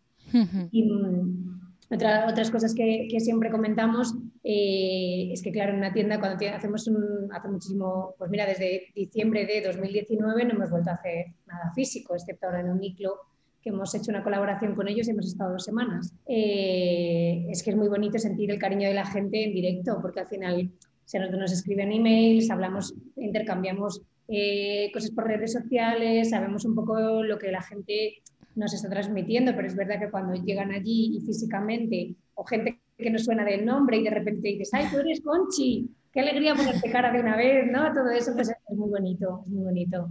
Y 0.70 0.84
mm, 0.84 1.60
otras 1.92 2.50
cosas 2.50 2.74
que, 2.74 3.08
siempre 3.18 3.50
comentamos 3.50 4.14
eh, 4.44 5.30
es 5.32 5.42
que, 5.42 5.50
claro, 5.50 5.72
en 5.72 5.78
una 5.78 5.92
tienda, 5.92 6.20
cuando 6.20 6.46
hacemos 6.46 6.86
un, 6.86 7.28
hace 7.32 7.48
muchísimo, 7.48 8.14
pues 8.16 8.30
mira, 8.30 8.46
desde 8.46 8.86
diciembre 8.94 9.44
de 9.46 9.60
2019 9.60 10.44
no 10.44 10.54
hemos 10.54 10.70
vuelto 10.70 10.90
a 10.90 10.94
hacer 10.94 11.26
nada 11.46 11.72
físico, 11.74 12.14
excepto 12.14 12.46
ahora 12.46 12.60
en 12.60 12.70
un 12.70 12.78
micro 12.78 13.16
que 13.60 13.70
hemos 13.70 13.94
hecho 13.94 14.10
una 14.10 14.22
colaboración 14.22 14.74
con 14.74 14.88
ellos 14.88 15.06
y 15.06 15.10
hemos 15.10 15.26
estado 15.26 15.52
dos 15.52 15.64
semanas. 15.64 16.14
Eh, 16.26 17.46
es 17.50 17.62
que 17.62 17.70
es 17.70 17.76
muy 17.76 17.88
bonito 17.88 18.18
sentir 18.18 18.50
el 18.50 18.58
cariño 18.58 18.88
de 18.88 18.94
la 18.94 19.04
gente 19.04 19.44
en 19.44 19.52
directo, 19.52 19.98
porque 20.00 20.20
al 20.20 20.28
final 20.28 20.70
se 21.04 21.18
nos 21.18 21.52
escriben 21.52 21.92
emails, 21.92 22.50
hablamos, 22.50 22.94
intercambiamos 23.16 24.00
eh, 24.28 24.90
cosas 24.92 25.10
por 25.10 25.26
redes 25.26 25.52
sociales, 25.52 26.30
sabemos 26.30 26.64
un 26.64 26.76
poco 26.76 27.24
lo 27.24 27.36
que 27.36 27.50
la 27.50 27.62
gente 27.62 28.22
nos 28.56 28.74
está 28.74 28.88
transmitiendo, 28.88 29.54
pero 29.54 29.68
es 29.68 29.76
verdad 29.76 29.98
que 29.98 30.10
cuando 30.10 30.34
llegan 30.34 30.72
allí 30.72 31.16
y 31.16 31.20
físicamente, 31.20 32.14
o 32.34 32.44
gente 32.44 32.80
que 32.96 33.10
no 33.10 33.18
suena 33.18 33.44
del 33.44 33.64
nombre 33.64 33.98
y 33.98 34.04
de 34.04 34.10
repente 34.10 34.48
dices, 34.48 34.70
ay, 34.72 34.86
tú 34.90 34.98
eres 34.98 35.20
Conchi, 35.20 35.88
qué 36.12 36.20
alegría 36.20 36.54
ponerte 36.54 36.90
cara 36.90 37.12
de 37.12 37.20
una 37.20 37.36
vez, 37.36 37.70
¿no? 37.70 37.92
Todo 37.92 38.10
eso 38.10 38.32
pues, 38.34 38.48
es 38.48 38.76
muy 38.76 38.90
bonito, 38.90 39.42
es 39.46 39.52
muy 39.52 39.64
bonito. 39.64 40.08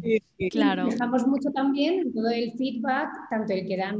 Claro. 0.51 0.87
Dejamos 0.87 1.27
mucho 1.27 1.51
también 1.51 2.13
todo 2.13 2.29
el 2.29 2.51
feedback, 2.53 3.09
tanto 3.29 3.53
el 3.53 3.67
que 3.67 3.77
dan 3.77 3.99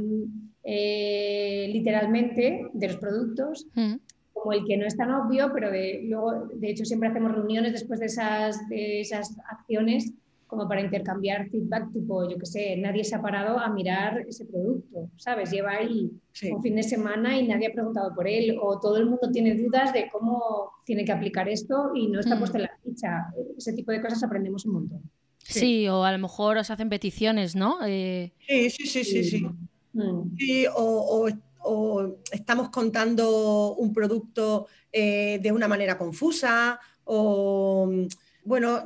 eh, 0.64 1.68
literalmente 1.72 2.68
de 2.72 2.86
los 2.86 2.96
productos, 2.96 3.66
mm. 3.74 3.94
como 4.32 4.52
el 4.52 4.64
que 4.64 4.76
no 4.76 4.86
es 4.86 4.96
tan 4.96 5.10
obvio, 5.10 5.50
pero 5.52 5.70
de, 5.70 6.02
luego, 6.04 6.48
de 6.54 6.70
hecho, 6.70 6.84
siempre 6.84 7.10
hacemos 7.10 7.32
reuniones 7.32 7.72
después 7.72 8.00
de 8.00 8.06
esas, 8.06 8.68
de 8.68 9.00
esas 9.00 9.36
acciones 9.50 10.12
como 10.50 10.66
para 10.66 10.80
intercambiar 10.80 11.48
feedback, 11.48 11.92
tipo, 11.92 12.28
yo 12.28 12.36
qué 12.36 12.44
sé, 12.44 12.76
nadie 12.76 13.04
se 13.04 13.14
ha 13.14 13.22
parado 13.22 13.56
a 13.56 13.70
mirar 13.70 14.24
ese 14.28 14.44
producto, 14.44 15.08
¿sabes? 15.16 15.52
Lleva 15.52 15.76
ahí 15.76 16.10
un 16.50 16.60
fin 16.60 16.74
de 16.74 16.82
semana 16.82 17.38
y 17.38 17.46
nadie 17.46 17.68
ha 17.68 17.72
preguntado 17.72 18.12
por 18.12 18.26
él, 18.26 18.58
o 18.60 18.80
todo 18.80 18.96
el 18.96 19.06
mundo 19.06 19.30
tiene 19.32 19.54
dudas 19.54 19.92
de 19.92 20.08
cómo 20.10 20.72
tiene 20.84 21.04
que 21.04 21.12
aplicar 21.12 21.48
esto 21.48 21.92
y 21.94 22.08
no 22.08 22.18
está 22.18 22.34
mm. 22.34 22.38
puesto 22.40 22.56
en 22.58 22.64
la 22.64 22.78
ficha. 22.82 23.32
Ese 23.56 23.72
tipo 23.74 23.92
de 23.92 24.02
cosas 24.02 24.24
aprendemos 24.24 24.66
un 24.66 24.72
montón. 24.72 25.02
Sí, 25.38 25.86
o 25.88 26.02
a 26.02 26.10
lo 26.10 26.18
mejor 26.18 26.56
os 26.56 26.70
hacen 26.70 26.88
peticiones, 26.88 27.54
¿no? 27.54 27.78
Eh... 27.86 28.32
Sí, 28.48 28.70
sí, 28.70 28.86
sí, 28.86 29.04
sí, 29.04 29.24
sí. 29.24 29.46
Mm. 29.92 30.36
sí 30.36 30.66
o, 30.74 31.28
o, 31.62 32.16
estamos 32.32 32.70
contando 32.70 33.74
un 33.74 33.92
producto 33.92 34.66
eh, 34.92 35.38
de 35.40 35.52
una 35.52 35.68
manera 35.68 35.96
confusa, 35.96 36.80
o 37.04 37.88
bueno 38.44 38.84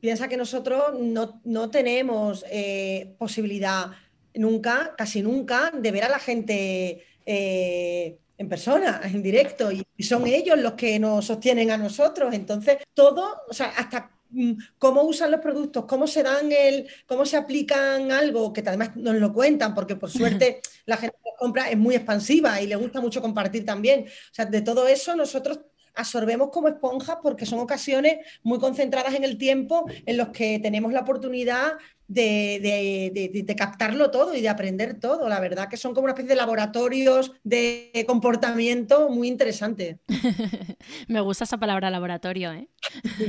Piensa 0.00 0.28
que 0.28 0.36
nosotros 0.36 0.94
no, 0.98 1.70
tenemos 1.70 2.44
eh, 2.50 3.14
posibilidad 3.18 3.90
nunca, 4.34 4.94
casi 4.96 5.22
nunca, 5.22 5.70
de 5.74 5.90
ver 5.90 6.04
a 6.04 6.08
la 6.08 6.18
gente 6.18 7.04
eh, 7.26 8.18
en 8.38 8.48
persona, 8.48 9.02
en 9.04 9.22
directo, 9.22 9.70
y, 9.70 9.84
son 10.02 10.26
ellos 10.26 10.58
los 10.58 10.72
que 10.72 10.98
nos 10.98 11.26
sostienen 11.26 11.70
a 11.70 11.76
nosotros. 11.76 12.32
Entonces, 12.32 12.78
todo, 12.94 13.42
o 13.46 13.52
sea, 13.52 13.66
hasta 13.76 14.10
mm, 14.30 14.52
cómo 14.78 15.02
usan 15.02 15.30
los 15.30 15.40
productos, 15.40 15.84
cómo 15.84 16.06
se 16.06 16.22
dan 16.22 16.50
el, 16.50 16.88
cómo 17.06 17.26
se 17.26 17.36
aplican 17.36 18.10
algo, 18.10 18.54
que 18.54 18.62
además 18.66 18.96
nos 18.96 19.16
lo 19.16 19.34
cuentan, 19.34 19.74
porque 19.74 19.96
por 19.96 20.10
suerte 20.10 20.62
la 20.86 20.96
gente 20.96 21.18
que 21.22 21.30
compra 21.38 21.70
es 21.70 21.76
muy 21.76 21.94
expansiva 21.94 22.58
y 22.62 22.66
le 22.66 22.76
gusta 22.76 23.02
mucho 23.02 23.20
compartir 23.20 23.66
también. 23.66 24.06
O 24.06 24.34
sea, 24.34 24.46
de 24.46 24.62
todo 24.62 24.88
eso 24.88 25.14
nosotros 25.14 25.60
absorbemos 25.94 26.50
como 26.50 26.68
esponjas 26.68 27.18
porque 27.22 27.46
son 27.46 27.58
ocasiones 27.58 28.18
muy 28.42 28.58
concentradas 28.58 29.14
en 29.14 29.24
el 29.24 29.38
tiempo 29.38 29.86
en 30.06 30.16
los 30.16 30.28
que 30.28 30.58
tenemos 30.58 30.92
la 30.92 31.00
oportunidad 31.00 31.72
de, 32.06 33.54
captarlo 33.56 34.10
todo 34.10 34.34
y 34.34 34.40
de 34.40 34.48
aprender 34.48 34.98
todo. 34.98 35.28
La 35.28 35.40
verdad 35.40 35.68
que 35.68 35.76
son 35.76 35.94
como 35.94 36.04
una 36.04 36.12
especie 36.12 36.30
de 36.30 36.36
laboratorios 36.36 37.32
de 37.44 38.04
comportamiento 38.06 39.08
muy 39.08 39.28
interesantes. 39.28 39.98
Me 41.08 41.20
gusta 41.20 41.44
esa 41.44 41.58
palabra 41.58 41.90
laboratorio, 41.90 42.52
¿eh? 42.52 42.68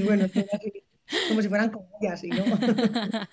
bueno, 0.05 0.28
como 1.28 1.41
si 1.41 1.49
fueran 1.49 1.70
comillas, 1.70 2.24
¿no? 2.24 2.43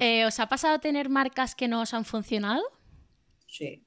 Eh, 0.00 0.24
¿Os 0.24 0.40
ha 0.40 0.48
pasado 0.48 0.80
tener 0.80 1.10
marcas 1.10 1.54
que 1.54 1.68
no 1.68 1.82
os 1.82 1.92
han 1.92 2.06
funcionado? 2.06 2.62
Sí. 3.46 3.84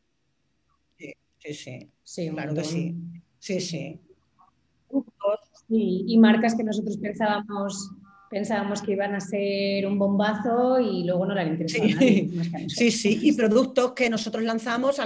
Sí, 0.97 1.14
sí, 1.39 1.53
sí. 1.53 1.91
sí 2.03 2.30
claro 2.30 2.53
que 2.53 2.64
sí. 2.64 2.95
Sí, 3.39 3.60
sí 3.60 3.99
y, 5.69 6.17
marcas 6.17 6.55
que 6.55 6.63
nosotros 6.63 6.97
pensábamos 6.97 7.91
pensábamos 8.29 8.81
que 8.81 8.91
iban 8.91 9.15
a 9.15 9.21
ser 9.21 9.85
un 9.88 9.97
bombazo 9.97 10.81
y 10.81 11.05
luego 11.05 11.25
no 11.25 11.33
le 11.33 11.41
han 11.41 11.47
interesado 11.51 11.88
sí. 11.97 12.29
Sí, 12.67 12.91
sí, 12.91 13.19
y 13.21 13.31
productos 13.31 13.93
que 13.93 14.09
nosotros 14.09 14.43
lanzamos 14.43 14.99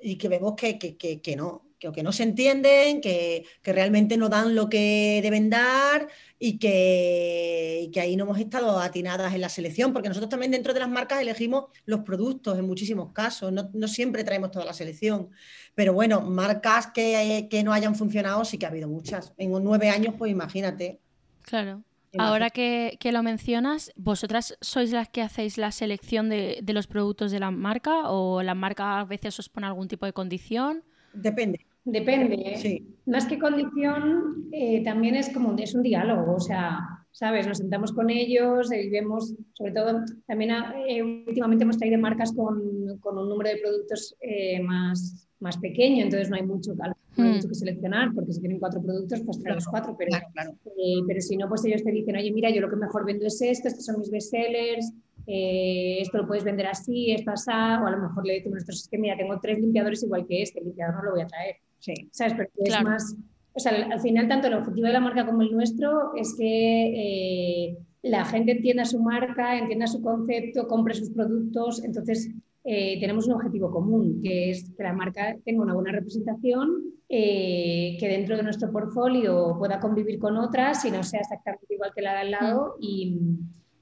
y 0.00 0.16
que 0.16 0.28
vemos 0.28 0.54
que, 0.54 0.78
que, 0.78 1.36
no, 1.36 1.63
que, 1.92 1.96
que, 1.96 2.02
no 2.02 2.12
se 2.12 2.22
entienden, 2.22 3.00
que, 3.00 3.44
realmente 3.62 4.16
no 4.16 4.28
dan 4.28 4.54
lo 4.54 4.68
que 4.68 5.20
deben 5.22 5.50
dar 5.50 6.08
y 6.38 6.58
que, 6.58 7.90
que 7.92 8.00
ahí 8.00 8.16
no 8.16 8.24
hemos 8.24 8.38
estado 8.38 8.78
atinadas 8.78 9.34
en 9.34 9.40
la 9.40 9.48
selección, 9.48 9.92
porque 9.92 10.08
nosotros 10.08 10.30
también 10.30 10.52
dentro 10.52 10.74
de 10.74 10.80
las 10.80 10.88
marcas 10.88 11.20
elegimos 11.20 11.66
los 11.86 12.00
productos 12.00 12.58
en 12.58 12.66
muchísimos 12.66 13.12
casos, 13.12 13.52
no, 13.52 13.70
no 13.72 13.88
siempre 13.88 14.24
traemos 14.24 14.50
toda 14.50 14.64
la 14.64 14.72
selección. 14.72 15.30
Pero 15.74 15.92
bueno, 15.92 16.20
marcas 16.20 16.88
que, 16.88 17.62
no 17.64 17.72
hayan 17.72 17.94
funcionado 17.94 18.44
sí 18.44 18.58
que 18.58 18.66
ha 18.66 18.68
habido 18.68 18.88
muchas. 18.88 19.32
En 19.38 19.50
nueve 19.52 19.90
años, 19.90 20.14
pues 20.16 20.30
imagínate. 20.30 21.00
Claro. 21.42 21.82
Ahora 22.16 22.50
que, 22.50 22.98
lo 23.12 23.22
mencionas, 23.22 23.92
¿vosotras 23.96 24.56
sois 24.60 24.92
las 24.92 25.08
que 25.08 25.22
hacéis 25.22 25.58
la 25.58 25.72
selección 25.72 26.28
de, 26.28 26.62
los 26.66 26.86
productos 26.86 27.32
de 27.32 27.40
la 27.40 27.50
marca 27.50 28.10
o 28.10 28.42
la 28.42 28.54
marca 28.54 29.00
a 29.00 29.04
veces 29.04 29.38
os 29.38 29.48
pone 29.48 29.66
algún 29.66 29.88
tipo 29.88 30.06
de 30.06 30.12
condición? 30.12 30.84
Depende. 31.12 31.66
Depende. 31.84 32.34
¿eh? 32.36 32.56
Sí. 32.56 32.96
Más 33.06 33.26
que 33.26 33.38
condición, 33.38 34.48
eh, 34.52 34.82
también 34.82 35.14
es 35.16 35.30
como 35.30 35.54
es 35.56 35.74
un 35.74 35.82
diálogo. 35.82 36.34
O 36.34 36.40
sea, 36.40 36.80
¿sabes? 37.12 37.46
Nos 37.46 37.58
sentamos 37.58 37.92
con 37.92 38.10
ellos 38.10 38.72
y 38.72 38.88
vemos, 38.88 39.34
sobre 39.52 39.72
todo, 39.72 40.00
también 40.26 40.50
eh, 40.88 41.02
últimamente 41.02 41.64
hemos 41.64 41.78
traído 41.78 41.98
marcas 41.98 42.32
con, 42.32 42.58
un 42.58 43.28
número 43.28 43.50
de 43.50 43.60
productos 43.62 44.16
más, 44.62 45.28
más 45.44 45.58
pequeño, 45.58 46.04
entonces 46.04 46.30
no 46.30 46.36
hay 46.36 46.42
mucho, 46.42 46.72
hmm. 46.72 47.22
mucho 47.22 47.48
que 47.48 47.54
seleccionar, 47.54 48.12
porque 48.14 48.32
si 48.32 48.40
tienen 48.40 48.58
cuatro 48.58 48.82
productos, 48.82 49.20
pues 49.24 49.38
trae 49.40 49.54
los 49.54 49.66
cuatro, 49.66 49.94
pero, 49.96 50.16
eh, 50.16 51.00
pero 51.06 51.20
si 51.20 51.36
no, 51.36 51.48
pues 51.48 51.64
ellos 51.66 51.84
te 51.84 51.92
dicen, 51.92 52.16
oye, 52.16 52.32
mira, 52.32 52.50
yo 52.50 52.62
lo 52.62 52.70
que 52.70 52.76
mejor 52.76 53.04
vendo 53.04 53.26
es 53.26 53.40
esto, 53.42 53.68
estos 53.68 53.84
son 53.84 53.98
mis 53.98 54.10
bestsellers, 54.10 54.92
eh, 55.26 55.98
esto 56.00 56.18
lo 56.18 56.26
puedes 56.26 56.44
vender 56.44 56.66
así, 56.66 57.12
esto 57.12 57.30
así, 57.30 57.50
o 57.50 57.86
a 57.86 57.90
lo 57.90 57.98
mejor 57.98 58.26
le 58.26 58.34
decimos, 58.34 58.66
es 58.66 58.88
que 58.88 58.98
mira, 58.98 59.16
tengo 59.16 59.38
tres 59.38 59.58
limpiadores 59.58 60.02
igual 60.02 60.26
que 60.26 60.42
este, 60.42 60.60
el 60.60 60.66
limpiador 60.66 60.96
no 60.96 61.02
lo 61.04 61.10
voy 61.12 61.20
a 61.20 61.26
traer, 61.26 61.56
sí. 61.84 62.08
¿sabes? 62.12 62.34
Pero 62.34 62.50
es 62.56 62.82
más 62.82 63.16
o 63.54 63.60
sea, 63.60 63.72
al 63.72 64.00
final 64.00 64.28
tanto 64.28 64.48
el 64.48 64.54
objetivo 64.54 64.88
de 64.88 64.92
la 64.92 65.00
marca 65.00 65.24
como 65.24 65.42
el 65.42 65.52
nuestro 65.52 66.12
es 66.16 66.34
que 66.36 67.68
eh, 67.68 67.78
la 68.02 68.24
gente 68.24 68.52
entienda 68.52 68.84
su 68.84 69.00
marca, 69.00 69.56
entienda 69.56 69.86
su 69.86 70.02
concepto, 70.02 70.66
compre 70.66 70.94
sus 70.94 71.10
productos, 71.10 71.82
entonces 71.84 72.30
eh, 72.64 72.98
tenemos 72.98 73.28
un 73.28 73.34
objetivo 73.34 73.70
común, 73.70 74.20
que 74.20 74.50
es 74.50 74.72
que 74.76 74.82
la 74.82 74.92
marca 74.92 75.36
tenga 75.44 75.62
una 75.62 75.74
buena 75.74 75.92
representación, 75.92 76.82
eh, 77.08 77.96
que 78.00 78.08
dentro 78.08 78.36
de 78.36 78.42
nuestro 78.42 78.72
portfolio 78.72 79.54
pueda 79.56 79.78
convivir 79.78 80.18
con 80.18 80.36
otras 80.36 80.84
y 80.84 80.90
no 80.90 81.04
sea 81.04 81.20
exactamente 81.20 81.74
igual 81.74 81.92
que 81.94 82.02
la 82.02 82.14
de 82.14 82.18
al 82.18 82.30
lado 82.32 82.76
y, 82.80 83.20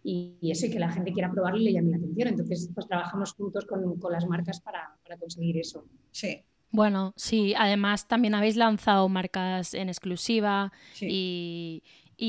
y, 0.04 0.50
eso, 0.50 0.66
y 0.66 0.70
que 0.70 0.80
la 0.80 0.90
gente 0.90 1.12
quiera 1.14 1.32
probarlo 1.32 1.58
y 1.60 1.64
le 1.64 1.72
llame 1.72 1.92
la 1.92 1.96
atención. 1.96 2.28
Entonces, 2.28 2.70
pues 2.74 2.86
trabajamos 2.86 3.32
juntos 3.32 3.64
con, 3.64 3.98
con 3.98 4.12
las 4.12 4.26
marcas 4.26 4.60
para, 4.60 4.98
para 5.02 5.16
conseguir 5.16 5.56
eso. 5.56 5.86
Sí. 6.10 6.44
Bueno, 6.72 7.12
sí, 7.16 7.54
además 7.56 8.08
también 8.08 8.34
habéis 8.34 8.56
lanzado 8.56 9.08
marcas 9.08 9.74
en 9.74 9.88
exclusiva 9.90 10.72
y, 11.00 11.82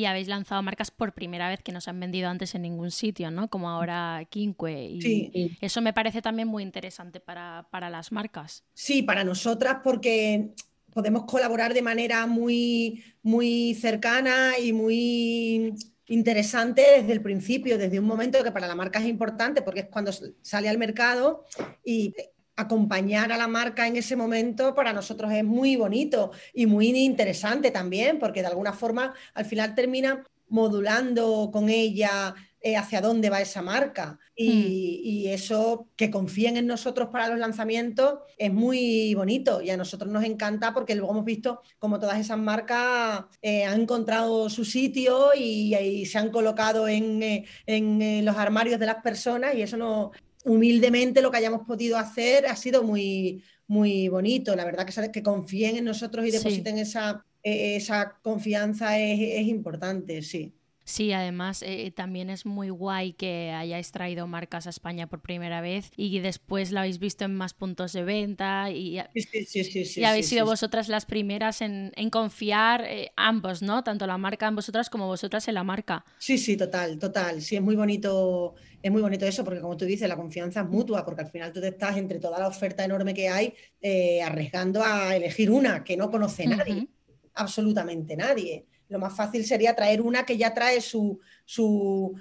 habéis 0.05 0.27
lanzado 0.27 0.61
marcas 0.61 0.91
por 0.91 1.13
primera 1.13 1.47
vez 1.47 1.61
que 1.61 1.71
no 1.71 1.79
se 1.79 1.89
han 1.89 1.99
vendido 1.99 2.27
antes 2.27 2.53
en 2.55 2.63
ningún 2.63 2.91
sitio, 2.91 3.31
¿no? 3.31 3.47
Como 3.47 3.69
ahora 3.69 4.27
Quinque. 4.29 4.89
Y 4.89 5.57
eso 5.61 5.81
me 5.81 5.93
parece 5.93 6.21
también 6.21 6.47
muy 6.47 6.61
interesante 6.61 7.19
para, 7.21 7.89
las 7.89 8.11
marcas. 8.11 8.63
Sí, 8.73 9.01
para 9.03 9.23
nosotras 9.23 9.77
porque 9.83 10.49
podemos 10.93 11.23
colaborar 11.23 11.73
de 11.73 11.81
manera 11.81 12.25
muy, 12.27 13.03
muy 13.21 13.75
cercana 13.75 14.57
y 14.59 14.73
muy 14.73 15.73
interesante 16.07 16.83
desde 16.97 17.13
el 17.13 17.21
principio, 17.21 17.77
desde 17.77 17.99
un 17.99 18.05
momento 18.05 18.43
que 18.43 18.51
para 18.51 18.67
la 18.67 18.75
marca 18.75 18.99
es 18.99 19.05
importante 19.05 19.61
porque 19.61 19.81
es 19.81 19.87
cuando 19.87 20.11
sale 20.41 20.67
al 20.67 20.77
mercado 20.77 21.45
y 21.85 22.13
acompañar 22.55 23.31
a 23.31 23.37
la 23.37 23.47
marca 23.47 23.87
en 23.87 23.95
ese 23.95 24.15
momento 24.15 24.75
para 24.75 24.93
nosotros 24.93 25.31
es 25.31 25.43
muy 25.43 25.75
bonito 25.75 26.31
y 26.53 26.65
muy 26.65 26.89
interesante 26.89 27.71
también, 27.71 28.19
porque 28.19 28.41
de 28.41 28.47
alguna 28.47 28.73
forma 28.73 29.13
al 29.33 29.45
final 29.45 29.75
termina 29.75 30.23
modulando 30.49 31.49
con 31.51 31.69
ella 31.69 32.35
eh, 32.65 32.77
hacia 32.77 33.01
dónde 33.01 33.29
va 33.29 33.41
esa 33.41 33.61
marca. 33.61 34.19
Hmm. 34.37 34.45
Y, 34.45 35.27
eso, 35.27 35.89
que 35.95 36.11
confíen 36.11 36.57
en 36.57 36.67
nosotros 36.67 37.09
para 37.09 37.27
los 37.27 37.39
lanzamientos, 37.39 38.19
es 38.37 38.53
muy 38.53 39.13
bonito 39.15 39.61
y 39.61 39.69
a 39.69 39.77
nosotros 39.77 40.11
nos 40.11 40.23
encanta 40.23 40.73
porque 40.73 40.95
luego 40.95 41.11
hemos 41.11 41.25
visto 41.25 41.61
como 41.79 41.99
todas 41.99 42.19
esas 42.19 42.37
marcas 42.37 43.25
eh, 43.41 43.65
han 43.65 43.81
encontrado 43.81 44.49
su 44.49 44.63
sitio 44.63 45.31
y, 45.35 46.05
se 46.05 46.17
han 46.17 46.29
colocado 46.29 46.87
en, 46.87 47.23
eh, 47.23 47.45
en, 47.65 48.23
los 48.23 48.37
armarios 48.37 48.79
de 48.79 48.85
las 48.85 49.01
personas 49.03 49.55
y 49.55 49.63
eso 49.63 49.75
no, 49.77 50.11
humildemente 50.43 51.21
lo 51.21 51.31
que 51.31 51.37
hayamos 51.37 51.65
podido 51.65 51.97
hacer 51.97 52.45
ha 52.45 52.55
sido 52.55 52.83
muy, 52.83 53.43
muy 53.67 54.07
bonito. 54.07 54.55
La 54.55 54.65
verdad 54.65 54.85
que, 54.85 55.11
que 55.11 55.23
confíen 55.23 55.77
en 55.77 55.85
nosotros 55.85 56.25
y 56.25 56.31
depositen 56.31 56.77
esa, 56.77 57.25
esa 57.41 58.19
confianza 58.21 58.99
es, 58.99 59.19
es 59.19 59.47
importante, 59.47 60.21
sí. 60.21 60.53
Sí, 60.85 61.13
además 61.13 61.63
eh, 61.63 61.91
también 61.95 62.29
es 62.29 62.45
muy 62.45 62.69
guay 62.69 63.13
que 63.13 63.51
hayáis 63.51 63.91
traído 63.91 64.27
marcas 64.27 64.67
a 64.67 64.69
España 64.69 65.07
por 65.07 65.21
primera 65.21 65.61
vez 65.61 65.91
y 65.95 66.19
después 66.19 66.71
la 66.71 66.81
habéis 66.81 66.99
visto 66.99 67.23
en 67.23 67.35
más 67.35 67.53
puntos 67.53 67.93
de 67.93 68.03
venta 68.03 68.69
y, 68.69 68.99
y 68.99 70.03
habéis 70.03 70.27
sido 70.27 70.45
vosotras 70.45 70.89
las 70.89 71.05
primeras 71.05 71.61
en, 71.61 71.91
confiar 72.11 72.83
eh, 72.85 73.11
ambos, 73.15 73.61
¿no? 73.61 73.83
Tanto 73.83 74.05
la 74.07 74.17
marca 74.17 74.47
en 74.47 74.55
vosotras 74.55 74.89
como 74.89 75.07
vosotras 75.07 75.47
en 75.47 75.53
la 75.55 75.63
marca. 75.63 76.03
Sí, 76.19 76.37
sí, 76.37 76.57
total, 76.57 76.99
total. 76.99 77.41
Sí, 77.41 77.55
es 77.55 77.61
muy 77.61 77.75
bonito, 77.75 78.55
es 78.81 78.91
muy 78.91 79.01
bonito 79.01 79.25
eso 79.25 79.43
porque 79.43 79.61
como 79.61 79.77
tú 79.77 79.85
dices, 79.85 80.07
la 80.09 80.17
confianza 80.17 80.61
es 80.61 80.67
mutua 80.67 81.05
porque 81.05 81.21
al 81.21 81.31
final 81.31 81.53
tú 81.53 81.61
te 81.61 81.69
estás 81.69 81.95
entre 81.97 82.19
toda 82.19 82.39
la 82.39 82.47
oferta 82.47 82.83
enorme 82.83 83.13
que 83.13 83.29
hay 83.29 83.53
eh, 83.81 84.21
arriesgando 84.21 84.83
a 84.83 85.15
elegir 85.15 85.49
una 85.49 85.83
que 85.83 85.95
no 85.95 86.11
conoce 86.11 86.45
nadie, 86.45 86.89
absolutamente 87.33 88.17
nadie. 88.17 88.65
Lo 88.89 88.99
más 88.99 89.15
fácil 89.15 89.45
sería 89.45 89.75
traer 89.75 90.01
una 90.01 90.25
que 90.25 90.37
ya 90.37 90.53
trae 90.53 90.81
su, 90.81 91.19
su, 91.45 92.15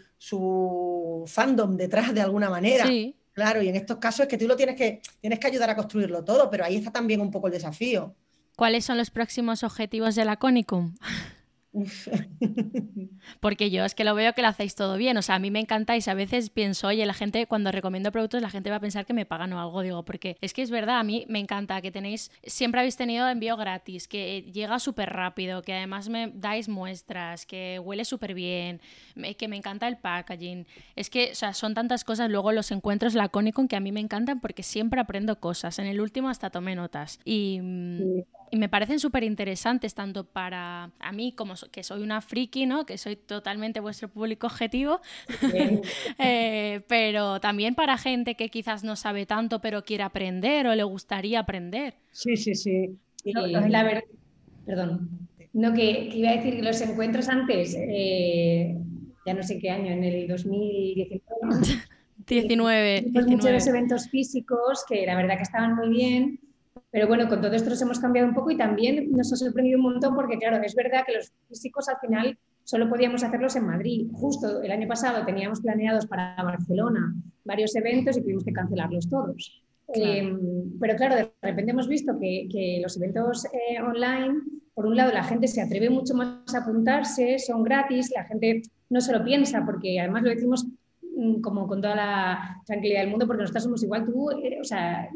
fandom 1.26 1.76
detrás 1.76 2.14
de 2.14 2.20
alguna 2.20 2.48
manera. 2.48 2.88
Claro, 3.32 3.62
y 3.62 3.68
en 3.68 3.76
estos 3.76 3.96
casos 3.96 4.20
es 4.20 4.28
que 4.28 4.38
tú 4.38 4.46
lo 4.46 4.56
tienes 4.56 4.76
que, 4.76 5.00
tienes 5.20 5.38
que 5.38 5.46
ayudar 5.46 5.70
a 5.70 5.76
construirlo 5.76 6.24
todo, 6.24 6.50
pero 6.50 6.64
ahí 6.64 6.76
está 6.76 6.90
también 6.92 7.20
un 7.20 7.30
poco 7.30 7.46
el 7.46 7.52
desafío. 7.54 8.14
¿Cuáles 8.56 8.84
son 8.84 8.98
los 8.98 9.10
próximos 9.10 9.62
objetivos 9.62 10.14
de 10.14 10.24
la 10.24 10.36
Conicum? 10.36 10.94
Porque 13.40 13.70
yo 13.70 13.84
es 13.84 13.94
que 13.94 14.04
lo 14.04 14.14
veo 14.14 14.34
que 14.34 14.42
lo 14.42 14.48
hacéis 14.48 14.74
todo 14.74 14.96
bien. 14.96 15.16
O 15.16 15.22
sea, 15.22 15.36
a 15.36 15.38
mí 15.38 15.50
me 15.50 15.60
encantáis. 15.60 16.08
A 16.08 16.14
veces 16.14 16.50
pienso, 16.50 16.88
oye, 16.88 17.04
la 17.06 17.14
gente, 17.14 17.46
cuando 17.46 17.72
recomiendo 17.72 18.12
productos, 18.12 18.42
la 18.42 18.50
gente 18.50 18.70
va 18.70 18.76
a 18.76 18.80
pensar 18.80 19.06
que 19.06 19.14
me 19.14 19.26
pagan 19.26 19.52
o 19.52 19.60
algo. 19.60 19.82
Digo, 19.82 20.04
porque 20.04 20.36
es 20.40 20.52
que 20.52 20.62
es 20.62 20.70
verdad, 20.70 20.98
a 20.98 21.02
mí 21.04 21.24
me 21.28 21.38
encanta 21.38 21.80
que 21.80 21.90
tenéis, 21.90 22.30
siempre 22.44 22.80
habéis 22.80 22.96
tenido 22.96 23.28
envío 23.28 23.56
gratis, 23.56 24.06
que 24.06 24.42
llega 24.52 24.78
súper 24.78 25.10
rápido, 25.10 25.62
que 25.62 25.72
además 25.74 26.08
me 26.08 26.30
dais 26.34 26.68
muestras, 26.68 27.46
que 27.46 27.78
huele 27.78 28.04
súper 28.04 28.34
bien, 28.34 28.80
que 29.38 29.48
me 29.48 29.56
encanta 29.56 29.88
el 29.88 29.96
packaging. 29.96 30.66
Es 30.94 31.10
que, 31.10 31.30
o 31.32 31.34
sea, 31.34 31.54
son 31.54 31.74
tantas 31.74 32.04
cosas. 32.04 32.30
Luego 32.30 32.52
los 32.52 32.70
encuentros 32.70 33.14
la 33.14 33.28
con 33.28 33.68
que 33.68 33.76
a 33.76 33.80
mí 33.80 33.92
me 33.92 34.00
encantan 34.00 34.40
porque 34.40 34.62
siempre 34.62 35.00
aprendo 35.00 35.40
cosas. 35.40 35.78
En 35.78 35.86
el 35.86 36.00
último 36.00 36.28
hasta 36.28 36.50
tomé 36.50 36.74
notas. 36.74 37.18
Y, 37.24 37.60
y 38.52 38.58
me 38.58 38.68
parecen 38.68 39.00
súper 39.00 39.24
interesantes, 39.24 39.94
tanto 39.94 40.24
para 40.24 40.90
a 41.00 41.12
mí 41.12 41.32
como 41.32 41.54
que 41.70 41.82
soy 41.82 42.02
una 42.02 42.20
friki, 42.20 42.66
¿no? 42.66 42.84
Que 42.84 42.98
soy 42.98 43.16
totalmente 43.16 43.80
vuestro 43.80 44.08
público 44.08 44.46
objetivo, 44.46 45.00
eh, 46.18 46.82
pero 46.86 47.40
también 47.40 47.74
para 47.74 47.96
gente 47.96 48.34
que 48.34 48.50
quizás 48.50 48.84
no 48.84 48.94
sabe 48.94 49.24
tanto, 49.24 49.62
pero 49.62 49.84
quiere 49.84 50.02
aprender 50.02 50.66
o 50.66 50.74
le 50.74 50.82
gustaría 50.82 51.40
aprender. 51.40 51.94
Sí, 52.10 52.36
sí, 52.36 52.54
sí. 52.54 52.90
la 53.24 53.84
verdad, 53.84 54.02
perdón. 54.66 55.08
No, 55.54 55.72
que, 55.72 56.10
iba 56.12 56.28
a 56.28 56.36
decir 56.36 56.56
que 56.56 56.62
los 56.62 56.78
encuentros 56.82 57.30
antes, 57.30 57.74
eh, 57.74 58.76
ya 59.24 59.32
no 59.32 59.42
sé 59.42 59.58
qué 59.60 59.70
año, 59.70 59.92
en 59.92 60.04
el 60.04 60.28
2019. 60.28 61.80
19. 62.26 63.04
Muchos 63.28 63.66
eventos 63.66 64.10
físicos 64.10 64.84
que 64.86 65.06
la 65.06 65.16
verdad 65.16 65.38
que 65.38 65.42
estaban 65.42 65.74
muy 65.74 65.88
bien 65.88 66.38
pero 66.90 67.08
bueno, 67.08 67.28
con 67.28 67.40
todo 67.40 67.52
esto 67.52 67.70
nos 67.70 67.82
hemos 67.82 67.98
cambiado 67.98 68.28
un 68.28 68.34
poco 68.34 68.50
y 68.50 68.56
también 68.56 69.10
nos 69.12 69.32
ha 69.32 69.36
sorprendido 69.36 69.78
un 69.78 69.84
montón 69.84 70.14
porque, 70.14 70.38
claro, 70.38 70.62
es 70.62 70.74
verdad 70.74 71.04
que 71.06 71.14
los 71.14 71.32
físicos 71.48 71.88
al 71.88 71.98
final 71.98 72.38
solo 72.64 72.88
podíamos 72.88 73.22
hacerlos 73.22 73.56
en 73.56 73.66
Madrid. 73.66 74.08
Justo 74.12 74.62
el 74.62 74.70
año 74.70 74.86
pasado 74.86 75.24
teníamos 75.24 75.60
planeados 75.60 76.06
para 76.06 76.36
Barcelona 76.42 77.14
varios 77.44 77.74
eventos 77.76 78.16
y 78.16 78.22
tuvimos 78.22 78.44
que 78.44 78.52
cancelarlos 78.52 79.08
todos. 79.08 79.62
Em, 79.94 80.38
pero 80.80 80.96
claro, 80.96 81.16
de 81.16 81.32
repente 81.42 81.72
hemos 81.72 81.88
visto 81.88 82.18
que, 82.18 82.80
los 82.82 82.96
eventos 82.96 83.46
eh, 83.46 83.80
online, 83.80 84.40
por 84.74 84.86
un 84.86 84.96
lado, 84.96 85.12
la 85.12 85.24
gente 85.24 85.48
se 85.48 85.60
atreve 85.60 85.90
mucho 85.90 86.14
más 86.14 86.54
a 86.54 86.58
apuntarse, 86.58 87.38
son 87.38 87.62
gratis, 87.62 88.10
la 88.14 88.24
gente 88.24 88.62
no 88.88 89.00
se 89.00 89.12
lo 89.12 89.24
piensa, 89.24 89.64
porque 89.64 90.00
además 90.00 90.22
lo 90.22 90.30
decimos 90.30 90.66
como 91.42 91.66
con 91.66 91.80
toda 91.80 91.94
la 91.94 92.62
tranquilidad 92.66 93.00
del 93.00 93.10
mundo, 93.10 93.26
porque 93.26 93.42
nosotros 93.42 93.64
somos 93.64 93.82
igual 93.82 94.04
tú, 94.04 94.30
eh, 94.30 94.58
o 94.60 94.64
sea, 94.64 95.08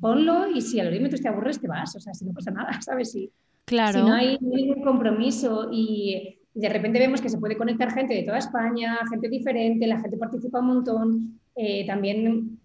ponlo 0.00 0.48
y 0.48 0.60
si 0.60 0.78
al 0.80 0.88
orímetro 0.88 1.18
te 1.18 1.28
aburres 1.28 1.60
te 1.60 1.68
vas, 1.68 1.94
o 1.96 2.00
sea, 2.00 2.14
si 2.14 2.24
no 2.24 2.32
pasa 2.32 2.50
nada, 2.50 2.70
¿sabes? 2.82 3.12
Si, 3.12 3.30
claro. 3.64 4.00
si 4.00 4.06
no 4.06 4.14
hay 4.14 4.38
ningún 4.40 4.82
compromiso 4.82 5.68
y 5.72 6.38
de 6.54 6.68
repente 6.68 6.98
vemos 6.98 7.20
que 7.20 7.28
se 7.30 7.38
puede 7.38 7.56
conectar 7.56 7.92
gente 7.92 8.14
de 8.14 8.24
toda 8.24 8.38
España, 8.38 8.98
gente 9.10 9.28
diferente, 9.28 9.86
la 9.86 10.00
gente 10.00 10.16
participa 10.18 10.60
un 10.60 10.66
montón, 10.66 11.40
eh, 11.54 11.86
también 11.86 12.58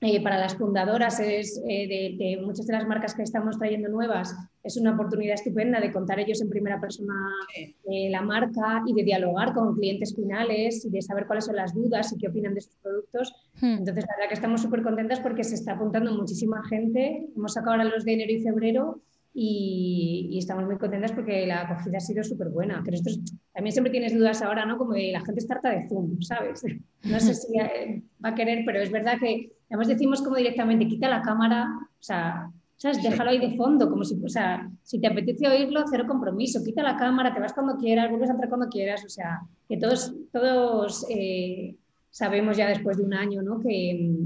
eh, 0.00 0.22
para 0.22 0.38
las 0.38 0.56
fundadoras 0.56 1.20
es, 1.20 1.60
eh, 1.68 2.16
de, 2.18 2.40
muchas 2.42 2.66
de 2.66 2.72
las 2.72 2.86
marcas 2.86 3.14
que 3.14 3.22
estamos 3.22 3.58
trayendo 3.58 3.88
nuevas, 3.88 4.34
es 4.62 4.76
una 4.76 4.92
oportunidad 4.92 5.34
estupenda 5.34 5.80
de 5.80 5.92
contar 5.92 6.20
ellos 6.20 6.40
en 6.40 6.48
primera 6.48 6.80
persona 6.80 7.14
eh, 7.56 8.10
la 8.10 8.22
marca 8.22 8.82
y 8.86 8.94
de 8.94 9.02
dialogar 9.02 9.52
con 9.54 9.74
clientes 9.74 10.14
finales 10.14 10.84
y 10.84 10.90
de 10.90 11.02
saber 11.02 11.26
cuáles 11.26 11.46
son 11.46 11.56
las 11.56 11.74
dudas 11.74 12.12
y 12.12 12.18
qué 12.18 12.28
opinan 12.28 12.54
de 12.54 12.60
sus 12.60 12.76
productos. 12.76 13.32
Hmm. 13.60 13.78
Entonces, 13.78 14.04
la 14.06 14.16
verdad 14.16 14.28
que 14.28 14.34
estamos 14.34 14.62
súper 14.62 14.82
contentas 14.82 15.20
porque 15.20 15.42
se 15.42 15.56
está 15.56 15.72
apuntando 15.72 16.14
muchísima 16.14 16.62
gente. 16.68 17.26
Hemos 17.36 17.54
sacado 17.54 17.72
ahora 17.72 17.84
los 17.84 18.04
de 18.04 18.12
enero 18.12 18.32
y 18.32 18.40
febrero 18.40 19.00
y, 19.34 20.36
estamos 20.38 20.64
muy 20.64 20.76
contentas 20.76 21.12
porque 21.12 21.46
la 21.46 21.62
acogida 21.62 21.96
ha 21.96 22.00
sido 22.00 22.22
súper 22.22 22.50
buena. 22.50 22.82
Pero 22.84 22.96
esto 22.96 23.10
también 23.52 23.72
siempre 23.72 23.90
tienes 23.90 24.14
dudas 24.14 24.42
ahora, 24.42 24.64
¿no? 24.64 24.78
Como 24.78 24.92
de 24.92 25.10
la 25.12 25.20
gente 25.20 25.40
está 25.40 25.54
harta 25.54 25.70
de 25.70 25.88
Zoom, 25.88 26.20
¿sabes? 26.22 26.62
No 27.04 27.18
sé 27.18 27.34
si 27.34 27.58
eh, 27.58 28.00
va 28.24 28.28
a 28.28 28.34
querer, 28.36 28.62
pero 28.64 28.80
es 28.80 28.92
verdad 28.92 29.18
que 29.18 29.50
además 29.68 29.88
decimos 29.88 30.22
como 30.22 30.36
directamente, 30.36 30.86
quita 30.86 31.08
la 31.08 31.20
cámara, 31.20 31.68
o 31.80 32.02
sea, 32.02 32.48
¿sabes? 32.82 33.00
Déjalo 33.00 33.30
ahí 33.30 33.38
de 33.38 33.56
fondo, 33.56 33.88
como 33.88 34.02
si, 34.02 34.20
o 34.24 34.28
sea, 34.28 34.68
si 34.82 35.00
te 35.00 35.06
apetece 35.06 35.46
oírlo, 35.46 35.84
cero 35.88 36.04
compromiso, 36.04 36.64
quita 36.64 36.82
la 36.82 36.96
cámara, 36.96 37.32
te 37.32 37.38
vas 37.38 37.52
cuando 37.52 37.76
quieras, 37.76 38.10
vuelves 38.10 38.28
a 38.28 38.32
entrar 38.32 38.48
cuando 38.48 38.68
quieras, 38.68 39.04
o 39.04 39.08
sea, 39.08 39.40
que 39.68 39.76
todos, 39.76 40.12
todos 40.32 41.06
eh, 41.08 41.76
sabemos 42.10 42.56
ya 42.56 42.66
después 42.66 42.96
de 42.96 43.04
un 43.04 43.14
año, 43.14 43.40
¿no? 43.40 43.60
Que, 43.60 44.16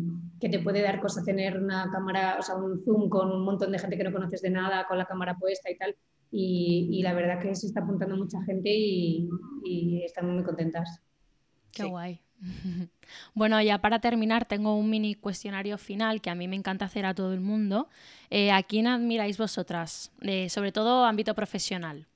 que 0.40 0.48
te 0.48 0.58
puede 0.60 0.80
dar 0.80 1.02
cosa 1.02 1.22
tener 1.22 1.58
una 1.58 1.90
cámara, 1.92 2.36
o 2.38 2.42
sea, 2.42 2.56
un 2.56 2.82
zoom 2.82 3.10
con 3.10 3.30
un 3.30 3.44
montón 3.44 3.72
de 3.72 3.78
gente 3.78 3.98
que 3.98 4.04
no 4.04 4.12
conoces 4.12 4.40
de 4.40 4.48
nada, 4.48 4.86
con 4.88 4.96
la 4.96 5.04
cámara 5.04 5.36
puesta 5.36 5.70
y 5.70 5.76
tal. 5.76 5.94
Y, 6.30 7.02
la 7.02 7.12
verdad 7.12 7.38
que 7.38 7.54
se 7.54 7.66
está 7.66 7.80
apuntando 7.80 8.16
mucha 8.16 8.42
gente 8.42 8.70
y, 8.74 9.28
y 9.64 10.02
estamos 10.02 10.32
muy 10.32 10.44
contentas. 10.44 11.02
Qué 11.72 11.84
guay. 11.84 12.25
Bueno, 13.34 13.60
ya 13.62 13.80
para 13.80 14.00
terminar, 14.00 14.46
tengo 14.46 14.76
un 14.76 14.90
mini 14.90 15.14
cuestionario 15.14 15.78
final 15.78 16.20
que 16.20 16.30
a 16.30 16.34
mí 16.34 16.48
me 16.48 16.56
encanta 16.56 16.86
hacer 16.86 17.06
a 17.06 17.14
todo 17.14 17.32
el 17.32 17.40
mundo. 17.40 17.88
Eh, 18.30 18.50
¿A 18.50 18.62
quién 18.62 18.86
admiráis 18.86 19.38
vosotras? 19.38 20.10
Eh, 20.22 20.48
sobre 20.48 20.72
todo 20.72 21.04
ámbito 21.04 21.34
profesional. 21.34 22.06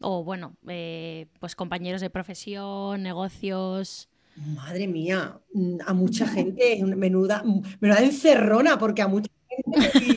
O 0.00 0.24
bueno, 0.24 0.56
eh, 0.66 1.26
pues 1.40 1.54
compañeros 1.54 2.00
de 2.00 2.10
profesión, 2.10 3.02
negocios. 3.02 4.08
Madre 4.36 4.86
mía, 4.86 5.38
mm, 5.52 5.78
a 5.84 5.92
mucha 5.92 6.26
gente, 6.26 6.82
menuda, 6.84 7.42
menuda 7.80 8.00
encerrona, 8.00 8.78
porque 8.78 9.02
a 9.02 9.08
mucha 9.08 9.30
gente 9.48 10.16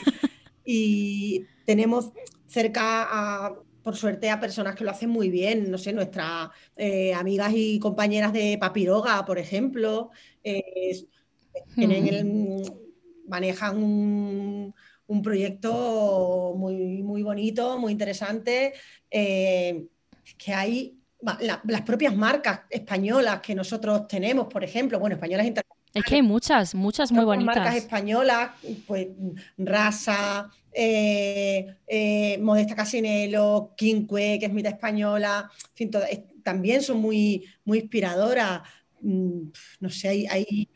y, 0.65 1.45
tenemos 1.65 2.11
cerca 2.47 3.07
a, 3.09 3.55
por 3.83 3.95
suerte 3.95 4.29
a 4.29 4.39
personas 4.39 4.75
que 4.75 4.83
lo 4.83 4.91
hacen 4.91 5.09
muy 5.09 5.29
bien, 5.29 5.69
no 5.71 5.77
sé, 5.77 5.93
nuestras 5.93 6.49
eh, 6.75 7.13
amigas 7.13 7.51
y 7.55 7.79
compañeras 7.79 8.33
de 8.33 8.57
Papiroga, 8.59 9.25
por 9.25 9.39
ejemplo, 9.39 10.11
eh, 10.43 11.05
manejan 13.27 13.77
un, 13.77 14.73
proyecto 15.23 16.53
muy, 16.57 17.03
muy 17.03 17.21
bonito, 17.21 17.77
muy 17.77 17.91
interesante, 17.91 18.73
eh, 19.09 19.85
que 20.37 20.53
hay 20.53 20.97
las 21.21 21.81
propias 21.81 22.15
marcas 22.15 22.61
españolas 22.69 23.41
que 23.41 23.53
nosotros 23.53 24.07
tenemos, 24.07 24.47
por 24.47 24.63
ejemplo, 24.63 24.99
bueno, 24.99 25.15
españolas 25.15 25.47
internacionales. 25.47 25.80
Es 25.93 26.03
que 26.05 26.15
hay 26.15 26.21
muchas, 26.21 26.73
muchas 26.73 27.11
muy 27.11 27.25
bonitas. 27.25 27.55
Marcas 27.57 27.75
españolas, 27.75 28.51
pues 28.87 29.07
Rasa, 29.57 30.49
eh, 30.71 31.75
eh, 31.87 32.37
Modesta 32.41 32.75
Casinelo, 32.75 33.73
Quinque, 33.75 34.37
que 34.39 34.45
es 34.45 34.53
mitad 34.53 34.71
española, 34.71 35.49
en 35.71 35.75
fin, 35.75 35.91
también 36.43 36.81
son 36.81 37.01
muy, 37.01 37.45
muy 37.65 37.79
inspiradoras. 37.79 38.61
Mm, 39.01 39.49
no 39.81 39.89
sé, 39.89 40.27
hay, 40.29 40.69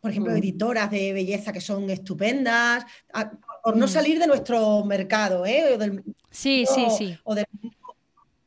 por 0.00 0.10
ejemplo, 0.10 0.32
Mm. 0.32 0.36
editoras 0.38 0.90
de 0.90 1.12
belleza 1.12 1.52
que 1.52 1.60
son 1.60 1.90
estupendas, 1.90 2.84
a- 3.12 3.30
por 3.62 3.76
no 3.76 3.86
Mm. 3.86 3.88
salir 3.90 4.18
de 4.18 4.26
nuestro 4.26 4.84
mercado, 4.84 5.44
¿eh? 5.44 5.74
O 5.74 5.78
del, 5.78 6.02
Sí, 6.30 6.64
sí, 6.66 6.86
sí. 6.96 7.18
o 7.24 7.34
del- 7.34 7.44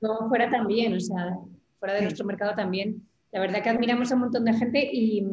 No, 0.02 0.28
fuera 0.30 0.50
también, 0.50 0.94
o 0.94 1.00
sea, 1.00 1.38
fuera 1.78 1.94
de 1.94 2.00
Sí. 2.00 2.06
nuestro 2.06 2.26
mercado 2.26 2.56
también. 2.56 3.06
La 3.32 3.42
verdad 3.42 3.62
que 3.62 3.70
admiramos 3.70 4.12
a 4.12 4.16
un 4.16 4.22
montón 4.22 4.46
de 4.46 4.54
gente 4.54 4.90
y, 4.92 5.24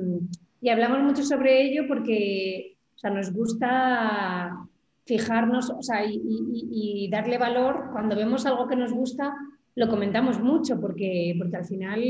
y 0.67 0.69
hablamos 0.69 1.01
mucho 1.01 1.23
sobre 1.23 1.63
ello 1.63 1.85
porque 1.87 2.77
o 2.97 2.99
sea, 2.99 3.11
nos 3.11 3.33
gusta 3.33 4.67
fijarnos 5.05 5.71
o 5.71 5.81
sea, 5.81 6.05
y, 6.05 7.09
darle 7.09 7.39
valor. 7.39 7.91
Cuando 7.93 8.17
vemos 8.17 8.47
algo 8.47 8.67
que 8.67 8.75
nos 8.75 8.93
gusta, 8.93 9.33
lo 9.77 9.89
comentamos 9.89 10.41
mucho 10.41 10.81
porque, 10.81 11.37
porque 11.39 11.57
al 11.57 11.67
final 11.67 12.03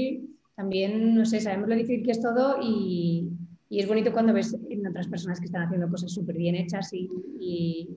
también, 0.55 1.15
no 1.15 1.27
sé, 1.27 1.43
sabemos 1.43 1.69
lo 1.69 1.75
difícil 1.75 2.03
que 2.03 2.13
es 2.13 2.23
todo 2.23 2.57
y, 2.63 3.29
y 3.69 3.81
es 3.81 3.87
bonito 3.87 4.11
cuando 4.11 4.33
ves 4.33 4.57
en 4.71 4.87
otras 4.87 5.07
personas 5.07 5.39
que 5.39 5.45
están 5.45 5.65
haciendo 5.65 5.91
cosas 5.91 6.11
súper 6.11 6.39
bien 6.39 6.55
hechas 6.55 6.91
y, 6.95 7.91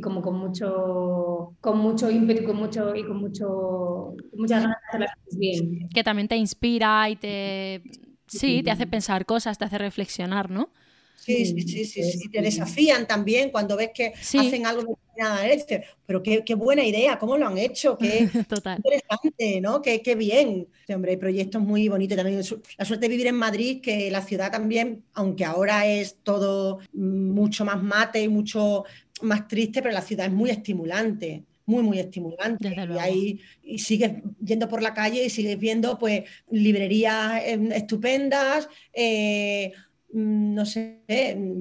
como 0.00 0.22
con 0.22 0.38
mucho, 0.38 1.56
con 1.60 1.76
mucho 1.76 2.10
ímpetu 2.10 2.46
con, 2.46 2.56
mucho, 2.56 2.94
y 2.96 3.04
con, 3.04 3.18
mucho, 3.18 4.14
muchas 4.34 4.62
ganas 4.62 4.78
de 4.80 4.88
hacer 4.88 5.00
las 5.00 5.14
cosas 5.14 5.38
bien. 5.38 5.88
Que 5.90 6.02
también 6.02 6.26
te 6.26 6.36
inspira 6.36 7.10
y 7.10 7.16
te... 7.16 7.82
Sí, 8.30 8.62
te 8.62 8.70
hace 8.70 8.86
pensar 8.86 9.26
cosas, 9.26 9.58
te 9.58 9.64
hace 9.64 9.78
reflexionar, 9.78 10.50
¿no? 10.50 10.70
Sí, 11.14 11.44
sí, 11.44 11.60
Mm, 11.60 11.62
sí, 11.62 11.84
sí, 11.84 12.02
pues, 12.02 12.18
sí, 12.18 12.30
te 12.30 12.40
desafían 12.40 13.06
también 13.06 13.50
cuando 13.50 13.76
ves 13.76 13.90
que 13.94 14.14
Sí. 14.20 14.34
hacen 14.34 14.64
algo 14.66 14.82
de 14.82 14.88
determinada 14.88 15.34
manera, 15.34 15.54
dices, 15.54 15.84
pero 16.06 16.22
qué, 16.22 16.42
qué 16.44 16.54
buena 16.54 16.82
idea, 16.84 17.18
cómo 17.18 17.36
lo 17.36 17.46
han 17.46 17.58
hecho, 17.58 17.98
qué 17.98 18.30
Total. 18.48 18.82
interesante, 18.82 19.60
¿no? 19.60 19.82
Qué, 19.82 20.00
qué 20.02 20.14
bien. 20.14 20.68
Sí, 20.86 20.94
hombre, 20.94 21.10
hay 21.12 21.16
proyectos 21.18 21.60
muy 21.60 21.88
bonitos 21.90 22.16
también. 22.16 22.38
La 22.78 22.84
suerte 22.86 23.04
de 23.06 23.08
vivir 23.10 23.26
en 23.26 23.34
Madrid, 23.36 23.82
que 23.82 24.10
la 24.10 24.22
ciudad 24.22 24.50
también, 24.50 25.04
aunque 25.12 25.44
ahora 25.44 25.86
es 25.86 26.16
todo 26.22 26.78
mm, 26.92 27.30
mucho 27.32 27.64
más 27.66 27.82
mate 27.82 28.22
y 28.22 28.28
mucho 28.28 28.84
más 29.20 29.46
triste, 29.46 29.82
pero 29.82 29.92
la 29.92 30.00
ciudad 30.02 30.24
es 30.26 30.32
muy 30.32 30.48
estimulante. 30.50 31.44
Muy, 31.70 31.82
muy 31.82 31.98
estimulante. 32.00 32.68
Desde 32.68 32.94
y, 32.94 32.98
ahí, 32.98 33.40
y 33.62 33.78
sigues 33.78 34.12
yendo 34.44 34.66
por 34.68 34.82
la 34.82 34.92
calle 34.92 35.24
y 35.24 35.30
sigues 35.30 35.58
viendo 35.58 35.98
pues 35.98 36.24
librerías 36.50 37.42
em, 37.46 37.70
estupendas, 37.72 38.68
eh, 38.92 39.72
mm, 40.12 40.54
no 40.54 40.64
sé, 40.66 41.00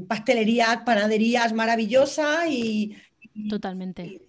pastelerías, 0.07 0.77
panaderías 0.85 1.53
maravillosas 1.53 2.47
y, 2.49 2.95
Totalmente. 3.49 4.21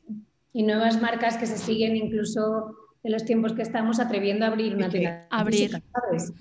Y 0.53 0.63
nuevas 0.63 1.01
marcas 1.01 1.37
que 1.37 1.47
se 1.47 1.59
siguen 1.59 1.97
incluso 1.97 2.75
en 3.03 3.13
los 3.13 3.25
tiempos 3.25 3.53
que 3.55 3.63
estamos 3.63 3.99
atreviendo 3.99 4.45
a 4.45 4.49
abrir 4.49 4.75
una 4.77 4.89
tienda. 4.91 5.27
abrir. 5.31 5.71
física, 5.71 5.83
¿sabes? 5.95 6.33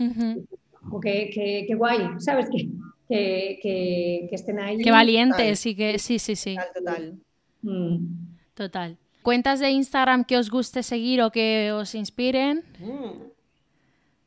Que, 1.04 1.30
que- 1.34 1.66
que 1.68 1.76
guay, 1.76 2.02
¿sabes? 2.20 2.48
Que, 2.52 2.70
que, 3.08 3.60
que- 3.62 4.28
que 4.30 4.36
estén 4.36 4.60
ahí. 4.60 4.78
Qué 4.84 4.92
valientes 4.92 5.66
y 5.66 5.76
que... 5.76 5.98
Sí, 6.00 6.20
sí, 6.20 6.36
sí. 6.36 6.56
tal, 6.56 6.68
total. 6.76 7.20
Mm. 7.62 7.98
Total. 8.54 8.98
¿Cuentas 9.22 9.60
de 9.60 9.70
Instagram 9.72 10.24
que 10.24 10.38
os 10.38 10.50
guste 10.50 10.84
seguir 10.84 11.22
o 11.22 11.32
que 11.32 11.72
os 11.72 11.94
inspiren? 11.96 12.64
Mm. 12.80 13.30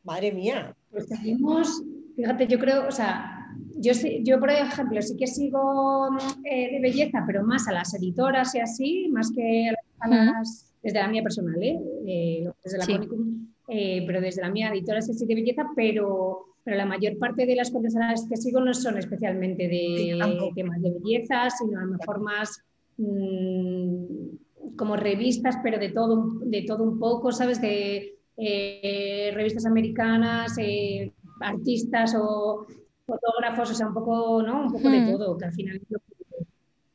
Madre 0.05 0.33
mía. 0.33 0.75
Pues 0.91 1.07
seguimos, 1.07 1.83
fíjate, 2.17 2.47
yo 2.47 2.59
creo, 2.59 2.87
o 2.87 2.91
sea, 2.91 3.49
yo, 3.77 3.93
yo 4.23 4.39
por 4.39 4.51
ejemplo, 4.51 5.01
sí 5.01 5.17
que 5.17 5.27
sigo 5.27 6.09
eh, 6.45 6.73
de 6.73 6.81
belleza, 6.81 7.25
pero 7.27 7.45
más 7.45 7.67
a 7.69 7.73
las 7.73 7.95
editoras 7.95 8.55
y 8.55 8.61
así, 8.61 9.09
más 9.11 9.33
que 9.33 9.73
a 10.01 10.09
las, 10.09 10.75
desde 10.83 10.99
la 10.99 11.09
mía 11.09 11.23
personal, 11.23 11.63
¿eh? 11.63 11.81
Eh, 12.07 12.51
desde 12.63 12.79
la 12.79 12.85
Sí. 12.85 12.93
Conicum, 12.93 13.47
eh, 13.69 14.05
pero 14.07 14.21
desde 14.21 14.43
la 14.43 14.51
mía 14.51 14.71
editoras 14.71 15.07
sí 15.07 15.25
de 15.25 15.35
belleza, 15.35 15.67
pero, 15.75 16.47
pero 16.65 16.77
la 16.77 16.85
mayor 16.85 17.17
parte 17.19 17.47
de 17.47 17.57
las 17.57 17.71
cuentas 17.71 17.97
a 17.97 18.11
las 18.11 18.29
que 18.29 18.37
sigo 18.37 18.61
no 18.61 18.75
son 18.75 18.99
especialmente 18.99 19.69
de 19.69 20.19
temas 20.55 20.83
de 20.83 20.91
belleza, 20.91 21.49
sino 21.51 21.79
a 21.79 21.85
lo 21.85 21.93
mejor 21.93 22.21
más 22.21 22.61
mm, 22.99 24.37
como 24.77 24.97
revistas, 24.97 25.57
pero 25.63 25.79
de 25.79 25.91
todo, 25.91 26.25
de 26.45 26.63
todo 26.63 26.83
un 26.85 26.99
poco, 26.99 27.33
¿sabes? 27.33 27.61
De 27.61 28.19
eh, 28.37 29.31
revistas 29.35 29.67
americanas, 29.67 30.57
eh, 30.59 31.13
artistas 31.41 32.15
o 32.19 32.67
fotógrafos, 33.07 33.71
o 33.71 33.75
sea, 33.75 33.87
un 33.89 33.95
poco, 33.95 34.43
¿no? 34.43 34.63
Un 34.67 34.73
poco 34.73 34.89
de 34.91 35.01
Hmm. 35.01 35.11
todo, 35.13 35.37
que 35.37 35.45
al 35.45 35.53
final 35.53 35.77
es 35.77 35.83
lo 35.91 35.99
que- 35.99 36.13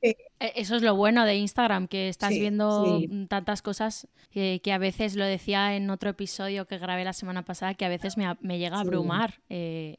Eh, 0.02 0.16
Eso 0.56 0.76
es 0.76 0.84
lo 0.84 0.96
bueno 0.96 1.26
de 1.26 1.36
Instagram, 1.36 1.88
que 1.88 2.08
estás 2.10 2.34
Sí, 2.34 2.40
viendo 2.40 3.00
sí. 3.00 3.26
tantas 3.28 3.62
cosas 3.64 4.08
que, 4.30 4.62
que 4.64 4.72
a 4.72 4.78
veces, 4.78 5.16
lo 5.16 5.26
decía 5.26 5.76
en 5.76 5.90
otro 5.90 6.12
episodio 6.12 6.66
que 6.68 6.78
grabé 6.78 7.04
la 7.04 7.14
semana 7.14 7.44
pasada, 7.44 7.74
que 7.74 7.86
a 7.86 7.90
veces 7.90 8.16
me, 8.18 8.58
llega 8.60 8.78
a 8.78 8.82
Sí. 8.82 8.88
abrumar. 8.88 9.36
eh, 9.50 9.98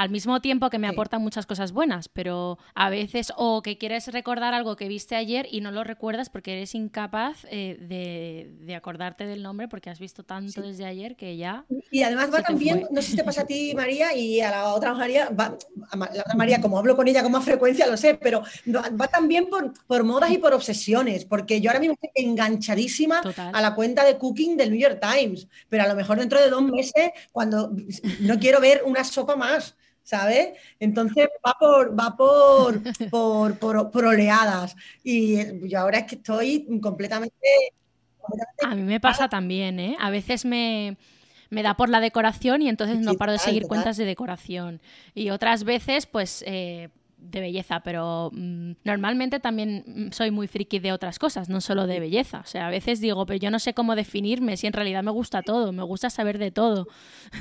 al 0.00 0.08
mismo 0.08 0.40
tiempo 0.40 0.70
que 0.70 0.78
me 0.78 0.88
Sí. 0.88 0.94
aportan 0.94 1.20
muchas 1.20 1.44
cosas 1.44 1.72
buenas, 1.72 2.08
pero 2.08 2.56
a 2.74 2.88
veces 2.88 3.34
o 3.36 3.60
que 3.60 3.76
quieres 3.76 4.06
recordar 4.08 4.54
algo 4.54 4.74
que 4.74 4.88
viste 4.88 5.14
ayer 5.14 5.46
y 5.50 5.60
no 5.60 5.72
lo 5.72 5.84
recuerdas 5.84 6.30
porque 6.30 6.52
eres 6.54 6.74
incapaz 6.74 7.44
eh, 7.50 7.76
de, 7.78 8.50
de 8.64 8.74
acordarte 8.74 9.26
del 9.26 9.42
nombre 9.42 9.68
porque 9.68 9.90
has 9.90 9.98
visto 9.98 10.22
tanto 10.22 10.62
desde 10.62 10.86
ayer 10.86 11.16
que 11.16 11.36
ya... 11.36 11.66
Y 11.90 12.02
además 12.02 12.32
va 12.32 12.40
también, 12.40 12.86
no 12.90 13.02
sé 13.02 13.10
si 13.10 13.16
te 13.16 13.24
pasa 13.24 13.42
a 13.42 13.46
ti, 13.46 13.74
María, 13.76 14.16
y 14.16 14.40
a 14.40 14.50
la 14.50 14.72
otra 14.72 14.94
María, 14.94 15.28
va, 15.38 15.58
a 15.90 15.96
Ma- 15.96 16.08
la 16.14 16.22
otra 16.22 16.34
María, 16.34 16.62
como 16.62 16.78
hablo 16.78 16.96
con 16.96 17.06
ella 17.06 17.22
con 17.22 17.32
más 17.32 17.44
frecuencia, 17.44 17.86
lo 17.86 17.98
sé, 17.98 18.14
pero 18.14 18.42
va, 18.74 18.88
va 18.98 19.06
también 19.08 19.50
por, 19.50 19.70
por 19.86 20.02
modas 20.04 20.30
y 20.30 20.38
por 20.38 20.54
obsesiones, 20.54 21.26
porque 21.26 21.60
yo 21.60 21.68
ahora 21.68 21.80
mismo 21.80 21.96
estoy 22.00 22.24
enganchadísima 22.24 23.20
Total. 23.20 23.54
a 23.54 23.60
la 23.60 23.74
cuenta 23.74 24.02
de 24.04 24.16
cooking 24.16 24.56
del 24.56 24.70
New 24.70 24.80
York 24.80 24.98
Times, 24.98 25.46
pero 25.68 25.82
a 25.82 25.88
lo 25.88 25.94
mejor 25.94 26.18
dentro 26.18 26.40
de 26.40 26.48
dos 26.48 26.62
meses, 26.62 27.10
cuando 27.32 27.70
no 28.20 28.38
quiero 28.38 28.60
ver 28.62 28.82
una 28.86 29.04
sopa 29.04 29.36
más. 29.36 29.76
¿Sabes? 30.10 30.58
Entonces 30.80 31.28
va 31.46 31.54
por, 31.56 31.96
va 31.96 32.16
por, 32.16 32.82
por, 33.10 33.58
por, 33.60 33.90
por 33.92 34.04
oleadas. 34.04 34.74
Y 35.04 35.68
yo 35.68 35.78
ahora 35.78 35.98
es 35.98 36.06
que 36.06 36.16
estoy 36.16 36.66
completamente, 36.82 37.36
completamente 38.20 38.66
A 38.66 38.74
mí 38.74 38.82
me 38.82 38.98
pasa 38.98 39.28
también, 39.28 39.78
¿eh? 39.78 39.96
A 40.00 40.10
veces 40.10 40.44
me, 40.44 40.96
me 41.48 41.62
da 41.62 41.76
por 41.76 41.90
la 41.90 42.00
decoración 42.00 42.60
y 42.60 42.68
entonces 42.68 42.98
no 42.98 43.14
paro 43.14 43.30
de 43.30 43.38
seguir 43.38 43.68
cuentas 43.68 43.96
de 43.96 44.04
decoración. 44.04 44.80
Y 45.14 45.30
otras 45.30 45.62
veces, 45.62 46.06
pues, 46.06 46.42
eh, 46.44 46.88
de 47.20 47.40
belleza, 47.40 47.80
pero 47.80 48.30
mm, 48.32 48.72
normalmente 48.84 49.40
también 49.40 49.84
mm, 49.86 50.12
soy 50.12 50.30
muy 50.30 50.48
friki 50.48 50.78
de 50.78 50.92
otras 50.92 51.18
cosas, 51.18 51.48
no 51.48 51.60
solo 51.60 51.86
de 51.86 52.00
belleza. 52.00 52.40
O 52.40 52.46
sea, 52.46 52.66
a 52.66 52.70
veces 52.70 53.00
digo, 53.00 53.26
pero 53.26 53.38
yo 53.38 53.50
no 53.50 53.58
sé 53.58 53.74
cómo 53.74 53.94
definirme, 53.96 54.56
si 54.56 54.66
en 54.66 54.72
realidad 54.72 55.02
me 55.02 55.10
gusta 55.10 55.42
todo, 55.42 55.72
me 55.72 55.82
gusta 55.82 56.10
saber 56.10 56.38
de 56.38 56.50
todo. 56.50 56.88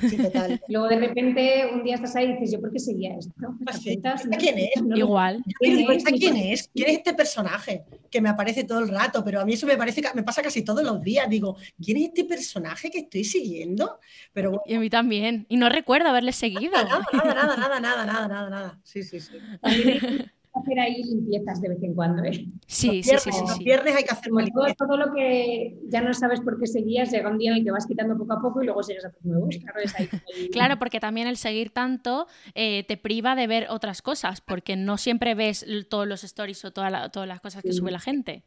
sí, 0.01 0.17
total. 0.17 0.59
Luego 0.67 0.87
de 0.87 0.99
repente 0.99 1.69
un 1.73 1.83
día 1.83 1.95
estás 1.95 2.15
ahí 2.15 2.25
y 2.25 2.33
dices, 2.33 2.51
¿yo 2.53 2.61
por 2.61 2.71
qué 2.71 2.79
seguía 2.79 3.15
esto? 3.17 3.33
Pues 3.63 3.77
sí. 3.77 3.83
cuentas, 3.85 4.23
¿Esta 4.23 4.37
quién 4.37 4.57
es? 4.59 4.83
no- 4.83 4.97
Igual. 4.97 5.43
¿Quién 5.59 5.79
¿esta 5.91 6.09
es? 6.09 6.19
quién 6.19 6.35
es? 6.35 6.69
¿Quién 6.73 6.89
es 6.89 6.97
este 6.97 7.13
personaje 7.13 7.83
que 8.09 8.21
me 8.21 8.29
aparece 8.29 8.63
todo 8.63 8.79
el 8.79 8.89
rato? 8.89 9.23
Pero 9.23 9.41
a 9.41 9.45
mí 9.45 9.53
eso 9.53 9.65
me 9.67 9.77
parece 9.77 10.01
me 10.13 10.23
pasa 10.23 10.41
casi 10.41 10.63
todos 10.63 10.83
los 10.83 11.01
días. 11.01 11.29
Digo, 11.29 11.57
¿quién 11.83 11.97
es 11.97 12.03
este 12.09 12.25
personaje 12.25 12.89
que 12.89 12.99
estoy 12.99 13.23
siguiendo? 13.23 13.99
Pero 14.33 14.49
bueno, 14.51 14.63
Y 14.65 14.75
a 14.75 14.79
mí 14.79 14.89
también. 14.89 15.45
Y 15.49 15.57
no 15.57 15.69
recuerdo 15.69 16.09
haberle 16.09 16.31
seguido. 16.33 16.73
nada, 16.73 16.99
nada, 17.11 17.55
nada, 17.55 17.55
nada, 17.55 17.79
nada, 17.79 18.05
nada, 18.05 18.27
nada, 18.27 18.49
nada. 18.49 18.79
Sí, 18.83 19.03
sí, 19.03 19.19
sí. 19.19 19.37
hacer 20.51 20.79
ahí 20.79 21.03
limpiezas 21.03 21.61
de 21.61 21.69
vez 21.69 21.83
en 21.83 21.93
cuando, 21.93 22.23
¿eh? 22.23 22.45
Sí, 22.67 22.87
Los 22.87 23.05
sí, 23.05 23.17
sí, 23.19 23.31
sí, 23.31 23.41
los 23.47 23.59
viernes 23.59 23.95
hay 23.95 24.03
que 24.03 24.11
hacer 24.11 24.29
todo, 24.31 24.39
limpieza. 24.41 24.75
todo 24.75 24.97
lo 24.97 25.13
que 25.13 25.77
ya 25.87 26.01
no 26.01 26.13
sabes 26.13 26.41
por 26.41 26.59
qué 26.59 26.67
seguías, 26.67 27.11
llega 27.11 27.29
un 27.29 27.37
día 27.37 27.51
en 27.51 27.57
el 27.57 27.63
que 27.63 27.71
vas 27.71 27.85
quitando 27.85 28.17
poco 28.17 28.33
a 28.33 28.41
poco 28.41 28.61
y 28.61 28.65
luego 28.65 28.81
sigues 28.83 29.05
a 29.05 29.09
hacer 29.09 29.25
nuevos. 29.25 29.57
Claro, 29.57 29.79
es 29.79 29.95
ahí 29.95 30.07
como 30.07 30.21
el- 30.37 30.49
Claro, 30.49 30.79
porque 30.79 30.99
también 30.99 31.27
el 31.27 31.37
seguir 31.37 31.69
tanto 31.71 32.27
eh, 32.55 32.83
te 32.87 32.97
priva 32.97 33.35
de 33.35 33.47
ver 33.47 33.67
otras 33.69 34.01
cosas, 34.01 34.41
porque 34.41 34.75
no 34.75 34.97
siempre 34.97 35.35
ves 35.35 35.65
todos 35.89 36.07
los 36.07 36.23
stories 36.23 36.65
o 36.65 36.71
toda 36.71 36.89
la- 36.89 37.09
todas 37.09 37.27
las 37.27 37.39
cosas 37.41 37.63
que 37.63 37.71
Sí. 37.71 37.77
sube 37.77 37.91
la 37.91 37.99
gente. 37.99 38.43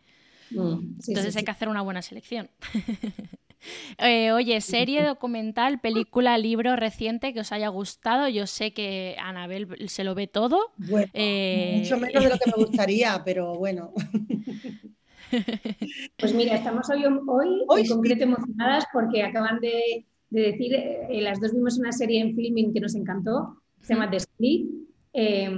Mm, 0.50 1.00
sí, 1.00 1.12
Entonces 1.12 1.32
sí, 1.32 1.38
hay 1.38 1.42
sí. 1.42 1.44
que 1.46 1.50
hacer 1.50 1.68
una 1.68 1.82
buena 1.82 2.02
selección. 2.02 2.50
Eh, 3.98 4.32
oye, 4.32 4.60
serie, 4.60 5.02
documental, 5.04 5.80
película, 5.80 6.36
libro 6.38 6.76
reciente 6.76 7.32
que 7.32 7.40
os 7.40 7.52
haya 7.52 7.68
gustado. 7.68 8.28
Yo 8.28 8.46
sé 8.46 8.72
que 8.72 9.16
Anabel 9.20 9.88
se 9.88 10.04
lo 10.04 10.14
ve 10.14 10.26
todo. 10.26 10.72
Bueno, 10.76 11.08
Eh, 11.14 11.78
mucho 11.82 11.98
menos 11.98 12.24
de 12.24 12.30
lo 12.30 12.38
que 12.38 12.50
me 12.50 12.64
gustaría, 12.64 13.22
pero 13.24 13.54
bueno. 13.54 13.92
Pues 16.18 16.34
mira, 16.34 16.56
estamos 16.56 16.88
hoy, 16.90 17.04
hoy, 17.04 17.64
Hoy 17.66 17.80
en 17.80 17.86
sí. 17.86 17.92
concreto 17.92 18.24
emocionadas 18.24 18.84
porque 18.92 19.22
acaban 19.22 19.60
de, 19.60 20.06
de 20.30 20.40
decir, 20.40 20.74
eh, 20.74 21.20
las 21.22 21.40
dos 21.40 21.52
vimos 21.52 21.78
una 21.78 21.92
serie 21.92 22.20
en 22.20 22.34
filming 22.34 22.72
que 22.72 22.80
nos 22.80 22.94
encantó, 22.94 23.62
se 23.82 23.94
llama 23.94 24.10
The 24.10 24.16
Split, 24.18 24.66
eh, 25.14 25.50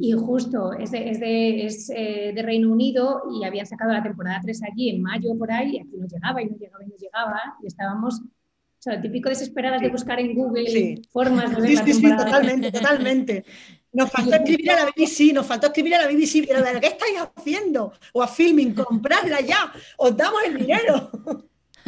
y 0.00 0.12
justo 0.12 0.72
es, 0.74 0.90
de, 0.90 1.10
es, 1.10 1.20
de, 1.20 1.64
es 1.64 1.90
eh, 1.90 2.32
de 2.34 2.42
Reino 2.42 2.70
Unido 2.70 3.22
y 3.32 3.44
habían 3.44 3.66
sacado 3.66 3.92
la 3.92 4.02
temporada 4.02 4.40
3 4.42 4.62
allí 4.64 4.90
en 4.90 5.02
mayo 5.02 5.36
por 5.38 5.50
ahí, 5.50 5.76
y 5.76 5.80
aquí 5.80 5.96
no 5.96 6.06
llegaba 6.06 6.42
y 6.42 6.46
no 6.46 6.56
llegaba 6.56 6.84
y 6.84 6.88
no 6.88 6.96
llegaba, 6.96 7.40
y 7.62 7.66
estábamos, 7.66 8.20
o 8.20 8.80
sea, 8.80 8.96
lo 8.96 9.02
típico 9.02 9.28
desesperadas 9.28 9.80
de 9.80 9.88
buscar 9.88 10.20
en 10.20 10.34
Google 10.34 10.66
Sí. 10.66 11.02
formas 11.10 11.54
de 11.54 11.60
ver 11.60 11.70
Sí, 11.70 11.76
la 11.76 11.84
sí, 11.84 11.92
sí, 11.94 12.16
totalmente, 12.16 12.72
totalmente. 12.72 13.44
Nos 13.90 14.10
faltó 14.10 14.34
escribir 14.34 14.70
a 14.70 14.84
la 14.84 14.84
BBC, 14.84 15.32
nos 15.32 15.46
faltó 15.46 15.68
escribir 15.68 15.94
a 15.94 16.02
la 16.02 16.08
BBC, 16.08 16.44
pero 16.46 16.62
¿de 16.62 16.78
qué 16.78 16.88
estáis 16.88 17.16
haciendo? 17.34 17.94
O 18.12 18.22
a 18.22 18.28
Filming, 18.28 18.74
compradla 18.74 19.40
ya, 19.40 19.72
os 19.96 20.14
damos 20.14 20.42
el 20.44 20.58
dinero. 20.58 21.10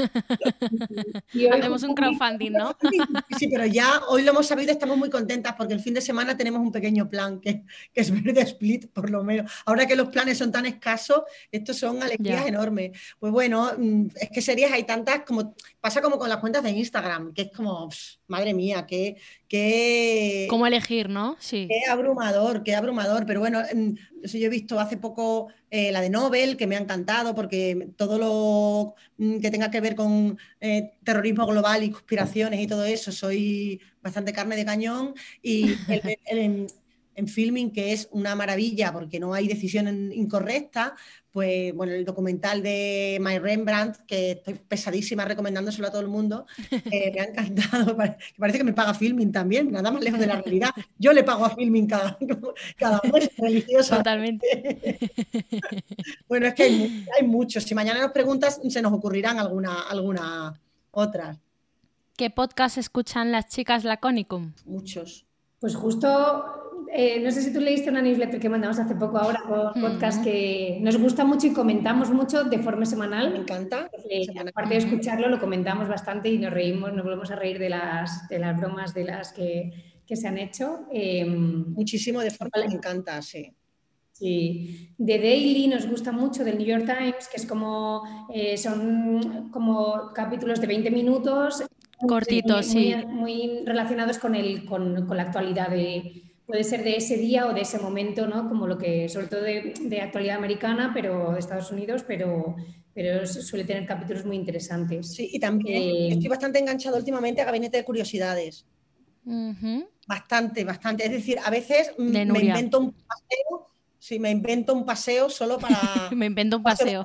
Hacemos 1.53 1.82
un 1.82 1.94
crowdfunding, 1.94 2.53
¿no? 2.53 2.76
Sí, 3.38 3.48
pero 3.48 3.66
ya 3.66 4.03
hoy 4.09 4.22
lo 4.22 4.32
hemos 4.32 4.46
sabido, 4.46 4.72
estamos 4.72 4.96
muy 4.96 5.11
contentas 5.11 5.55
porque 5.57 5.74
el 5.74 5.80
fin 5.80 5.94
de 5.94 6.01
semana 6.01 6.36
tenemos 6.36 6.61
un 6.61 6.72
pequeño 6.72 7.09
plan 7.09 7.40
que, 7.40 7.62
es 7.94 8.11
ver 8.11 8.34
de 8.34 8.42
split, 8.42 8.86
por 8.92 9.11
lo 9.11 9.24
menos. 9.24 9.51
Ahora 9.66 9.86
que 9.86 9.96
los 9.96 10.09
planes 10.09 10.38
son 10.38 10.53
tan 10.53 10.66
escasos, 10.66 11.22
estos 11.51 11.76
son 11.76 12.03
alegrías 12.03 12.46
enormes. 12.46 12.98
Pues 13.18 13.32
bueno, 13.32 13.72
mm, 13.76 14.07
es 14.20 14.30
que 14.30 14.42
series 14.42 14.72
hay 14.72 14.84
tantas 14.84 15.20
como 15.24 15.55
pasa 15.80 16.03
como 16.03 16.18
con 16.18 16.28
las 16.28 16.38
cuentas 16.38 16.62
de 16.62 16.70
Instagram, 16.70 17.32
que 17.32 17.42
es 17.42 17.51
como, 17.53 17.88
madre 18.26 18.55
mía, 18.55 18.86
qué, 18.86 19.16
qué... 19.48 20.46
¿Cómo 20.51 20.66
elegir, 20.66 21.09
no? 21.09 21.36
Sí. 21.40 21.68
Qué 21.68 21.90
abrumador, 21.90 22.62
qué 22.62 22.74
abrumador. 22.74 23.26
Pero 23.26 23.40
bueno, 23.40 23.61
mm, 24.22 24.26
yo 24.26 24.46
he 24.46 24.48
visto 24.48 24.78
hace 24.80 24.96
poco 24.96 25.48
eh, 25.70 25.92
la 25.92 26.00
de 26.00 26.10
Nobel, 26.10 26.56
que 26.56 26.66
me 26.66 26.76
ha 26.76 26.80
encantado, 26.80 27.34
porque 27.34 27.90
todo 27.96 28.18
lo 28.18 28.94
mm, 29.18 29.40
que 29.40 29.50
tenga 29.50 29.70
que 29.70 29.80
ver 29.80 29.94
con 29.94 30.38
eh, 30.60 30.92
terrorismo 31.04 31.46
global 31.46 31.84
y 31.84 31.90
conspiraciones 31.90 32.60
y 32.60 32.66
todo 32.66 32.84
eso, 32.84 33.12
soy 33.12 33.80
bastante 34.02 34.32
carne 34.32 34.56
de 34.56 34.64
cañón. 34.64 35.14
Y 35.42 35.74
el, 36.26 36.68
en 37.20 37.28
filming, 37.28 37.70
que 37.70 37.92
es 37.92 38.08
una 38.12 38.34
maravilla 38.34 38.92
porque 38.92 39.20
no 39.20 39.34
hay 39.34 39.46
decisión 39.46 40.12
incorrecta, 40.12 40.96
pues 41.32 41.74
bueno, 41.74 41.92
el 41.92 42.04
documental 42.04 42.62
de 42.62 43.18
My 43.20 43.38
Rembrandt, 43.38 43.98
que 44.06 44.32
estoy 44.32 44.54
pesadísima 44.54 45.24
recomendándoselo 45.24 45.86
a 45.86 45.90
todo 45.90 46.00
el 46.00 46.08
mundo, 46.08 46.46
eh, 46.70 47.12
me 47.14 47.20
ha 47.20 47.24
encantado, 47.24 47.96
parece 48.38 48.58
que 48.58 48.64
me 48.64 48.72
paga 48.72 48.94
filming 48.94 49.30
también, 49.30 49.70
nada 49.70 49.90
más 49.90 50.02
lejos 50.02 50.18
de 50.18 50.26
la 50.26 50.40
realidad. 50.40 50.70
Yo 50.98 51.12
le 51.12 51.22
pago 51.22 51.44
a 51.44 51.50
filming 51.50 51.86
cada, 51.86 52.18
cada 52.76 53.00
mes 53.12 53.30
religiosa. 53.36 53.98
Totalmente. 53.98 54.98
bueno, 56.28 56.46
es 56.46 56.54
que 56.54 56.62
hay, 56.64 57.26
muchos. 57.26 57.62
Si 57.64 57.74
mañana 57.74 58.00
nos 58.00 58.12
preguntas, 58.12 58.60
se 58.68 58.82
nos 58.82 58.92
ocurrirán 58.92 59.38
alguna, 59.38 59.82
alguna 59.82 60.60
otras. 60.90 61.38
¿Qué 62.16 62.30
podcast 62.30 62.76
escuchan 62.76 63.30
las 63.30 63.46
chicas 63.48 63.84
Laconicum? 63.84 64.52
Muchos. 64.66 65.26
Pues 65.60 65.76
justo 65.76 66.59
eh, 66.93 67.20
no 67.20 67.30
sé 67.30 67.43
si 67.43 67.53
tú 67.53 67.61
leíste 67.61 67.88
una 67.88 68.03
newsletter 68.03 68.41
que 68.41 68.49
mandamos 68.49 68.78
hace 68.78 68.97
poco 68.97 69.18
ahora 69.18 69.43
con 69.47 69.80
podcast 69.80 70.24
que 70.24 70.78
nos 70.80 70.97
gusta 70.99 71.24
mucho 71.24 71.47
y 71.47 71.53
comentamos 71.53 72.11
mucho 72.11 72.45
de 72.45 72.59
forma 72.59 72.84
semanal. 72.84 73.30
Me 73.30 73.38
encanta. 73.38 73.88
Eh, 74.11 74.26
aparte 74.41 74.74
de 74.74 74.78
escucharlo, 74.78 75.28
lo 75.28 75.38
comentamos 75.38 75.88
bastante 75.88 76.30
y 76.30 76.38
nos 76.38 76.53
reímos, 76.53 76.93
nos 76.93 77.05
volvemos 77.05 77.30
a 77.30 77.36
reír 77.36 77.59
de 77.59 77.68
las, 77.68 78.28
de 78.28 78.41
las 78.41 78.59
bromas 78.59 78.93
de 78.93 79.05
las 79.05 79.32
que, 79.32 79.72
se 80.12 80.26
han 80.26 80.38
hecho. 80.38 80.86
Em, 80.91 81.72
Muchísimo 81.72 82.20
de 82.20 82.32
forma, 82.32 82.66
me 82.66 82.74
encanta, 82.74 83.22
sí. 83.22 83.55
Sí, 84.11 84.93
de 84.99 85.18
Daily 85.18 85.68
nos 85.68 85.86
gusta 85.88 86.11
mucho 86.11 86.45
del 86.45 86.59
New 86.59 86.66
York 86.66 86.84
Times, 86.84 87.28
que 87.28 87.36
es 87.36 87.47
como, 87.47 88.03
eh, 88.34 88.59
son 88.59 89.51
como 89.51 90.12
capítulos 90.12 90.61
de 90.61 90.66
20 90.66 90.91
minutos. 90.91 91.62
Cortitos, 92.07 92.66
sí. 92.66 92.93
Muy, 93.07 93.62
relacionados 93.64 94.18
con, 94.18 94.34
el, 94.34 94.66
con, 94.66 95.07
con 95.07 95.16
la 95.16 95.22
actualidad 95.22 95.70
de, 95.70 96.29
puede 96.51 96.64
ser 96.64 96.82
de 96.82 96.96
ese 96.96 97.16
día 97.16 97.46
o 97.46 97.55
de 97.55 97.61
ese 97.61 97.78
momento, 97.78 98.26
¿no? 98.26 98.48
Como 98.48 98.66
lo 98.66 98.76
que, 98.76 99.09
sobre 99.09 99.28
todo 99.28 99.42
de, 99.42 100.01
actualidad 100.03 100.36
americana, 100.36 100.90
pero 100.92 101.32
de 101.32 101.38
Estados 101.38 101.70
Unidos, 101.70 102.05
pero, 102.07 102.57
pero 102.92 103.24
suele 103.26 103.64
tener 103.64 103.86
capítulos 103.86 104.24
muy 104.24 104.36
interesantes. 104.36 105.14
Sí, 105.14 105.30
y 105.32 105.38
también 105.38 105.82
eh, 105.82 106.09
estoy 106.09 106.28
bastante 106.28 106.59
enganchado 106.59 106.96
últimamente 106.96 107.40
a 107.40 107.44
Gabinete 107.44 107.76
de 107.76 107.84
Curiosidades. 107.84 108.66
Bastante, 110.09 110.64
bastante. 110.64 111.05
Es 111.05 111.12
decir, 111.12 111.38
a 111.44 111.51
veces 111.51 111.92
me 111.98 112.22
invento 112.22 112.80
un 112.80 112.92
paseo, 112.92 113.70
sí, 113.98 114.18
me 114.18 114.30
invento 114.30 114.74
un 114.74 114.84
paseo 114.84 115.30
solo 115.30 115.59
para... 115.59 115.78
me 116.16 116.26
invento 116.26 116.57
un 116.57 116.64
paseo 116.64 117.05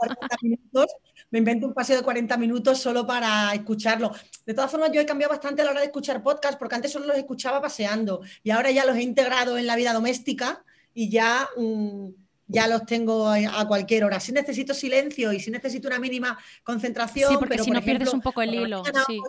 me 1.35 1.39
invento 1.39 1.67
un 1.67 1.73
paseo 1.73 1.97
de 1.97 2.01
40 2.01 2.37
minutos 2.37 2.79
solo 2.79 3.05
para 3.05 3.53
escucharlo. 3.53 4.13
De 4.45 4.53
todas 4.53 4.71
formas, 4.71 4.89
yo 4.93 5.01
he 5.01 5.05
cambiado 5.05 5.31
bastante 5.33 5.61
a 5.61 5.65
la 5.65 5.71
hora 5.71 5.81
de 5.81 5.87
escuchar 5.87 6.23
podcasts, 6.23 6.55
porque 6.57 6.75
antes 6.75 6.93
solo 6.93 7.07
los 7.07 7.17
escuchaba 7.17 7.61
paseando 7.61 8.21
y 8.41 8.51
ahora 8.51 8.71
ya 8.71 8.85
los 8.85 8.95
he 8.95 9.01
integrado 9.01 9.57
en 9.57 9.67
la 9.67 9.75
vida 9.75 9.91
doméstica 9.91 10.63
y 10.93 11.09
ya, 11.09 11.49
mm, 11.57 12.07
ya 12.47 12.67
los 12.67 12.85
tengo 12.85 13.27
a 13.27 13.67
cualquier 13.67 14.05
hora. 14.05 14.21
Si 14.21 14.31
necesito 14.31 14.73
silencio 14.73 15.33
y 15.33 15.41
si 15.41 15.51
necesito 15.51 15.89
una 15.89 15.99
mínima 15.99 16.39
concentración. 16.63 17.29
Sí, 17.29 17.35
porque 17.37 17.59
si 17.59 17.69
no 17.69 17.81
pierdes 17.81 18.13
un 18.13 18.21
poco 18.21 18.41
el 18.41 18.53
hilo. 18.53 18.81
sí. 19.05 19.21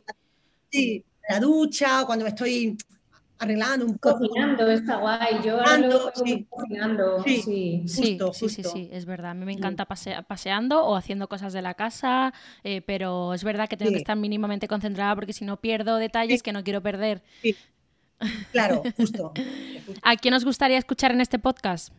sí, 0.71 1.05
la 1.29 1.41
ducha 1.41 2.03
o 2.03 2.07
cuando 2.07 2.25
me 2.25 2.29
estoy 2.29 2.79
arreglando 3.39 3.87
un 3.87 3.99
poco. 3.99 4.19
Cocinando, 4.19 4.69
está 4.69 4.97
guay. 4.97 5.41
Yo 5.45 5.61
ando 5.61 6.13
cocinando. 6.51 7.23
Sí, 7.25 7.43
sí. 7.43 7.83
Sí, 7.87 8.19
sí, 8.33 8.63
sí, 8.63 8.89
es 8.93 9.05
verdad. 9.05 9.33
A 9.33 9.35
mí 9.35 9.45
me 9.45 9.53
encanta 9.53 9.87
paseando 9.87 10.85
o 10.85 10.97
haciendo 10.97 11.29
cosas 11.29 11.53
de 11.53 11.63
la 11.63 11.75
casa, 11.75 12.33
eh, 12.65 12.83
pero 12.83 13.35
es 13.35 13.45
verdad 13.45 13.69
que 13.69 13.77
tengo 13.77 13.93
que 13.93 13.99
estar 13.99 14.17
mínimamente 14.17 14.69
concentrada 14.69 15.15
porque 15.15 15.33
si 15.33 15.45
no 15.45 15.61
pierdo 15.61 15.97
detalles 15.97 16.43
que 16.43 16.53
no 16.53 16.65
quiero 16.65 16.83
perder. 16.83 17.23
Claro, 18.53 18.83
justo. 18.97 19.33
¿A 20.03 20.17
quién 20.17 20.35
os 20.35 20.45
gustaría 20.45 20.79
escuchar 20.79 21.13
en 21.13 21.21
este 21.21 21.39
podcast? 21.39 21.93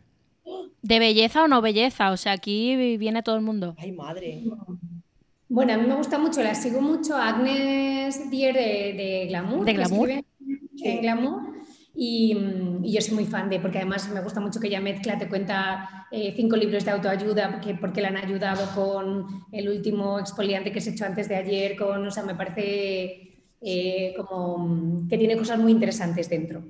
¿De 0.82 1.00
belleza 1.00 1.44
o 1.44 1.48
no 1.48 1.62
belleza? 1.62 2.12
O 2.12 2.18
sea, 2.18 2.32
aquí 2.32 2.98
viene 2.98 3.22
todo 3.22 3.36
el 3.36 3.42
mundo. 3.42 3.76
Ay, 3.78 3.92
madre. 3.92 4.44
Bueno, 5.50 5.74
a 5.74 5.78
mí 5.78 5.88
me 5.88 5.96
gusta 5.96 6.18
mucho, 6.18 6.44
la 6.44 6.56
sigo 6.56 6.82
mucho 6.82 7.16
Agnes 7.16 8.30
Dier 8.30 8.54
de, 8.54 9.26
Glamour. 9.30 9.66
De 9.66 9.74
Glamour 9.74 10.10
en 10.10 11.02
Glamour. 11.02 11.58
Y, 12.00 12.38
yo 12.84 13.02
soy 13.02 13.16
muy 13.16 13.26
fan 13.26 13.50
de, 13.50 13.60
porque 13.60 13.80
además 13.80 14.10
me 14.14 14.22
gusta 14.22 14.40
mucho 14.40 14.60
que 14.60 14.68
ella 14.68 14.80
mezcla, 14.80 15.18
te 15.18 15.28
cuenta 15.28 16.08
eh, 16.12 16.34
cinco 16.36 16.56
libros 16.56 16.86
de 16.86 16.92
autoayuda, 16.92 17.52
porque, 17.54 17.74
porque 17.74 18.02
le 18.02 18.08
han 18.08 18.18
ayudado 18.18 18.70
con 18.76 19.26
el 19.52 19.70
último 19.70 20.20
exfoliante 20.20 20.72
que 20.72 20.80
se 20.80 20.92
hecho 20.92 21.06
antes 21.06 21.28
de 21.28 21.36
ayer, 21.36 21.76
con, 21.76 22.06
o 22.06 22.12
sea, 22.12 22.24
me 22.24 22.36
parece 22.36 23.46
eh, 23.62 24.14
como 24.16 25.08
que 25.10 25.18
tiene 25.18 25.38
cosas 25.38 25.60
muy 25.60 25.72
interesantes 25.72 26.30
dentro. 26.30 26.64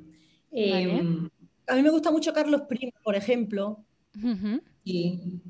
Em, 0.52 1.30
A 1.68 1.76
mí 1.76 1.82
me 1.82 1.90
gusta 1.90 2.10
mucho 2.10 2.32
Carlos 2.32 2.62
Primo, 2.70 2.94
por 3.04 3.16
ejemplo. 3.16 3.84
y, 4.86 5.42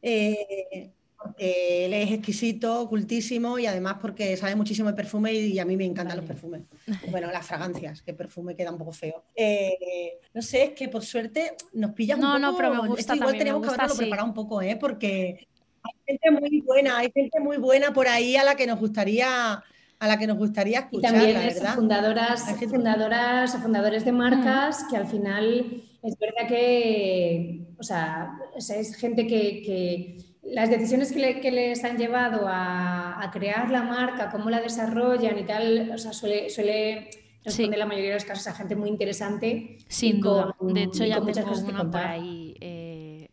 eh, 0.00 0.92
porque 1.20 1.86
él 1.86 1.94
es 1.94 2.12
exquisito, 2.12 2.80
ocultísimo 2.80 3.58
y 3.58 3.66
además 3.66 3.96
porque 4.00 4.36
sabe 4.36 4.54
muchísimo 4.54 4.88
de 4.88 4.94
perfume 4.94 5.32
y, 5.32 5.58
a 5.58 5.64
mí 5.64 5.76
me 5.76 5.84
encantan 5.84 6.16
los 6.16 6.26
perfumes. 6.26 6.62
Bueno, 7.10 7.30
las 7.32 7.46
fragancias, 7.46 8.02
que 8.02 8.14
perfume 8.14 8.54
queda 8.54 8.70
un 8.70 8.78
poco 8.78 8.92
feo. 8.92 9.24
Eh, 9.34 10.18
no 10.32 10.42
sé, 10.42 10.64
es 10.64 10.70
que 10.72 10.88
por 10.88 11.04
suerte 11.04 11.54
nos 11.72 11.92
pilla 11.92 12.14
un 12.14 12.20
poco. 12.20 12.32
No, 12.32 12.38
no, 12.38 12.56
pero 12.56 12.82
me 12.82 12.88
gusta. 12.88 13.16
igual 13.16 13.36
tenemos 13.36 13.62
que 13.62 13.74
haberlo 13.74 13.96
preparado 13.96 14.28
un 14.28 14.34
poco, 14.34 14.62
¿eh? 14.62 14.76
Porque 14.76 15.48
hay 15.82 15.92
gente 16.06 16.30
muy 16.30 16.60
buena, 16.60 16.98
hay 16.98 17.10
gente 17.12 17.40
muy 17.40 17.56
buena 17.56 17.92
por 17.92 18.06
ahí 18.06 18.36
a 18.36 18.44
la 18.44 18.54
que 18.54 18.66
nos 18.66 18.78
gustaría 18.78 19.62
a 20.00 20.06
la 20.06 20.16
que 20.16 20.28
nos 20.28 20.38
gustaría 20.38 20.78
escuchar, 20.78 21.10
y 21.10 21.14
también 21.16 21.34
la 21.34 21.40
verdad. 21.40 21.74
fundadoras, 21.74 22.44
fundadoras 22.70 23.54
o 23.56 23.58
fundadores 23.58 24.04
de 24.04 24.12
marcas 24.12 24.84
que 24.88 24.96
al 24.96 25.08
final 25.08 25.82
es 26.04 26.16
verdad 26.20 26.46
que, 26.46 27.66
o 27.76 27.82
sea, 27.82 28.30
es 28.56 28.94
gente 28.94 29.26
que 29.26 30.16
las 30.52 30.70
decisiones 30.70 31.12
que, 31.12 31.50
les 31.50 31.84
han 31.84 31.98
llevado 31.98 32.46
a, 32.46 33.30
crear 33.32 33.70
la 33.70 33.82
marca, 33.82 34.30
cómo 34.30 34.50
la 34.50 34.60
desarrollan 34.60 35.38
y 35.38 35.44
tal, 35.44 35.90
o 35.90 35.98
sea, 35.98 36.12
suele, 36.12 36.48
suele 36.50 37.10
responder 37.44 37.78
la 37.78 37.86
mayoría 37.86 38.10
de 38.10 38.14
los 38.14 38.24
casos 38.24 38.46
a 38.46 38.54
gente 38.54 38.74
muy 38.74 38.88
interesante. 38.88 39.78
Sin 39.88 40.20
duda. 40.20 40.54
de 40.60 40.82
hecho, 40.82 41.04
ya 41.04 41.20
tengo 41.20 41.52
una 41.58 41.90
por 41.90 42.00
ahí 42.00 42.54
eh, 42.60 43.28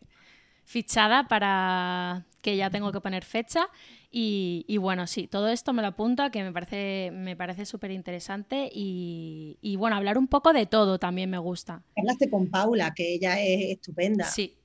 fichada 0.64 1.26
para 1.28 2.26
que 2.42 2.56
ya 2.56 2.70
tengo 2.70 2.92
que 2.92 3.00
poner 3.00 3.24
fecha. 3.24 3.68
Y, 4.18 4.78
bueno, 4.78 5.06
sí, 5.06 5.26
todo 5.26 5.48
esto 5.48 5.74
me 5.74 5.82
lo 5.82 5.88
apunto, 5.88 6.30
que 6.30 6.42
me 6.42 6.50
parece 6.50 7.10
me 7.12 7.36
parece 7.36 7.66
súper 7.66 7.90
interesante. 7.90 8.70
Y, 8.72 9.58
y, 9.60 9.76
bueno, 9.76 9.96
hablar 9.96 10.16
un 10.16 10.26
poco 10.26 10.52
de 10.52 10.64
todo 10.64 10.98
también 10.98 11.28
me 11.28 11.38
gusta. 11.38 11.82
Hablaste 11.96 12.30
con 12.30 12.48
Paula, 12.48 12.94
que 12.94 13.14
ella 13.14 13.38
es 13.42 13.76
estupenda. 13.76 14.24
Sí, 14.24 14.56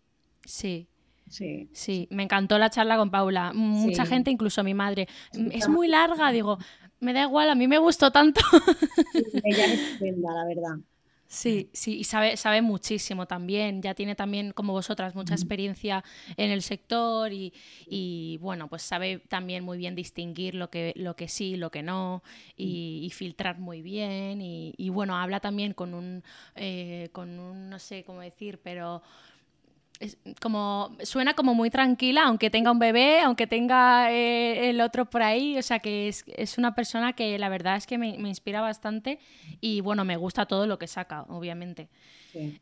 sí. 0.46 0.88
Sí. 1.32 1.70
sí, 1.72 2.08
me 2.12 2.24
encantó 2.24 2.58
la 2.58 2.70
charla 2.70 2.98
con 2.98 3.10
Paula. 3.10 3.54
Mucha 3.54 4.06
gente, 4.06 4.32
incluso 4.32 4.64
mi 4.66 4.74
madre. 4.74 5.08
es 5.52 5.70
muy 5.70 5.88
larga, 5.88 6.30
digo, 6.32 6.58
me 7.00 7.14
da 7.14 7.24
igual, 7.24 7.50
a 7.50 7.56
mí 7.56 7.68
me 7.68 7.78
gustó 7.78 8.12
tanto. 8.12 8.42
ella 9.44 9.66
es 9.66 9.80
estupenda, 9.80 10.34
la 10.34 10.46
verdad. 10.46 10.78
Sí, 11.32 11.70
sí, 11.72 12.00
y 12.00 12.04
sabe, 12.04 12.36
sabe 12.36 12.62
muchísimo 12.62 13.26
también. 13.26 13.82
Ya 13.82 13.96
tiene 13.96 14.16
también, 14.16 14.52
como 14.52 14.74
vosotras, 14.74 15.16
mucha 15.16 15.34
experiencia 15.34 16.04
en 16.36 16.52
el 16.52 16.62
sector 16.62 17.32
y, 17.32 18.38
bueno, 18.42 18.68
pues 18.68 18.82
sabe 18.82 19.20
también 19.30 19.64
muy 19.64 19.78
bien 19.78 19.96
distinguir 19.96 20.56
lo 20.56 20.70
que, 20.70 20.92
lo 20.98 21.16
que 21.16 21.30
sí, 21.30 21.56
lo 21.56 21.72
que 21.72 21.84
no, 21.84 22.22
y, 22.58 23.10
filtrar 23.14 23.60
muy 23.60 23.82
bien. 23.82 24.42
Y, 24.42 24.90
bueno, 24.90 25.16
habla 25.16 25.40
también 25.40 25.74
con 25.74 25.94
un, 25.94 26.22
eh, 26.56 27.08
con 27.14 27.40
un, 27.40 27.70
no 27.70 27.80
sé 27.80 28.04
cómo 28.04 28.20
decir, 28.20 28.60
pero 28.62 29.02
como 30.42 30.96
suena 31.04 31.34
como 31.34 31.54
muy 31.54 31.70
tranquila, 31.70 32.24
aunque 32.26 32.50
tenga 32.50 32.72
un 32.72 32.80
bebé, 32.80 33.20
aunque 33.20 33.48
tenga 33.48 34.12
eh, 34.12 34.70
el 34.70 34.82
otro 34.82 35.10
por 35.10 35.22
ahí. 35.22 35.58
O 35.58 35.62
sea 35.62 35.80
que 35.80 36.08
es, 36.08 36.24
es, 36.28 36.58
una 36.58 36.76
persona 36.76 37.14
que 37.14 37.38
la 37.38 37.50
verdad 37.50 37.76
es 37.76 37.88
que 37.88 37.98
me, 37.98 38.18
me, 38.18 38.30
inspira 38.30 38.62
bastante 38.62 39.20
y 39.60 39.82
bueno, 39.82 40.06
me 40.06 40.18
gusta 40.18 40.46
todo 40.46 40.68
lo 40.68 40.80
que 40.80 40.88
saca, 40.88 41.24
obviamente. 41.24 41.90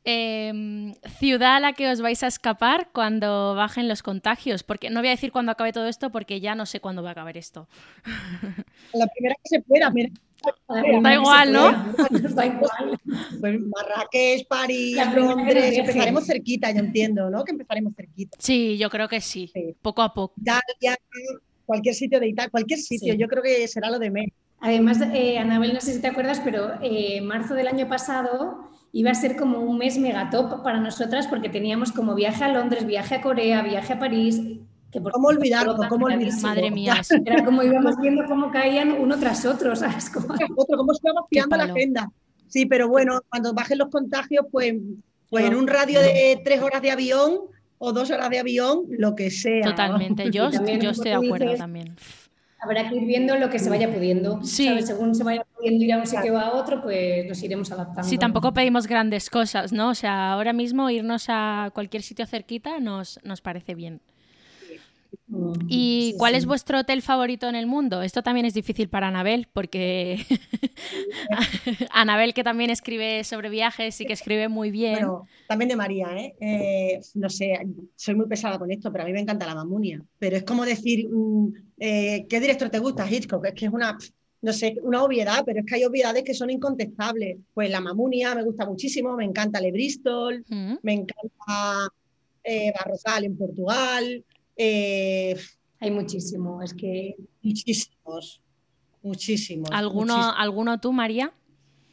Em, 0.03 0.95
ciudad 1.19 1.57
a 1.57 1.59
la 1.59 1.73
que 1.73 1.89
os 1.91 2.01
vais 2.01 2.23
a 2.23 2.27
escapar 2.27 2.89
cuando 2.91 3.53
bajen 3.55 3.87
los 3.87 4.01
contagios, 4.01 4.63
porque 4.63 4.89
no 4.89 4.99
voy 4.99 5.09
a 5.09 5.11
decir 5.11 5.31
cuándo 5.31 5.51
acabe 5.51 5.71
todo 5.71 5.87
esto 5.87 6.11
porque 6.11 6.39
ya 6.39 6.55
no 6.55 6.65
sé 6.65 6.79
cuándo 6.79 7.03
va 7.03 7.09
a 7.09 7.11
acabar 7.11 7.37
esto. 7.37 7.67
La 8.93 9.07
primera 9.07 9.35
que 9.43 9.49
se 9.49 9.61
pueda, 9.61 9.89
mira. 9.91 10.09
Da 11.03 11.13
igual, 11.13 11.53
¿no? 11.53 11.71
Da 12.33 12.45
igual. 12.45 12.99
Pues 13.39 13.59
Marrakech, 13.59 14.47
París, 14.47 14.97
Londres, 15.15 15.77
empezaremos 15.77 16.25
cerquita, 16.25 16.71
yo 16.71 16.79
entiendo, 16.79 17.29
¿no? 17.29 17.43
Que 17.43 17.51
empezaremos 17.51 17.93
cerquita. 17.95 18.37
Sí, 18.39 18.77
yo 18.77 18.89
creo 18.89 19.07
que 19.07 19.21
sí, 19.21 19.51
poco 19.81 20.01
a 20.01 20.13
poco. 20.13 20.33
Italia, 20.37 20.97
cualquier 21.65 21.95
sitio 21.95 22.19
de 22.19 22.29
Italia, 22.29 22.49
cualquier 22.49 22.79
sitio, 22.79 23.13
yo 23.13 23.27
creo 23.27 23.43
que 23.43 23.67
será 23.67 23.89
lo 23.89 23.99
de 23.99 24.11
menos. 24.11 24.33
Además, 24.61 24.99
eh, 25.13 25.37
Anabel, 25.37 25.73
no 25.73 25.79
sé 25.79 25.93
si 25.93 26.01
te 26.01 26.07
acuerdas, 26.07 26.41
pero 26.43 26.73
eh, 26.81 27.21
marzo 27.21 27.53
del 27.53 27.67
año 27.67 27.87
pasado 27.87 28.69
iba 28.91 29.11
a 29.11 29.15
ser 29.15 29.37
como 29.37 29.59
un 29.59 29.77
mes 29.77 29.97
megatop 29.97 30.63
para 30.63 30.79
nosotras 30.79 31.27
porque 31.27 31.49
teníamos 31.49 31.91
como 31.91 32.15
viaje 32.15 32.43
a 32.43 32.51
Londres, 32.51 32.85
viaje 32.85 33.15
a 33.15 33.21
Corea, 33.21 33.61
viaje 33.61 33.93
a 33.93 33.99
París. 33.99 34.41
Que 34.91 34.99
por 34.99 35.11
¿Cómo 35.11 35.27
olvidarlo? 35.27 35.77
¿Cómo 35.87 36.05
olvidarlo? 36.07 36.41
Madre 36.41 36.71
mía. 36.71 37.01
Era 37.25 37.45
como 37.45 37.61
íbamos 37.63 37.97
viendo 37.97 38.25
cómo 38.25 38.51
caían 38.51 38.91
uno 38.91 39.19
tras 39.19 39.45
otro, 39.45 39.75
¿sabes? 39.75 40.09
Como... 40.09 40.27
Otro, 40.57 40.77
cómo 40.77 40.93
se 40.93 41.01
iba 41.03 41.21
vaciando 41.21 41.57
la 41.57 41.63
agenda. 41.65 42.11
Sí, 42.47 42.65
pero 42.65 42.89
bueno, 42.89 43.21
cuando 43.29 43.53
bajen 43.53 43.77
los 43.77 43.89
contagios, 43.89 44.45
pues, 44.51 44.73
pues 45.29 45.45
en 45.45 45.55
un 45.55 45.67
radio 45.67 46.01
de 46.01 46.41
tres 46.43 46.61
horas 46.61 46.81
de 46.81 46.89
avión 46.89 47.41
o 47.77 47.93
dos 47.93 48.09
horas 48.09 48.29
de 48.29 48.39
avión, 48.39 48.85
lo 48.89 49.15
que 49.15 49.29
sea. 49.29 49.63
Totalmente, 49.63 50.31
yo, 50.31 50.49
yo 50.49 50.89
estoy 50.89 51.11
de 51.11 51.15
acuerdo 51.15 51.55
también. 51.55 51.95
Habrá 52.61 52.89
que 52.89 52.95
ir 52.95 53.05
viendo 53.05 53.37
lo 53.37 53.49
que 53.49 53.57
se 53.57 53.69
vaya 53.69 53.93
pudiendo. 53.93 54.43
Sí. 54.43 54.81
Según 54.81 55.15
se 55.15 55.23
vaya 55.23 55.45
pudiendo 55.55 55.85
ir 55.85 55.93
a 55.93 55.97
un 55.99 56.07
sitio 56.07 56.33
o 56.33 56.37
a 56.37 56.53
otro, 56.55 56.81
pues 56.81 57.25
nos 57.25 57.41
iremos 57.41 57.71
adaptando. 57.71 58.03
Sí, 58.03 58.17
tampoco 58.17 58.53
pedimos 58.53 58.85
grandes 58.85 59.29
cosas, 59.29 59.71
¿no? 59.71 59.89
O 59.89 59.95
sea, 59.95 60.33
ahora 60.33 60.51
mismo 60.51 60.89
irnos 60.89 61.27
a 61.29 61.71
cualquier 61.73 62.03
sitio 62.03 62.25
cerquita 62.25 62.79
nos, 62.81 63.19
nos 63.23 63.39
parece 63.39 63.75
bien. 63.75 64.01
Mm, 65.27 65.53
¿Y 65.67 66.15
cuál 66.17 66.35
es 66.35 66.45
vuestro 66.45 66.79
hotel 66.79 67.01
favorito 67.01 67.47
en 67.47 67.55
el 67.55 67.67
mundo? 67.67 68.01
Esto 68.01 68.23
también 68.23 68.45
es 68.45 68.53
difícil 68.53 68.89
para 68.89 69.07
Anabel, 69.07 69.47
porque 69.53 70.25
Anabel, 71.91 72.33
que 72.33 72.43
también 72.43 72.69
escribe 72.69 73.23
sobre 73.23 73.49
viajes 73.49 74.01
y 74.01 74.05
que 74.05 74.13
escribe 74.13 74.49
muy 74.49 74.71
bien. 74.71 74.93
Bueno, 74.93 75.27
también 75.47 75.69
de 75.69 75.75
María, 75.75 76.07
¿eh? 76.17 76.35
¿eh? 76.39 77.01
No 77.13 77.29
sé, 77.29 77.59
soy 77.95 78.15
muy 78.15 78.27
pesada 78.27 78.57
con 78.57 78.71
esto, 78.71 78.91
pero 78.91 79.03
a 79.03 79.07
mí 79.07 79.13
me 79.13 79.21
encanta 79.21 79.45
la 79.45 79.55
mamunia. 79.55 80.03
Pero 80.17 80.37
es 80.37 80.43
como 80.43 80.65
decir, 80.65 81.07
mm, 81.09 81.53
eh, 81.79 82.25
¿qué 82.27 82.39
director 82.39 82.69
te 82.69 82.79
gusta? 82.79 83.09
Hitchcock. 83.09 83.45
Es 83.45 83.53
que 83.53 83.65
es 83.65 83.71
una, 83.71 83.97
no 84.41 84.53
sé, 84.53 84.77
una 84.81 85.03
obviedad, 85.03 85.43
pero 85.45 85.59
es 85.59 85.65
que 85.65 85.75
hay 85.75 85.85
obviedades 85.85 86.23
que 86.23 86.33
son 86.33 86.49
incontestables. 86.49 87.37
Pues 87.53 87.69
la 87.69 87.81
mamunia 87.81 88.33
me 88.33 88.43
gusta 88.43 88.65
muchísimo, 88.65 89.15
me 89.15 89.25
encanta 89.25 89.61
Le 89.61 89.71
Bristol, 89.71 90.43
mm. 90.47 90.73
me 90.81 90.93
encanta 90.93 91.87
eh, 92.43 92.73
Barrosal 92.75 93.25
en 93.25 93.37
Portugal. 93.37 94.25
Eh, 94.61 95.37
Hay 95.79 95.89
muchísimo, 95.89 96.61
es 96.61 96.73
que... 96.73 97.15
Muchísimos, 97.41 98.43
muchísimos. 99.01 99.69
¿Alguno, 99.71 100.33
¿Alguno 100.35 100.77
tú, 100.81 100.91
María? 100.91 101.31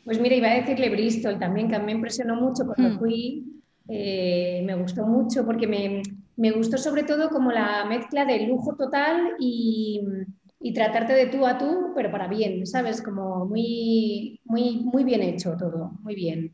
Pues 0.04 0.20
mira, 0.20 0.34
iba 0.34 0.48
a 0.48 0.54
decirle 0.54 0.90
Bristol 0.90 1.38
también, 1.38 1.68
que 1.68 1.78
me 1.78 1.92
impresionó 1.92 2.34
mucho 2.34 2.66
cuando 2.66 2.96
hmm. 2.96 2.98
fui. 2.98 3.44
Eh, 3.88 4.62
me 4.66 4.74
gustó 4.74 5.06
mucho 5.06 5.46
porque 5.46 5.68
me, 5.68 6.02
me, 6.36 6.50
gustó 6.50 6.76
sobre 6.76 7.04
todo 7.04 7.28
como 7.28 7.52
la 7.52 7.84
mezcla 7.84 8.24
de 8.24 8.48
lujo 8.48 8.74
total 8.74 9.36
y, 9.38 10.00
y, 10.60 10.72
tratarte 10.72 11.12
de 11.12 11.26
tú 11.26 11.46
a 11.46 11.56
tú, 11.56 11.92
pero 11.94 12.10
para 12.10 12.26
bien, 12.26 12.66
¿sabes? 12.66 13.00
Como 13.00 13.46
muy, 13.46 14.40
muy, 14.44 14.78
muy 14.78 15.04
bien 15.04 15.22
hecho 15.22 15.56
todo, 15.56 15.92
muy 16.02 16.16
bien. 16.16 16.52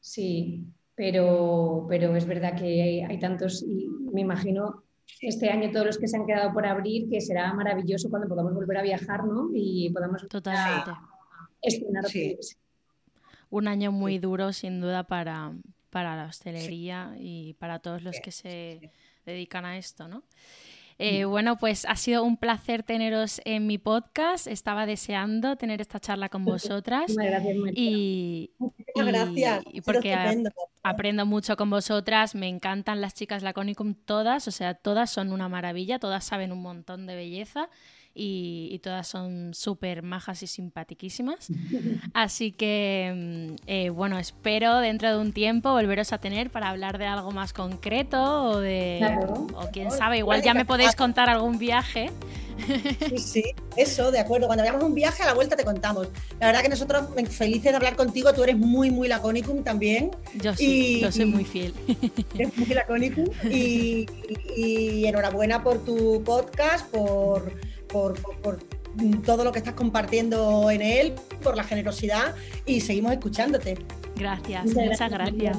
Sí, 0.00 0.64
pero, 0.94 1.84
pero 1.86 2.16
es 2.16 2.26
verdad 2.26 2.56
que 2.56 2.82
hay, 2.82 3.00
hay 3.00 3.18
tantos 3.18 3.62
y 3.62 3.86
me 4.10 4.22
imagino 4.22 4.84
este 5.20 5.50
año 5.50 5.70
todos 5.70 5.86
los 5.86 5.98
que 5.98 6.08
se 6.08 6.16
han 6.16 6.26
quedado 6.26 6.52
por 6.52 6.66
abrir, 6.66 7.08
que 7.08 7.20
será 7.20 7.52
maravilloso 7.52 8.08
cuando 8.10 8.28
podamos 8.28 8.54
volver 8.54 8.78
a 8.78 8.82
viajar, 8.82 9.24
¿no? 9.24 9.50
Y 9.54 9.90
podamos 9.90 10.26
Totalmente. 10.28 10.92
estrenar 11.62 12.04
Un 13.50 13.68
año 13.68 13.92
muy 13.92 14.18
duro, 14.18 14.52
sin 14.52 14.80
duda, 14.80 15.04
para, 15.04 15.52
para 15.90 16.16
la 16.16 16.26
hostelería 16.26 17.14
y 17.18 17.54
para 17.54 17.80
todos 17.80 18.02
los 18.02 18.20
que 18.20 18.32
se 18.32 18.92
dedican 19.26 19.64
a 19.64 19.76
esto, 19.76 20.08
¿no? 20.08 20.22
Eh, 21.02 21.24
bueno, 21.24 21.56
pues 21.56 21.86
ha 21.86 21.96
sido 21.96 22.22
un 22.24 22.36
placer 22.36 22.82
teneros 22.82 23.40
en 23.46 23.66
mi 23.66 23.78
podcast. 23.78 24.46
Estaba 24.46 24.84
deseando 24.84 25.56
tener 25.56 25.80
esta 25.80 25.98
charla 25.98 26.28
con 26.28 26.44
vosotras. 26.44 27.16
gracias, 27.16 27.56
y, 27.74 28.50
gracias. 28.94 29.64
Y 29.72 29.80
porque 29.80 30.14
aprendo 30.82 31.24
mucho 31.24 31.56
con 31.56 31.70
vosotras. 31.70 32.34
Me 32.34 32.48
encantan 32.48 33.00
las 33.00 33.14
chicas 33.14 33.42
Laconicum 33.42 33.94
todas. 33.94 34.46
O 34.46 34.50
sea, 34.50 34.74
todas 34.74 35.08
son 35.08 35.32
una 35.32 35.48
maravilla. 35.48 35.98
Todas 35.98 36.22
saben 36.22 36.52
un 36.52 36.60
montón 36.60 37.06
de 37.06 37.16
belleza 37.16 37.70
y, 38.14 38.78
todas 38.82 39.06
son 39.06 39.54
súper 39.54 40.02
majas 40.02 40.42
y 40.42 40.46
simpatiquísimas. 40.46 41.48
Así 42.14 42.52
que, 42.52 43.12
mm, 43.14 43.62
eh, 43.66 43.90
bueno, 43.90 44.18
espero 44.18 44.78
dentro 44.78 45.10
de 45.10 45.18
un 45.18 45.32
tiempo 45.32 45.70
volveros 45.70 46.12
a 46.12 46.18
tener 46.18 46.50
para 46.50 46.70
hablar 46.70 46.98
de 46.98 47.06
algo 47.06 47.30
más 47.30 47.52
concreto 47.52 48.44
o 48.44 48.58
de, 48.58 49.18
o 49.54 49.68
quién 49.72 49.90
sabe, 49.90 50.18
igual 50.18 50.42
ya 50.42 50.54
me 50.54 50.64
podéis 50.64 50.96
contar 50.96 51.30
algún 51.30 51.58
viaje. 51.58 52.10
Sí, 53.08 53.18
sí, 53.18 53.44
eso, 53.76 54.10
de 54.10 54.18
acuerdo. 54.18 54.46
Cuando 54.46 54.62
vayamos 54.62 54.84
un 54.84 54.94
viaje, 54.94 55.22
a 55.22 55.26
la 55.26 55.34
vuelta 55.34 55.56
te 55.56 55.64
contamos. 55.64 56.08
La 56.38 56.48
verdad 56.48 56.62
que 56.62 56.68
nosotros 56.68 57.06
felices 57.30 57.72
de 57.72 57.76
hablar 57.76 57.96
contigo, 57.96 58.32
tú 58.34 58.42
eres 58.42 58.58
muy, 58.58 58.90
muy 58.90 59.08
laconicum 59.08 59.62
también. 59.62 60.10
Yo 60.34 60.54
sí, 60.54 61.00
yo 61.00 61.10
soy 61.10 61.24
muy 61.24 61.44
fiel. 61.44 61.72
Eres 62.34 62.56
muy 62.58 62.66
laconicum 62.66 63.26
y, 63.50 64.06
y 64.56 65.06
enhorabuena 65.06 65.62
por 65.62 65.84
tu 65.84 66.22
podcast, 66.22 66.86
por 66.90 67.50
por, 67.92 68.14
todo 69.24 69.44
lo 69.44 69.52
que 69.52 69.58
estás 69.58 69.74
compartiendo 69.74 70.70
en 70.70 70.82
él, 70.82 71.14
por 71.42 71.56
la 71.56 71.64
generosidad 71.64 72.34
y 72.66 72.80
seguimos 72.80 73.12
escuchándote. 73.12 73.78
Gracias, 74.16 74.64
muchas, 74.74 75.10
gracias. 75.10 75.58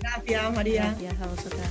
Gracias, 0.00 0.54
María. 0.54 0.82
Gracias 0.98 1.20
a 1.20 1.26
vosotras. 1.26 1.70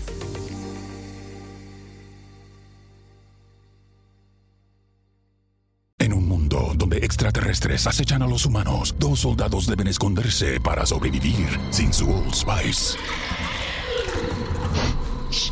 En 5.98 6.14
un 6.14 6.28
mundo 6.28 6.74
donde 6.76 6.98
extraterrestres 6.98 7.88
acechan 7.88 8.22
a 8.22 8.28
los 8.28 8.46
humanos, 8.46 8.96
dos 9.00 9.22
soldados 9.22 9.66
deben 9.66 9.88
esconderse 9.88 10.60
para 10.60 10.86
sobrevivir 10.86 11.48
sin 11.72 11.92
su 11.94 12.10
Old 12.10 12.34
Spice. 12.34 12.98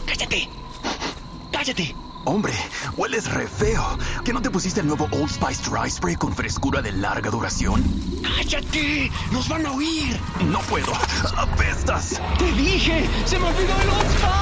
¡Cállate! 0.05 0.47
¡Cállate! 1.51 2.12
Hombre, 2.25 2.53
hueles 2.95 3.29
re 3.29 3.47
feo. 3.47 3.83
¿Que 4.23 4.31
no 4.31 4.41
te 4.41 4.49
pusiste 4.49 4.79
el 4.79 4.87
nuevo 4.87 5.07
Old 5.11 5.29
Spice 5.29 5.69
Dry 5.69 5.89
Spray 5.89 6.15
con 6.15 6.33
frescura 6.33 6.81
de 6.81 6.91
larga 6.91 7.29
duración? 7.29 7.83
¡Cállate! 8.21 9.11
¡Nos 9.31 9.49
van 9.49 9.65
a 9.65 9.73
oír! 9.73 10.17
No 10.45 10.59
puedo. 10.61 10.93
¡Apestas! 11.37 12.21
¡Te 12.37 12.51
dije! 12.53 13.09
¡Se 13.25 13.37
me 13.37 13.47
olvidó 13.47 13.81
el 13.81 13.89
Old 13.89 14.09
Spice! 14.09 14.33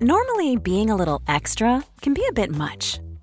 Normally, 0.00 0.56
being 0.56 0.90
a 0.90 0.96
little 0.96 1.20
extra 1.26 1.82
can 2.00 2.14
be 2.14 2.22
a 2.28 2.32
bit 2.32 2.52
much. 2.52 3.00